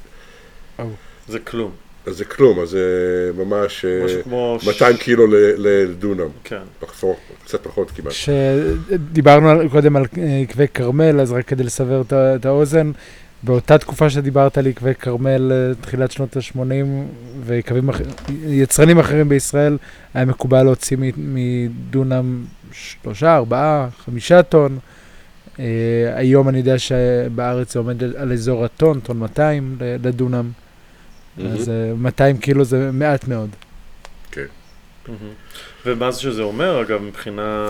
זה 1.28 1.40
כלום. 1.40 1.72
אז 2.06 2.18
זה 2.18 2.26
כלום, 2.26 2.60
אז 2.60 2.70
זה 2.70 3.32
ממש 3.38 3.86
אה, 3.86 4.06
משהו 4.06 4.24
כמו... 4.24 4.58
ש- 4.62 4.68
200 4.68 4.98
קילו 4.98 5.28
לדונם, 5.58 6.30
כן. 6.44 6.62
פחות, 6.80 7.16
קצת 7.46 7.64
פחות 7.64 7.92
כמעט. 7.92 8.14
כשדיברנו 8.14 9.70
קודם 9.70 9.96
על 9.96 10.06
אה, 10.18 10.42
עקבי 10.42 10.68
כרמל, 10.74 11.20
אז 11.22 11.32
רק 11.32 11.48
כדי 11.48 11.64
לסבר 11.64 12.02
את 12.12 12.46
האוזן, 12.46 12.92
באותה 13.44 13.78
תקופה 13.78 14.10
שדיברת 14.10 14.58
על 14.58 14.68
עקבי 14.68 14.96
כרמל, 14.96 15.52
אה, 15.52 15.76
תחילת 15.82 16.12
שנות 16.12 16.38
ה-80, 16.38 16.60
ויקבים 17.46 17.90
אח... 17.90 18.02
יצרנים 18.46 19.00
אחרים 19.00 19.30
בישראל, 19.30 19.78
היה 20.14 20.26
מקובל 20.26 20.64
להוציא 20.64 20.98
מ- 21.00 21.36
מדונם 21.36 22.46
שלושה, 22.72 23.36
ארבעה, 23.36 23.88
חמישה 24.06 24.44
טון. 24.44 24.80
אה, 25.60 25.66
היום 26.16 26.50
אני 26.50 26.58
יודע 26.58 26.80
שבארץ 26.80 27.74
זה 27.74 27.80
עומד 27.80 28.04
על- 28.04 28.32
אזור 28.34 28.66
הטון, 28.66 29.00
טון 29.00 29.20
200 29.20 29.78
ל- 29.82 30.08
לדונם. 30.08 30.50
אז 31.46 31.70
אה, 31.70 31.94
200 31.98 32.38
קילו 32.38 32.64
זה 32.66 32.90
מעט 32.94 33.28
מאוד. 33.28 33.50
מהמם. 35.08 35.18
ומה 35.86 36.12
זה 36.12 36.22
שזה 36.22 36.42
אומר, 36.42 36.82
אגב, 36.82 37.02
מבחינה, 37.02 37.68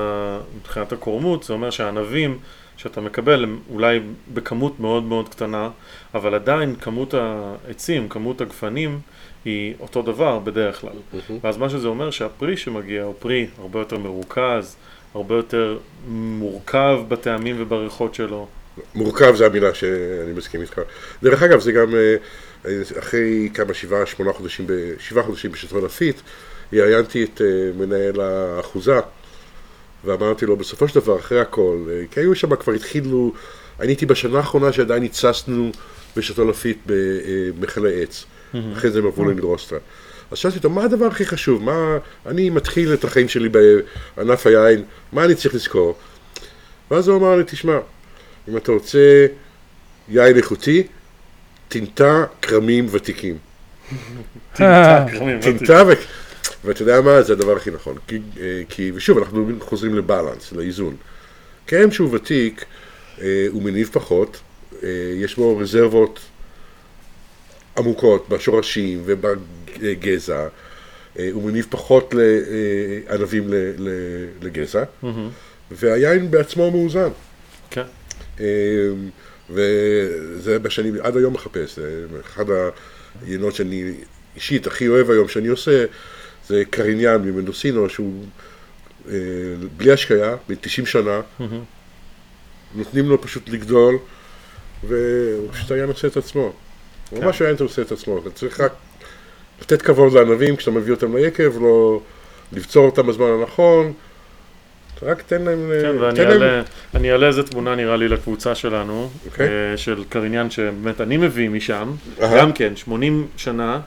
מבחינת 0.58 0.92
הקורמות, 0.92 1.44
זה 1.44 1.54
אומר 1.54 1.70
שהענבים 1.70 2.38
שאתה 2.82 3.02
מקבל 3.02 3.44
הם 3.44 3.60
אולי 3.70 4.00
בכמות 4.34 4.80
מאוד 4.80 5.04
מאוד 5.04 5.30
קטנה, 5.30 5.70
אבל 6.14 6.36
עדיין 6.36 6.76
כמות 6.76 7.14
העצים, 7.14 8.10
כמות 8.10 8.42
הגפנים, 8.42 9.00
היא 9.46 9.74
אותו 9.80 10.02
דבר 10.02 10.40
בדרך 10.40 10.82
כלל. 10.82 10.94
מהמם. 11.14 11.40
ואז 11.44 11.58
מה 11.58 11.70
שזה 11.70 11.88
אומר 11.88 12.12
שהפרי 12.12 12.58
שמגיע 12.58 13.04
הוא 13.04 13.14
פרי 13.20 13.48
הרבה 13.58 13.80
יותר 13.80 13.98
מרוכז, 13.98 14.76
הרבה 15.14 15.36
יותר 15.36 15.78
מורכב 16.08 17.00
בטעמים 17.08 17.56
ובריחות 17.60 18.16
שלו. 18.16 18.48
מורכב 18.96 19.36
זה 19.36 19.46
המילה 19.46 19.74
שאני 19.74 20.34
מסכים 20.36 20.62
איתך. 20.62 20.82
דרך 21.24 21.44
אגב, 21.44 21.60
זה 21.60 21.72
גם 21.72 21.96
אה, 21.96 22.16
אחרי 23.00 23.50
כמה, 23.54 23.74
שבעה, 23.74 24.06
שמונה 24.06 24.34
חודשים, 24.34 24.66
שבעה 25.00 25.24
חודשים 25.24 25.52
בשטרון 25.52 25.86
אפית, 25.86 26.22
ראיינתי 26.74 27.24
את 27.24 27.42
אה, 27.42 27.46
מנהל 27.78 28.22
האחוזה, 28.22 29.00
ואמרתי 30.06 30.46
לו, 30.46 30.58
בסופו 30.58 30.88
של 30.88 31.00
דבר, 31.00 31.20
אחרי 31.20 31.40
הכל, 31.40 31.78
אה, 31.90 32.02
כי 32.12 32.20
היו 32.20 32.36
שם, 32.36 32.56
כבר 32.56 32.74
התחילו, 32.74 33.34
אני 33.80 33.88
הייתי 33.88 34.06
בשנה 34.06 34.38
האחרונה 34.38 34.74
שעדיין 34.74 35.04
הצסנו 35.04 35.72
בשטרון 36.18 36.50
אפית 36.50 36.78
במכלי 36.86 38.04
עץ. 38.04 38.26
אחרי 38.74 38.92
זה 38.92 39.00
הם 39.00 39.08
עברו 39.08 39.26
לנגרוסטרה. 39.26 39.80
אז 40.32 40.38
שאלתי 40.38 40.58
אותו, 40.58 40.70
מה 40.70 40.84
הדבר 40.84 41.06
הכי 41.06 41.26
חשוב? 41.26 41.64
מה, 41.64 41.98
אני 42.26 42.50
מתחיל 42.50 42.94
את 42.94 43.04
החיים 43.04 43.28
שלי 43.28 43.50
בענף 43.50 44.48
היין, 44.48 44.84
מה 45.12 45.26
אני 45.26 45.36
צריך 45.36 45.56
לזכור? 45.56 45.98
ואז 46.92 47.08
הוא 47.08 47.18
אמר 47.18 47.36
לי, 47.36 47.44
תשמע, 47.48 47.78
אם 48.50 48.58
אתה 48.58 48.72
רוצה 48.72 49.26
יין 50.10 50.38
איכותי, 50.38 50.84
טינטה 51.68 52.26
כרמים 52.42 52.88
ותיקים. 52.92 53.38
טינטה, 54.54 55.06
כרמים, 55.12 55.38
לא 55.38 55.42
טינטה, 55.42 55.84
ו... 55.88 55.92
ואתה 56.66 56.82
יודע 56.82 57.02
מה, 57.02 57.22
זה 57.22 57.34
הדבר 57.34 57.56
הכי 57.58 57.72
נכון. 57.72 57.98
כי, 58.08 58.20
אה, 58.40 58.62
כי 58.70 58.92
ושוב, 58.96 59.18
אנחנו 59.18 59.52
חוזרים 59.60 59.96
לבלנס, 59.96 60.52
לאיזון. 60.52 60.96
כרם 61.68 61.92
שהוא 61.92 62.16
ותיק, 62.16 62.66
אה, 63.22 63.46
הוא 63.52 63.64
מניב 63.64 63.90
פחות, 63.94 64.40
אה, 64.84 64.90
יש 65.16 65.36
בו 65.36 65.58
רזרבות 65.58 66.20
עמוקות 67.78 68.30
בשורשים 68.30 69.02
ובגזע, 69.06 70.48
הוא 71.32 71.44
מניב 71.44 71.68
פחות 71.70 72.14
ענבים 73.10 73.44
לגזע, 74.42 74.84
מהמם. 75.04 75.30
והיין 75.72 76.32
בעצמו 76.32 76.72
מאוזן. 76.72 77.10
כן. 77.70 77.84
וזה 79.50 80.60
מה 80.64 80.70
שאני 80.70 80.92
עד 81.02 81.18
היום 81.18 81.34
מחפש, 81.34 81.80
אחד 82.26 82.46
היינות 83.26 83.56
שאני 83.56 83.94
אישית 84.36 84.68
הכי 84.68 84.88
אוהב 84.88 85.10
היום 85.10 85.28
שאני 85.28 85.48
עושה, 85.48 85.86
זה 86.48 86.64
קריניאן 86.70 87.22
ממנדוסינו, 87.22 87.90
שהוא 87.90 88.24
אה, 89.10 89.14
בלי 89.78 89.92
השקיה, 89.92 90.36
מ-90 90.50 90.86
שנה. 90.86 91.22
נותנים 92.76 93.10
לו 93.10 93.22
פשוט 93.22 93.50
לגדול, 93.50 93.98
והוא 94.84 95.52
פשוט 95.52 95.72
היה 95.72 95.86
עושה 95.86 96.08
את 96.08 96.18
עצמו. 96.18 96.54
כן. 97.10 97.26
ממש 97.26 97.42
היה 97.42 97.54
עושה 97.60 97.82
את 97.82 97.92
עצמו, 97.92 98.18
אתה 98.18 98.30
צריך 98.32 98.60
רק 98.60 98.72
לתת 99.62 99.82
כבוד 99.82 100.14
לענבים 100.14 100.56
כשאתה 100.56 100.72
מביא 100.72 100.94
אותם 100.94 101.18
ליקב, 101.18 101.62
לא 101.62 102.02
לבצור 102.54 102.86
אותם 102.86 103.08
בזמן 103.08 103.26
הנכון, 103.40 103.94
רק 105.04 105.22
תן 105.22 105.42
להם... 105.42 105.72
כן, 105.82 105.92
תן 105.92 106.02
ואני 106.02 106.20
להם- 106.20 106.30
אעלה, 106.42 106.62
אני 106.96 107.12
אעלה 107.12 107.28
איזה 107.28 107.44
תמונה 107.44 107.76
נראה 107.76 107.98
לי 107.98 108.08
לקבוצה 108.08 108.56
שלנו, 108.56 109.10
אוקיי. 109.26 109.48
אה, 109.72 109.78
של 109.78 110.04
קריניאן 110.10 110.50
שבאמת 110.50 111.02
אני 111.02 111.18
מביא 111.18 111.50
משם, 111.50 111.92
אהה. 112.22 112.38
גם 112.42 112.54
כן, 112.54 112.76
80 112.76 113.28
שנה, 113.38 113.80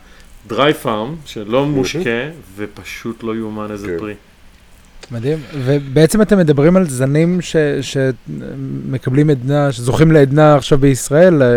דריי 0.49 0.74
פארם, 0.74 1.14
שלא 1.26 1.66
מושקה, 1.66 2.11
ופשוט 2.57 3.22
לא 3.22 3.36
יאומן 3.36 3.66
איזה 3.70 3.86
כן. 3.86 3.99
פרי. 3.99 4.14
מדהים. 5.11 5.38
ובעצם 5.64 6.22
אתם 6.22 6.38
מדברים 6.38 6.76
על 6.76 6.88
זנים 6.88 7.40
ש- 7.40 7.57
שמקבלים 7.80 9.30
עדנה, 9.30 9.72
שזוכים 9.72 10.12
לעדנה 10.12 10.55
עכשיו 10.57 10.78
בישראל, 10.78 11.42
אה, 11.42 11.49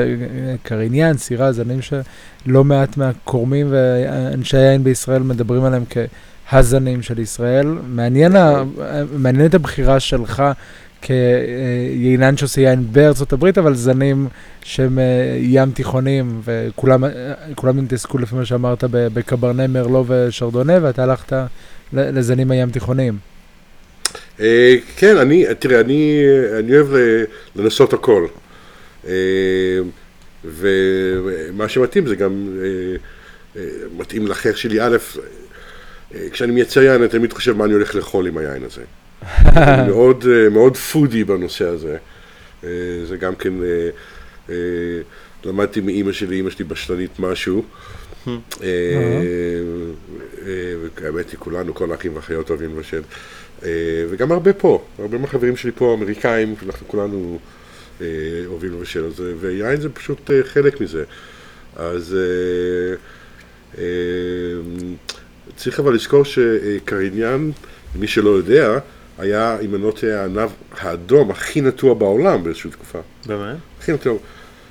קריניאן, 0.64 1.18
סירה, 1.18 1.52
זנים 1.52 1.80
שלא 1.82 2.64
מעט 2.64 2.98
מהקורמים 2.98 3.68
ואנשי 3.70 4.58
היין 4.58 4.84
בישראל 4.84 5.24
מדברים 5.24 5.64
עליהם 5.64 5.84
כהזנים 6.50 7.02
של 7.02 7.20
ישראל. 7.20 7.68
מעניין, 7.88 8.36
ה- 8.36 8.64
מעניינת 9.18 9.54
הבחירה 9.54 10.00
שלך 10.00 10.44
כיינן 11.02 12.38
שעושה 12.38 12.62
יין 12.62 12.84
בארצות 12.92 13.34
הברית, 13.34 13.58
אבל 13.58 13.76
זנים 13.76 14.28
שהם 14.64 15.00
אה, 15.00 15.38
ים 15.40 15.72
תיכוניים, 15.72 16.42
וכולם 16.44 17.04
אה, 17.04 17.80
התעסקו 17.84 18.18
לפי 18.18 18.36
מה 18.36 18.46
שאמרת 18.46 18.84
ב- 18.84 19.08
בקברנה, 19.14 19.68
מרלו 19.68 20.06
ושרדונה, 20.08 20.74
ואתה 20.82 21.04
הלכת 21.04 21.34
לזנים 21.94 22.52
הים 22.52 22.70
תיכוניים. 22.70 23.18
אה, 24.40 24.76
כן, 24.98 25.18
אני, 25.18 25.46
תראה, 25.60 25.80
אני, 25.80 26.24
אני 26.60 26.76
אוהב 26.78 26.88
לנסות 27.56 27.94
הכל. 27.94 28.28
ומה 30.44 31.70
שמתאים 31.70 32.08
זה 32.08 32.16
גם 32.16 32.60
מתאים 33.98 34.28
לחייך 34.28 34.58
שלי. 34.58 34.82
א', 34.82 34.98
כשאני 36.32 36.52
מייצר 36.52 36.82
יין, 36.82 37.02
אני 37.02 37.10
תמיד 37.10 37.34
חושב 37.34 37.58
מה 37.58 37.66
אני 37.66 37.74
הולך 37.74 37.96
לאכול 37.96 38.28
עם 38.28 38.38
היין 38.38 38.64
הזה. 38.64 38.82
מאוד, 39.88 40.26
אה, 40.30 40.50
מאוד 40.50 40.78
פודי 40.78 41.24
בנושא 41.24 41.66
הזה. 41.66 41.98
אה, 42.64 42.70
זה 43.06 43.18
גם 43.18 43.36
כן, 43.36 43.54
אה, 44.50 44.56
למדתי 45.46 45.82
מאימא 45.82 46.12
שלי, 46.12 46.36
אימא 46.36 46.50
שלי 46.50 46.66
בשלנית 46.66 47.20
משהו. 47.20 47.64
אה, 48.28 48.34
אה, 50.46 50.74
והאמת 51.02 51.32
היא, 51.32 51.40
כולנו, 51.40 51.76
כל 51.76 51.92
האחים 51.92 52.14
והאחיות 52.14 52.50
אוהבים 52.50 52.78
לבשל. 52.78 53.02
אה, 53.64 53.70
וגם 54.10 54.32
הרבה 54.32 54.54
פה, 54.54 54.86
הרבה 55.00 55.18
מהחברים 55.18 55.56
שלי 55.56 55.72
פה, 55.72 55.94
אמריקאים, 55.94 56.56
אנחנו 56.66 56.88
כולנו 56.88 57.40
אה, 58.02 58.08
אוהבים 58.46 58.74
לבשל 58.74 59.04
על 59.04 59.12
זה, 59.12 59.34
ויין 59.40 59.82
זה 59.82 59.90
פשוט 59.90 60.32
חלק 60.44 60.82
מזה. 60.82 61.04
אז 61.76 62.18
צריך 65.56 65.80
אבל 65.80 65.94
לזכור 65.94 66.26
שקריניאן, 66.26 67.52
מי 67.96 68.08
שלא 68.08 68.30
יודע, 68.30 68.80
היה, 69.18 69.58
אם 69.62 69.76
אני 69.76 69.84
לא 69.84 69.92
טועה, 69.92 70.22
הענב 70.22 70.50
האדום 70.80 71.32
הכי 71.32 71.62
נטוע 71.62 71.94
בעולם 71.94 72.44
באיזושהי 72.44 72.70
תקופה. 72.72 73.00
באמת? 73.26 73.56
הכי 73.80 73.92
נטוע, 73.94 74.18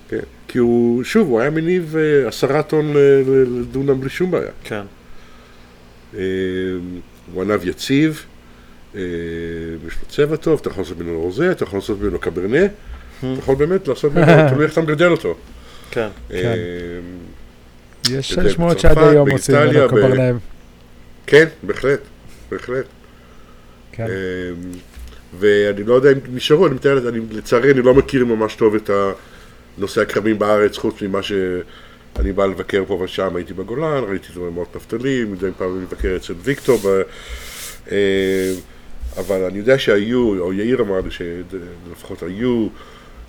כן. 0.09 0.19
כי 0.49 0.59
הוא, 0.59 1.05
שוב, 1.05 1.29
הוא 1.29 1.41
היה 1.41 1.51
מניב 1.51 1.97
אה, 1.97 2.29
עשרה 2.29 2.63
טון 2.63 2.93
ל- 2.93 2.99
ל- 3.27 3.61
לדונם 3.61 4.01
בלי 4.01 4.11
שום 4.11 4.31
בעיה. 4.31 4.51
כן. 4.65 4.83
אה, 6.15 6.21
הוא 7.33 7.43
ענב 7.43 7.65
יציב, 7.67 8.25
אה, 8.95 9.01
יש 9.87 9.95
לו 10.03 10.09
צבע 10.09 10.37
טוב, 10.37 10.59
אתה 10.61 10.69
יכול 10.71 10.83
לעשות 10.83 10.99
ממנו 10.99 11.21
רוזה, 11.21 11.51
אתה 11.53 11.65
יכול 11.65 11.79
לעשות 11.79 12.01
ממנו 12.01 12.19
קברנה, 12.19 12.65
אתה 12.65 13.27
יכול 13.39 13.55
באמת 13.55 13.89
לעשות 13.89 14.13
ממנו, 14.15 14.27
תלוי 14.51 14.65
איך 14.65 14.73
אתה 14.73 14.81
מגדל 14.81 15.11
אותו. 15.11 15.35
כן. 15.91 16.09
אה, 16.31 16.39
יש 18.11 18.33
שמועות 18.33 18.77
בצרפת, 18.77 18.95
שעד 18.95 19.09
היום 19.09 19.31
עושים 19.31 19.55
ממנו 19.57 19.89
קברניים. 19.89 20.39
כן, 21.27 21.47
בהחלט, 21.63 22.01
בהחלט. 22.51 22.85
כן. 23.97 24.03
אה, 24.03 24.09
ואני 25.39 25.85
לא 25.85 25.95
יודע 25.95 26.13
אם 26.13 26.19
נשארו, 26.35 26.67
אני 26.67 26.75
מתאר, 26.75 27.09
אני, 27.09 27.21
לצערי 27.31 27.71
אני 27.71 27.83
לא 27.83 27.95
מכיר 27.95 28.25
ממש 28.25 28.55
טוב 28.55 28.75
את 28.75 28.91
נושא 29.79 30.01
הכרמים 30.01 30.39
בארץ, 30.39 30.77
חוץ 30.77 31.03
ממה 31.03 31.23
שאני 31.23 32.33
בא 32.33 32.47
לבקר 32.47 32.85
פה 32.87 32.95
ושם, 32.95 33.37
הייתי 33.37 33.55
בגולן, 33.55 34.05
ראיתי 34.09 34.27
את 34.33 34.37
רמות 34.37 34.77
נפתלי, 34.77 35.25
מדי 35.25 35.47
פעם 35.59 35.77
אני 35.77 35.83
מבקר 35.83 36.17
אצל 36.17 36.35
ויקטור, 36.43 36.79
ב, 36.79 37.03
אה, 37.93 38.53
אבל 39.17 39.45
אני 39.45 39.59
יודע 39.59 39.79
שהיו, 39.79 40.41
או 40.41 40.53
יאיר 40.53 40.83
אמר 40.83 41.01
לי 41.01 41.11
שלפחות 41.11 42.23
היו 42.23 42.69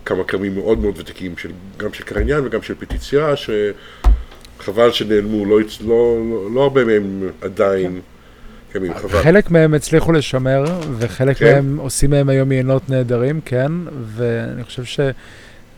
כמה 0.05 0.23
כרמים 0.23 0.55
מאוד 0.55 0.79
מאוד 0.79 0.99
ותיקים, 0.99 1.37
של, 1.37 1.51
גם 1.77 1.93
של 1.93 2.03
קרניאן 2.03 2.45
וגם 2.45 2.61
של 2.61 2.73
פטיציה, 2.79 3.33
שחבל 3.35 4.91
שנעלמו, 4.91 5.45
לא, 5.45 5.59
לא, 5.59 5.65
לא, 5.87 6.49
לא 6.53 6.63
הרבה 6.63 6.85
מהם 6.85 7.29
עדיין 7.41 7.91
חבל. 7.91 8.16
חלק 9.23 9.51
מהם 9.51 9.73
הצליחו 9.73 10.11
לשמר, 10.11 10.63
וחלק 10.97 11.37
כן. 11.37 11.53
מהם 11.53 11.77
עושים 11.77 12.09
מהם 12.09 12.29
היום 12.29 12.51
יינות 12.51 12.89
נהדרים, 12.89 13.39
כן, 13.45 13.71
ואני 14.15 14.63
חושב 14.63 14.83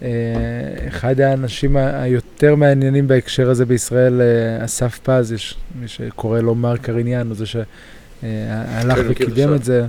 שאחד 0.02 1.20
האנשים 1.22 1.78
ה- 1.78 2.02
היותר 2.02 2.56
מעניינים 2.56 3.08
בהקשר 3.08 3.50
הזה 3.50 3.66
בישראל, 3.66 4.22
אה, 4.22 4.66
אסף 4.66 5.00
פז, 5.04 5.32
יש 5.32 5.56
מי 5.82 5.88
שקורא 5.88 6.40
לו 6.40 6.56
מר 6.56 6.78
קריניאן, 6.78 7.28
הוא 7.28 7.36
זה 7.36 7.46
שהלך 7.46 7.68
כן, 8.96 9.02
וקידם. 9.10 9.54
את 9.56 9.64
זה. 9.64 9.86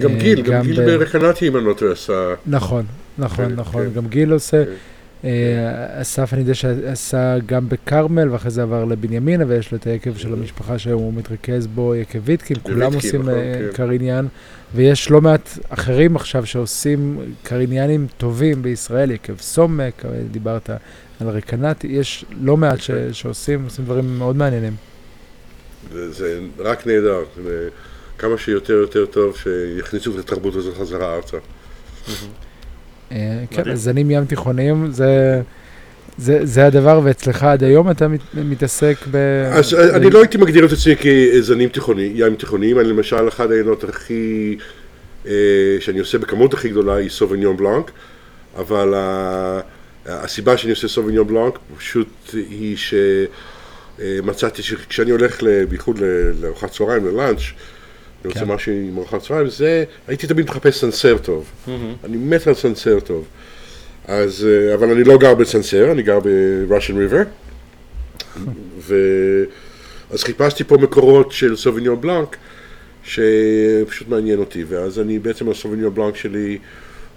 גם 0.00 0.10
אה, 0.10 0.16
גיל, 0.18 0.42
גם 0.42 0.62
גיל 0.62 0.80
ב- 0.80 0.84
ברקנטי, 0.98 1.48
אם 1.48 1.56
אני 1.56 1.64
לא 1.64 1.72
טועה, 1.72 1.92
עשה... 1.92 2.34
נכון, 2.46 2.84
נכון, 3.18 3.48
כן, 3.48 3.54
נכון, 3.54 3.82
כן. 3.86 3.90
גם 3.94 4.08
גיל 4.08 4.32
עושה. 4.32 4.62
אה, 5.24 5.30
אסף, 6.02 6.32
אני 6.32 6.40
יודע 6.40 6.54
שעשה 6.54 7.36
גם 7.46 7.68
בכרמל, 7.68 8.30
ואחרי 8.30 8.50
זה 8.50 8.62
עבר 8.62 8.84
לבנימינה, 8.84 9.44
ויש 9.48 9.72
לו 9.72 9.78
את 9.78 9.86
היקב 9.86 10.16
של 10.16 10.32
המשפחה 10.32 10.78
שהוא 10.78 11.12
מתרכז 11.14 11.66
בו, 11.66 11.94
יקב 11.94 12.18
ויטקין, 12.24 12.56
כולם 12.62 12.78
ויטקין, 12.80 12.94
עושים 12.94 13.20
נכון, 13.20 13.34
אה, 13.34 13.54
כן. 13.70 13.76
קריניאן, 13.76 14.26
ויש 14.74 15.10
לא 15.10 15.20
מעט 15.20 15.48
אחרים 15.68 16.16
עכשיו 16.16 16.46
שעושים 16.46 17.20
קריניאנים 17.42 18.06
טובים 18.16 18.62
בישראל, 18.62 19.10
יקב 19.10 19.40
סומק, 19.40 20.04
אה, 20.04 20.10
דיברת 20.30 20.70
על 21.20 21.28
רקנטי, 21.28 21.86
יש 21.86 22.24
לא 22.40 22.56
מעט 22.56 22.80
ש- 22.80 22.90
כן. 22.90 23.12
שעושים, 23.12 23.64
עושים 23.64 23.84
דברים 23.84 24.18
מאוד 24.18 24.36
מעניינים. 24.36 24.72
זה, 25.92 26.12
זה 26.12 26.40
רק 26.58 26.86
נהדר. 26.86 27.22
כמה 28.18 28.38
שיותר 28.38 28.72
יותר 28.72 29.06
טוב 29.06 29.36
שיכניסו 29.36 30.10
את 30.14 30.18
התרבות 30.18 30.56
הזאת 30.56 30.76
חזרה 30.76 31.14
ארצה. 31.14 31.36
אה, 33.14 33.44
כן, 33.50 33.74
זנים 33.74 34.10
ים 34.10 34.24
תיכוניים, 34.24 34.90
זה... 34.90 35.40
זה, 36.18 36.38
זה 36.42 36.66
הדבר, 36.66 37.00
ואצלך 37.04 37.42
עד 37.42 37.64
היום 37.64 37.90
אתה 37.90 38.08
מת, 38.08 38.20
מתעסק 38.34 38.96
ב... 39.10 39.16
אז 39.52 39.74
ב- 39.74 39.76
אני 39.76 40.10
לא 40.10 40.18
הייתי 40.18 40.38
מגדיר 40.38 40.64
את 40.66 40.72
עצמי 40.72 40.94
כזנים 40.96 41.68
תיכוני, 41.68 42.10
ים 42.14 42.34
תיכוניים, 42.34 42.80
אני 42.80 42.88
למשל, 42.88 43.28
אחד 43.28 43.50
העיינות 43.50 43.84
הכי, 43.84 44.56
אה, 45.26 45.32
שאני 45.80 45.98
עושה 45.98 46.18
בכמות 46.18 46.54
הכי 46.54 46.68
גדולה 46.68 46.94
היא 46.94 47.08
סוביניון 47.10 47.56
בלנק, 47.56 47.90
אבל 48.56 48.94
ה- 48.94 49.60
הסיבה 50.06 50.56
שאני 50.56 50.70
עושה 50.70 50.88
סוביניון 50.88 51.26
בלנק 51.26 51.58
פשוט 51.78 52.08
היא 52.34 52.76
שמצאתי 53.98 54.62
שכשאני 54.62 55.10
הולך, 55.10 55.38
בייחוד 55.68 55.98
לארוחת 56.40 56.70
צהריים, 56.70 57.06
ללאנץ', 57.06 57.40
אני 58.24 58.32
רוצה 58.32 58.44
כן. 58.44 58.52
משהו 58.52 58.72
עם 58.72 58.98
ארוחת 58.98 59.22
צהריים, 59.22 59.48
זה, 59.48 59.84
הייתי 60.08 60.26
תמיד 60.26 60.46
מחפש 60.50 60.80
סנסר 60.80 61.18
טוב. 61.18 61.50
אני 62.04 62.16
מת 62.16 62.46
על 62.46 62.54
סנסר 62.54 63.00
טוב. 63.00 63.24
אז, 64.04 64.46
אה, 64.46 64.74
אבל 64.74 64.90
אני 64.90 65.04
לא 65.04 65.18
גר 65.18 65.34
בסנסר, 65.34 65.92
אני 65.92 66.02
גר 66.02 66.20
ב-Russian 66.20 66.92
River. 66.92 67.24
ו... 68.86 68.94
אז 70.10 70.24
חיפשתי 70.24 70.64
פה 70.64 70.76
מקורות 70.76 71.32
של 71.32 71.56
סוביניון 71.56 72.00
בלנק, 72.00 72.36
שפשוט 73.04 74.08
מעניין 74.08 74.38
אותי, 74.38 74.64
ואז 74.68 75.00
אני 75.00 75.18
בעצם 75.18 75.50
הסוביניון 75.50 75.94
בלנק 75.94 76.16
שלי 76.16 76.58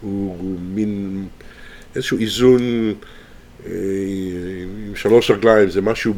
הוא, 0.02 0.36
הוא 0.40 0.60
מין 0.62 1.26
איזשהו 1.96 2.18
איזון 2.18 2.94
אה, 3.66 3.72
שלוש 4.96 5.32
רגליים, 5.32 5.70
זה 5.70 5.82
משהו 5.82 6.14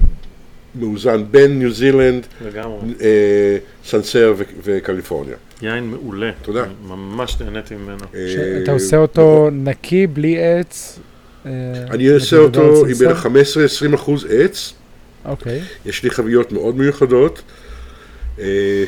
מאוזן 0.76 1.24
בין 1.32 1.59
ניו 1.59 1.72
זילנד. 1.72 2.28
אה, 3.01 3.57
סנסר 3.86 4.34
ו- 4.38 4.43
וקליפורניה. 4.63 5.36
יין 5.61 5.84
מעולה. 5.84 6.32
תודה. 6.41 6.63
ממש 6.88 7.41
נהניתי 7.41 7.76
ממנו. 7.76 8.03
אה, 8.15 8.59
אתה 8.63 8.72
עושה 8.72 8.97
אותו 8.97 9.49
נקי, 9.51 10.07
בלי 10.07 10.38
עץ? 10.39 10.99
אה, 11.45 11.51
אני 11.89 12.07
עושה 12.07 12.38
אותו 12.38 12.86
עם? 12.86 12.93
בין 12.93 13.11
15-20 13.91 13.95
אחוז 13.95 14.26
עץ, 14.30 14.74
אוקיי. 15.26 15.61
יש 15.86 16.03
לי 16.03 16.09
חביות 16.09 16.51
מאוד 16.51 16.78
מיוחדות, 16.78 17.41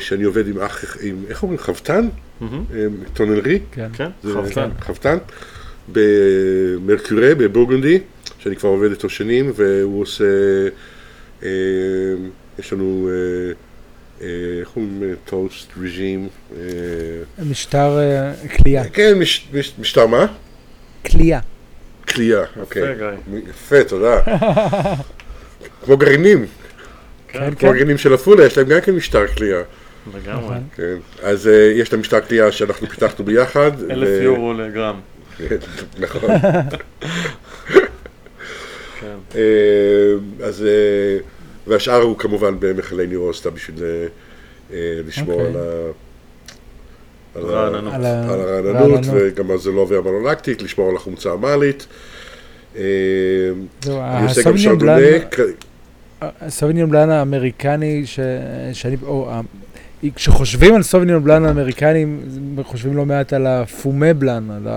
שאני 0.00 0.22
עובד 0.24 0.48
עם 0.48 0.58
אח, 0.58 0.96
עם, 1.00 1.24
איך 1.28 1.42
אומרים, 1.42 1.58
חבטן? 1.58 2.08
טונלרי? 3.12 3.58
כן. 3.72 3.88
כן, 3.92 4.08
חבטן. 4.34 4.70
חבטן, 4.80 5.18
במרקורה, 5.92 7.34
בבורגונדי, 7.34 7.98
שאני 8.38 8.56
כבר 8.56 8.68
עובד 8.68 8.90
איתו 8.90 9.08
שנים, 9.08 9.52
והוא 9.54 10.02
עושה, 10.02 10.24
יש 12.58 12.72
לנו, 12.72 13.08
אה, 13.10 13.52
אה, 14.22 14.60
איך 14.60 14.76
אומרים, 14.76 15.14
טוסט, 15.24 15.70
רג'ים, 15.82 16.28
אה, 16.56 17.44
משטר 17.50 17.98
אה, 17.98 18.32
כליאה. 18.48 18.84
כן, 18.88 19.18
מש, 19.18 19.48
מש, 19.52 19.72
משטר 19.78 20.06
מה? 20.06 20.26
כליאה. 21.06 21.40
כליאה, 22.08 22.44
אוקיי. 22.60 22.82
יפה, 23.48 23.84
תודה. 23.84 24.20
כמו 25.84 25.96
גרעינים, 25.96 26.46
כן, 27.28 27.50
כמו 27.50 27.56
כן. 27.58 27.68
הגרעינים 27.68 27.98
של 27.98 28.14
עפולה, 28.14 28.46
יש 28.46 28.58
להם 28.58 28.68
גם 28.68 28.80
כן 28.80 28.92
משטר 28.92 29.26
כליאה. 29.26 29.62
לגמרי. 30.14 30.44
נכון. 30.44 30.62
כן, 30.76 30.96
אז 31.22 31.48
אה, 31.48 31.72
יש 31.74 31.88
את 31.88 31.94
המשטר 31.94 32.20
כליאה 32.20 32.52
שאנחנו 32.52 32.86
פיתחנו 32.86 33.24
ביחד. 33.24 33.90
אלף 33.90 34.22
יורו 34.22 34.52
לגרם. 34.52 35.00
נכון. 35.98 36.30
כן. 39.02 39.38
אה, 39.38 40.46
אז, 40.46 40.62
אה, 40.62 41.18
והשאר 41.66 42.02
הוא 42.02 42.18
כמובן 42.18 42.54
במכלי 42.60 43.06
נירוסטה 43.06 43.50
בשביל 43.50 43.84
אה, 44.72 44.76
לשמור 45.06 45.40
אוקיי. 45.40 45.46
על 45.46 45.56
ה... 45.56 45.90
על 47.34 47.44
ה- 47.44 47.60
רעננות. 47.60 47.94
על 47.94 48.04
על 48.04 48.40
הרעננות, 48.40 48.76
רעננות. 48.76 49.06
וגם 49.14 49.58
זה 49.58 49.70
לא 49.70 49.80
עובר 49.80 50.00
מלולקטית, 50.00 50.62
לשמור 50.62 50.90
על 50.90 50.96
החומצה 50.96 51.32
המאלית. 51.32 51.86
אני 52.76 52.82
עושה 54.28 54.42
גם 54.42 54.58
שרדונה, 54.58 54.96
הסוביניון 56.20 56.90
בלאן 56.90 57.10
האמריקני, 57.10 58.02
ש... 58.06 58.20
שאני, 58.72 58.96
או, 59.02 59.30
כשחושבים 60.14 60.74
על 60.74 60.82
סוביניון 60.82 61.24
בלאן 61.24 61.44
האמריקני, 61.44 62.06
חושבים 62.62 62.96
לא 62.96 63.06
מעט 63.06 63.32
על 63.32 63.46
הפומה 63.46 64.12
בלאן, 64.12 64.50
על 64.50 64.68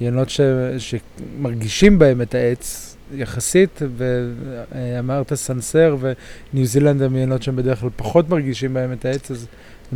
היינות 0.00 0.30
ש... 0.30 0.40
שמרגישים 0.78 1.98
בהם 1.98 2.22
את 2.22 2.34
העץ 2.34 2.91
יחסית, 3.14 3.82
ואמרת 3.96 5.34
סנסר 5.34 5.96
וניו 6.00 6.66
זילנד 6.66 7.02
הם 7.02 7.16
יינות 7.16 7.42
שהם 7.42 7.56
בדרך 7.56 7.80
כלל 7.80 7.90
פחות 7.96 8.28
מרגישים 8.28 8.74
בהם 8.74 8.92
את 8.92 9.04
העץ, 9.04 9.30
אז 9.30 9.40
זה 9.40 9.46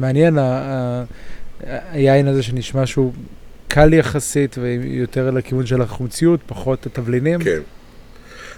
מעניין. 0.01 0.39
היין 1.93 2.29
הזה 2.29 2.43
שנשמע 2.43 2.87
שהוא 2.87 3.13
קל 3.69 3.95
יחסית 3.95 4.57
ויותר 4.61 5.31
לכיוון 5.31 5.67
של 5.67 5.83
החומציות, 5.83 6.41
פחות 6.47 6.87
התבלינים. 6.87 7.41
כן. 7.45 7.61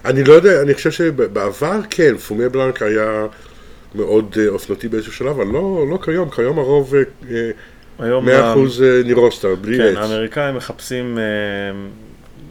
אני 0.05 0.23
לא 0.23 0.33
יודע, 0.33 0.61
אני 0.61 0.73
חושב 0.73 0.91
שבעבר 0.91 1.79
כן, 1.89 2.17
פומי 2.17 2.49
בלנק 2.49 2.81
היה 2.81 3.25
מאוד 3.95 4.35
אה, 4.39 4.47
אופנתי 4.47 4.87
באיזשהו 4.87 5.13
שלב, 5.13 5.27
אבל 5.27 5.45
לא, 5.47 5.85
לא 5.89 5.99
כיום, 6.03 6.29
כיום 6.29 6.59
הרוב 6.59 6.95
אה, 6.95 7.01
אה, 7.31 7.51
היום... 7.99 8.27
100% 8.27 8.31
ה- 8.31 8.33
אה, 8.83 9.01
נירוסטר, 9.05 9.55
בלי 9.55 9.77
כן, 9.77 9.83
עץ. 9.83 9.97
האמריקאים 9.97 10.55
מחפשים 10.55 11.17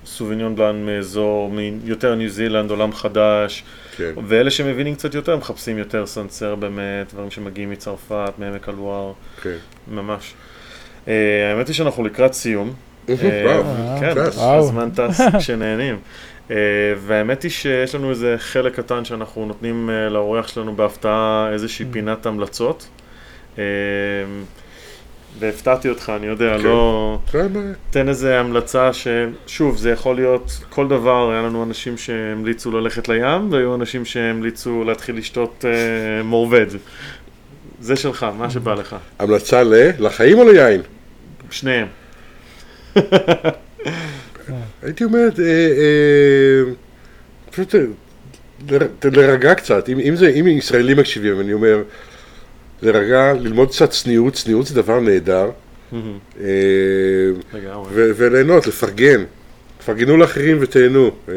סוביניון 0.09 0.57
בלאן 0.57 0.87
מאזור, 0.87 1.53
יותר 1.85 2.15
ניו 2.15 2.29
זילנד, 2.31 2.71
עולם 2.71 2.93
חדש, 2.93 3.65
כן. 3.97 4.13
ואלה 4.27 4.51
שמבינים 4.51 4.95
קצת 4.95 5.15
יותר 5.15 5.37
מחפשים 5.37 5.79
יותר 5.79 6.07
סנסר 6.07 6.55
באמת, 6.55 7.13
דברים 7.15 7.31
שמגיעים 7.31 7.71
מצרפת, 7.71 8.33
מעמק 8.39 8.69
הלואר, 8.69 9.13
כן. 9.43 9.57
ממש. 9.89 10.35
אה, 11.09 11.15
האמת 11.51 11.69
היא 11.69 11.75
שאנחנו 11.75 12.05
לקראת 12.05 12.33
סיום. 12.33 12.73
אה, 13.09 13.17
כן. 14.01 14.15
הזמן 14.37 14.91
טס 14.91 15.21
כשנהנים. 15.39 15.99
אה, 16.51 16.57
והאמת 16.99 17.43
היא 17.43 17.51
שיש 17.51 17.95
לנו 17.95 18.11
איזה 18.11 18.35
חלק 18.39 18.75
קטן 18.77 19.05
שאנחנו 19.05 19.47
נותנים 19.47 19.91
לאורח 20.11 20.49
שלנו 20.49 20.77
בהפתעה 20.77 21.49
איזושהי 21.53 21.87
Mm. 21.91 21.93
פינת 21.93 22.27
המלצות. 22.27 22.89
והפתעתי 25.39 25.89
אותך, 25.89 26.13
אני 26.17 26.27
יודע, 26.27 26.57
כן. 26.59 26.65
לא... 26.65 27.19
בעיה. 27.35 27.73
תן 27.91 28.09
איזה 28.09 28.41
המלצה 28.41 28.91
ששוב, 28.93 29.77
זה 29.77 29.91
יכול 29.91 30.17
להיות 30.17 30.61
כל 30.69 30.89
דבר, 30.89 31.31
היה 31.31 31.43
לנו 31.43 31.63
אנשים 31.63 31.97
שהמליצו 31.97 32.71
ללכת 32.71 33.09
לים, 33.09 33.53
והיו 33.53 33.75
אנשים 33.75 34.05
שהמליצו 34.05 34.85
להתחיל 34.85 35.17
לשתות 35.17 35.65
אה, 35.65 36.23
מורבד. 36.23 36.67
זה 37.81 37.97
שלך, 37.97 38.27
מה 38.39 38.51
שבא 38.51 38.75
לך. 38.75 38.97
המלצה 39.19 39.63
ל... 39.63 39.75
לחיים 39.99 40.39
או 40.39 40.45
ליין? 40.45 40.81
שניהם. 41.51 41.87
הייתי 44.83 45.05
אומר, 45.05 45.29
אה, 45.39 45.45
אה, 45.45 46.73
פשוט 47.51 47.75
להירגע 49.05 49.55
קצת. 49.55 49.89
אם, 49.89 49.99
אם, 49.99 50.17
זה, 50.17 50.29
אם 50.29 50.47
ישראלים 50.49 50.97
מקשיבים, 50.97 51.41
אני 51.41 51.53
אומר, 51.53 51.83
להירגע, 52.83 53.33
ללמוד 53.33 53.69
קצת 53.69 53.91
צניעות, 53.91 54.35
צניעות 54.35 54.67
זה 54.67 54.75
דבר 54.75 55.01
נהדר, 55.01 55.51
אה, 56.41 56.49
וליהנות, 57.93 58.67
לפרגן. 58.67 59.25
תפרגנו 59.79 60.17
לאחרים 60.17 60.59
ותהנו. 60.61 61.11
אה, 61.29 61.35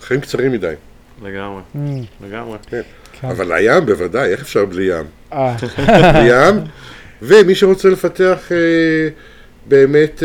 חיים 0.00 0.20
קצרים 0.20 0.52
מדי. 0.52 0.74
לגמרי. 1.22 1.62
Mm, 1.74 1.78
לגמרי. 2.26 2.58
כן. 2.70 2.80
אבל 3.22 3.56
לים 3.56 3.86
בוודאי, 3.86 4.30
איך 4.30 4.40
אפשר 4.40 4.64
בלי 4.64 4.82
ים? 4.82 5.04
אה, 5.32 5.56
בלי 6.12 6.28
ים, 6.28 6.54
ומי 7.22 7.54
שרוצה 7.54 7.88
לפתח 7.88 8.38
באמת 9.66 10.22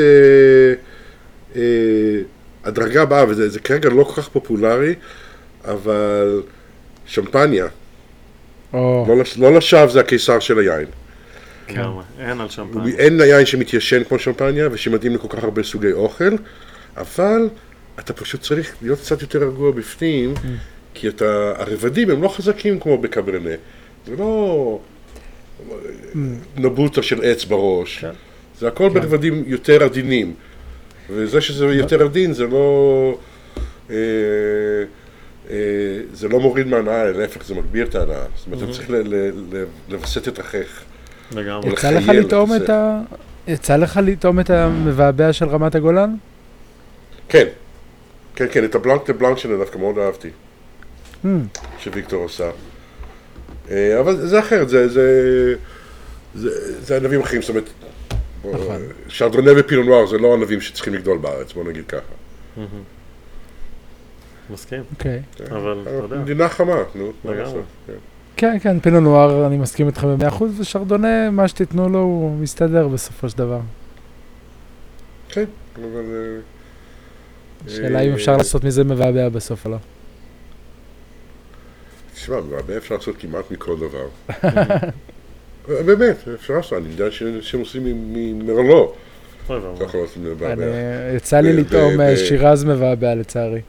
הדרגה 2.64 3.01
הבאה, 3.01 3.26
וזה 3.28 3.49
זה 3.49 3.60
כרגע 3.60 3.89
לא 3.89 4.03
כל 4.03 4.22
כך 4.22 4.30
פופולרי, 4.30 4.95
אבל 5.66 6.41
שמפניה, 7.05 7.68
או, 8.74 9.05
לא, 9.07 9.15
לא 9.38 9.57
לשווא 9.57 9.88
זה 9.88 9.99
הקיסר 9.99 10.39
של 10.39 10.59
היין. 10.59 10.88
לגמרי. 11.70 12.03
אין 12.20 12.41
על 12.41 12.49
שמפניה. 12.49 12.95
אין 12.97 13.20
יין 13.20 13.45
שמתיישן 13.45 14.03
כמו 14.03 14.20
שמפניה 14.20 14.70
ושמתאים 14.72 15.15
לכל 15.15 15.28
כך 15.30 15.43
הרבה 15.43 15.63
סוגי 15.63 15.91
אוכל, 15.91 16.36
אבל 16.97 17.49
אתה 17.99 18.13
פשוט 18.13 18.41
צריך 18.41 18.76
להיות 18.82 18.99
קצת 18.99 19.22
יותר 19.22 19.39
רגוע 19.39 19.72
בפנים, 19.72 20.34
כי 20.93 21.07
אתה, 21.07 21.53
הרבדים 21.57 22.09
הם 22.09 22.24
לא 22.24 22.28
חזקים 22.28 22.80
כמו 22.80 22.97
בקברנה. 22.97 23.55
זה 24.07 24.15
לא 24.15 24.80
נבוטה 26.57 27.03
של 27.03 27.24
עץ 27.24 27.45
בראש. 27.45 27.97
כן. 27.99 28.11
זה 28.59 28.67
הכל 28.67 28.89
ברבדים 28.89 29.43
יותר 29.47 29.84
עדינים. 29.84 30.34
וזה 31.09 31.41
שזה 31.41 31.65
יותר 31.65 32.05
עדין 32.05 32.34
זה 32.34 32.47
לא... 32.47 33.17
אה, 35.50 35.54
אה, 35.56 35.58
זה 36.14 36.28
לא 36.28 36.40
מוריד 36.40 36.68
מהנאה, 36.68 37.12
להפך 37.12 37.46
זה 37.46 37.56
מגביר 37.56 37.88
את 37.88 37.96
ההנאה. 37.96 38.24
זאת 38.36 38.46
אומרת, 38.48 38.64
אתה 38.64 38.72
צריך 38.74 38.90
ל- 38.90 38.96
ל- 39.56 39.66
לווסת 39.90 40.28
את 40.28 40.40
החך. 40.40 40.82
לגמרי. 41.36 41.70
יצא 41.74 41.92
לך 41.92 42.10
לטעום. 42.10 42.56
את 42.56 42.70
ה... 42.70 43.00
יצא 43.48 43.76
לך 43.76 44.00
לטעום 44.04 44.40
את 44.40 44.50
המבעבע 44.50 45.34
של 45.34 45.46
רמת 45.46 45.76
הגולן? 45.76 46.16
כן, 47.30 47.46
כן, 48.36 48.46
כן, 48.52 48.66
את 48.66 48.76
הבלנק 48.76 49.08
דה 49.08 49.14
בלנק 49.14 49.38
שלה 49.38 49.58
דווקא 49.58 49.78
מאוד 49.78 49.98
אהבתי, 49.98 50.30
Hmm, 51.24 51.28
שוויקטור 51.80 52.26
עשה. 52.26 52.52
אה, 53.72 54.00
אבל 54.00 54.28
זה 54.28 54.40
אחרת, 54.40 54.70
זה, 54.70 54.88
זה, 54.88 55.56
זה, 56.36 56.50
זה 56.82 56.98
ענבים 56.98 57.22
אחרים, 57.22 57.42
זאת 57.42 57.50
אומרת, 57.50 57.70
נכון. 58.54 58.82
שרדונה 59.08 59.52
ופינו 59.58 59.84
נוער 59.84 60.06
זה 60.06 60.18
לא 60.18 60.34
ענבים 60.34 60.62
שצריכים 60.62 60.94
לגדול 60.94 61.18
בארץ, 61.18 61.54
בוא 61.54 61.64
נגיד 61.64 61.84
ככה. 61.88 62.00
מסכים. 64.50 64.84
אוקיי. 64.91 65.22
אבל 65.52 65.80
אתה 65.82 65.89
יודע. 65.89 66.16
מדינה 66.16 66.50
חמה, 66.50 66.76
נו, 66.95 67.12
לגמרי. 67.26 67.62
כן. 67.88 67.93
כן, 68.38 68.58
כן, 68.62 68.80
פינו 68.80 69.00
נואר, 69.00 69.47
אני 69.47 69.58
מסכים 69.58 69.88
איתך 69.88 70.04
במאה 70.04 70.28
אחוז, 70.28 70.60
ושרדונה, 70.60 71.30
מה 71.32 71.47
שתיתנו 71.47 71.89
לו, 71.89 72.00
הוא 72.00 72.38
מסתדר 72.38 72.88
בסופו 72.88 73.30
של 73.30 73.38
דבר. 73.38 73.60
כן, 75.30 75.45
אבל... 75.76 75.86
אה, 76.12 76.39
השאלה 77.68 78.00
אם 78.00 78.10
אה, 78.10 78.14
אפשר 78.16 78.38
לעשות 78.38 78.64
מזה 78.64 78.84
מבעבע 78.84 79.30
בסוף 79.30 79.66
או 79.66 79.72
לא. 79.72 79.78
תשמע, 82.14 82.36
הרבה 82.36 82.78
אפשר 82.78 82.95
לעשות 82.95 83.16
כמעט 83.20 83.52
מכל 83.52 83.76
דבר. 83.78 84.08
אה, 85.70 85.84
באמת, 85.84 86.16
אפשר 86.36 86.54
לעשות, 86.54 86.74
אני 86.74 86.89
יודע 86.91 87.12
שאנשים 87.12 87.60
עושים 87.60 87.82
ממרלו, 88.14 88.93
אתה. 89.45 89.54
יכול 89.84 90.00
לעשות 90.02 90.18
מבעבע. 90.18 90.54
אני- 90.54 91.16
יצא 91.16 91.39
לי 91.39 91.54
לטעום 91.54 92.02
אה, 92.02 92.18
שירז 92.18 92.64
מבעבע 92.64 93.16
לצערי. 93.16 93.62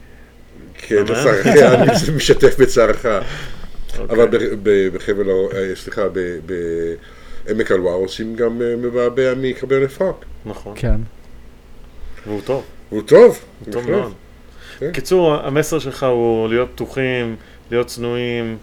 כן, 0.81 0.95
באמת? 0.95 1.09
בצערך, 1.09 1.47
אני 1.47 2.15
משתף 2.15 2.59
בצערך. 2.59 3.05
אוקיי. 3.99 4.15
אבל 4.17 4.27
בחבל, 4.93 5.29
אה, 5.29 5.75
סליחה, 5.75 6.01
ב- 6.13 6.37
בעמק 7.45 7.71
הלואר 7.71 7.93
עושים 7.95 8.35
גם 8.35 8.61
אה, 8.61 8.75
מבעבע 8.75 9.33
מקרבן 9.37 9.83
אפרק. 9.83 10.15
נכון. 10.45 10.73
כן. 10.75 10.95
והוא 12.27 12.41
טוב. 12.41 12.63
הוא 12.89 13.01
טוב, 13.01 13.39
הוא 13.65 13.73
טוב. 13.73 13.89
מאוד. 13.91 14.13
כן. 14.79 14.91
קיצור, 14.91 15.35
המסר 15.35 15.79
שלך 15.79 16.03
הוא 16.03 16.49
להיות 16.49 16.69
פתוחים, 16.75 17.35
להיות 17.71 17.87
צנועים, 17.87 18.57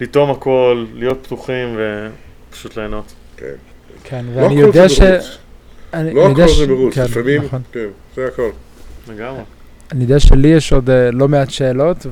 לטעום 0.00 0.30
הכל, 0.30 0.86
להיות 0.94 1.18
פתוחים 1.22 1.78
ופשוט 2.50 2.76
ליהנות. 2.76 3.12
כן. 3.36 3.46
כן, 4.04 4.24
לא 4.34 4.40
ואני 4.42 4.60
יודע 4.60 4.88
ש... 4.88 5.00
לא 5.94 6.26
הכל 6.30 6.48
זה 6.48 6.66
מרוץ, 6.66 6.94
כן, 6.94 7.04
לפעמים, 7.04 7.42
נכון. 7.42 7.62
כן, 7.72 7.86
זה 8.16 8.26
הכל. 8.26 8.50
לגמרי. 9.08 9.42
אני 9.92 10.02
יודע 10.02 10.20
שלי 10.20 10.48
יש 10.48 10.72
עוד 10.72 10.90
אה, 10.90 11.10
לא 11.10 11.28
מעט 11.28 11.50
שאלות, 11.50 12.06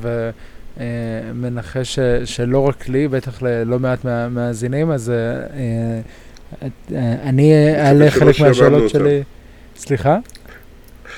ומנחש 0.77 1.99
שלא 2.25 2.59
רק 2.67 2.89
לי, 2.89 3.07
בטח 3.07 3.41
ללא 3.41 3.79
מעט 3.79 4.05
מה- 4.05 4.29
מהמאזינים, 4.29 4.91
אז 4.91 5.09
אה, 5.09 5.15
אה, 5.15 6.69
אה, 6.95 7.15
אני 7.29 7.53
אעלה 7.75 8.11
חלק 8.11 8.39
מהשאלות. 8.39 8.89
שלי. 8.89 9.23
סליחה? 9.75 10.17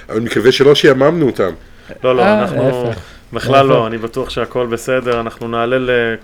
אבל 0.10 0.18
אני 0.18 0.26
מקווה 0.26 0.52
שלא 0.52 0.76
שיעממנו 0.76 1.26
אותם. 1.26 1.52
לא, 2.04 2.16
לא, 2.16 2.22
אה, 2.22 2.42
אנחנו... 2.42 2.92
בכלל. 3.34 3.66
לא, 3.66 3.88
אני 3.88 3.98
בטוח 3.98 4.30
שהכל 4.30 4.68
בסדר. 4.68 5.20
אנחנו 5.20 5.48
נעלה 5.48 5.78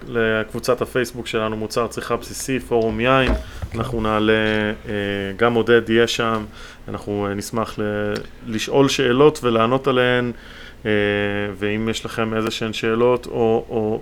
לקבוצת 0.07 0.81
הפייסבוק 0.81 1.27
שלנו, 1.27 1.57
מוצר 1.57 1.87
צריכה 1.87 2.15
בסיסי, 2.15 2.59
פורום 2.59 2.99
יין. 2.99 3.31
אנחנו 3.75 4.01
נעלה, 4.01 4.33
אה, 4.89 4.93
גם 5.37 5.53
עודד 5.53 5.89
יהיה 5.89 6.07
שם. 6.07 6.45
אנחנו 6.87 7.27
אה, 7.29 7.33
נשמח 7.33 7.79
ל- 7.79 8.13
לשאול 8.47 8.89
שאלות 8.89 9.39
ולענות 9.43 9.87
עליהן. 9.87 10.31
אה, 10.85 10.91
ואם 11.57 11.89
יש 11.89 12.05
לכם 12.05 12.33
איזה 12.33 12.51
שהן 12.51 12.73
שאלות 12.73 13.25
או, 13.25 13.65
או 13.69 14.01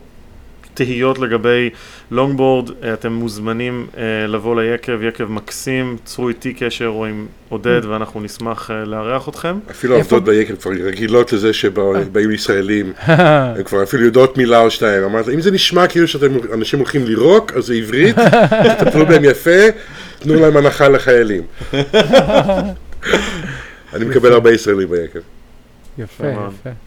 תהיות 0.75 1.19
לגבי 1.19 1.69
לונגבורד, 2.11 2.69
אה, 2.83 2.93
אתם 2.93 3.13
מוזמנים 3.13 3.87
אה, 3.97 4.27
לבוא 4.27 4.61
ליקב, 4.61 5.03
יקב 5.03 5.31
מקסים, 5.31 5.97
צרו 6.05 6.29
איתי 6.29 6.53
קשר 6.53 6.87
או 6.87 7.05
עם 7.05 7.27
עודד 7.49 7.85
ואנחנו 7.85 8.21
נשמח 8.21 8.71
אה, 8.71 8.85
לארח 8.85 9.29
אתכם. 9.29 9.59
אפילו 9.71 9.95
איפה? 9.95 10.15
העובדות 10.15 10.35
ביקב 10.35 10.55
כבר 10.55 10.71
רגילות 10.71 11.33
לזה 11.33 11.53
שבאים 11.53 12.31
ישראלים. 12.31 12.93
הן 13.55 13.63
כבר 13.63 13.83
אפילו 13.83 14.05
יודעות 14.05 14.37
מילה 14.37 14.59
או 14.59 14.71
שתיים. 14.71 15.03
אמרת, 15.03 15.29
אם 15.29 15.41
זה 15.41 15.51
נשמע 15.51 15.87
כאילו 15.87 16.07
שאתם 16.07 16.33
אנשים 16.53 16.79
הולכים 16.79 17.05
לירוק, 17.05 17.51
אז 17.55 17.65
זה 17.65 17.73
עברית, 17.73 18.15
תטפלו 18.79 19.05
בהם 19.05 19.23
יפה, 19.23 19.61
תנו 20.19 20.35
להם 20.35 20.57
הנחה 20.57 20.87
לחיילים. 20.87 21.43
אני 23.93 24.05
מקבל 24.05 24.33
הרבה 24.33 24.51
ישראלים 24.51 24.89
ביקב. 24.89 25.19
יפה. 25.97 26.27
יפה. 26.27 26.84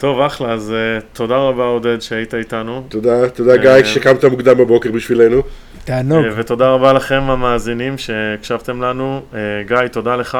טוב, 0.00 0.20
אחלה, 0.20 0.52
אז 0.52 0.72
אה, 0.72 1.04
תודה 1.12 1.36
רבה 1.36 1.64
עודד 1.64 2.00
שהיית 2.00 2.34
איתנו. 2.34 2.84
תודה, 2.88 3.28
תודה 3.28 3.52
אה, 3.52 3.56
גיא, 3.56 3.84
שקמת 3.84 4.24
מוקדם 4.24 4.58
בבוקר 4.58 4.92
בשבילנו. 4.92 5.42
תענוג. 5.84 6.24
אה, 6.24 6.28
ותודה 6.36 6.68
רבה 6.68 6.92
לכם 6.92 7.22
המאזינים 7.22 7.98
שהקשבתם 7.98 8.82
לנו. 8.82 9.22
אה, 9.32 9.36
גיא, 9.68 9.88
תודה 9.92 10.16
לך. 10.16 10.38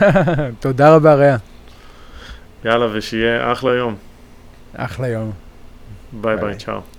תודה 0.60 0.94
רבה, 0.94 1.14
רע. 1.14 1.36
יאללה, 2.64 2.86
ושיהיה 2.92 3.52
אחלה 3.52 3.74
יום. 3.74 3.96
אחלה 4.76 5.08
יום. 5.08 5.32
ביי 6.12 6.36
ביי. 6.36 6.44
ביי, 6.44 6.56
צ'או. 6.56 6.95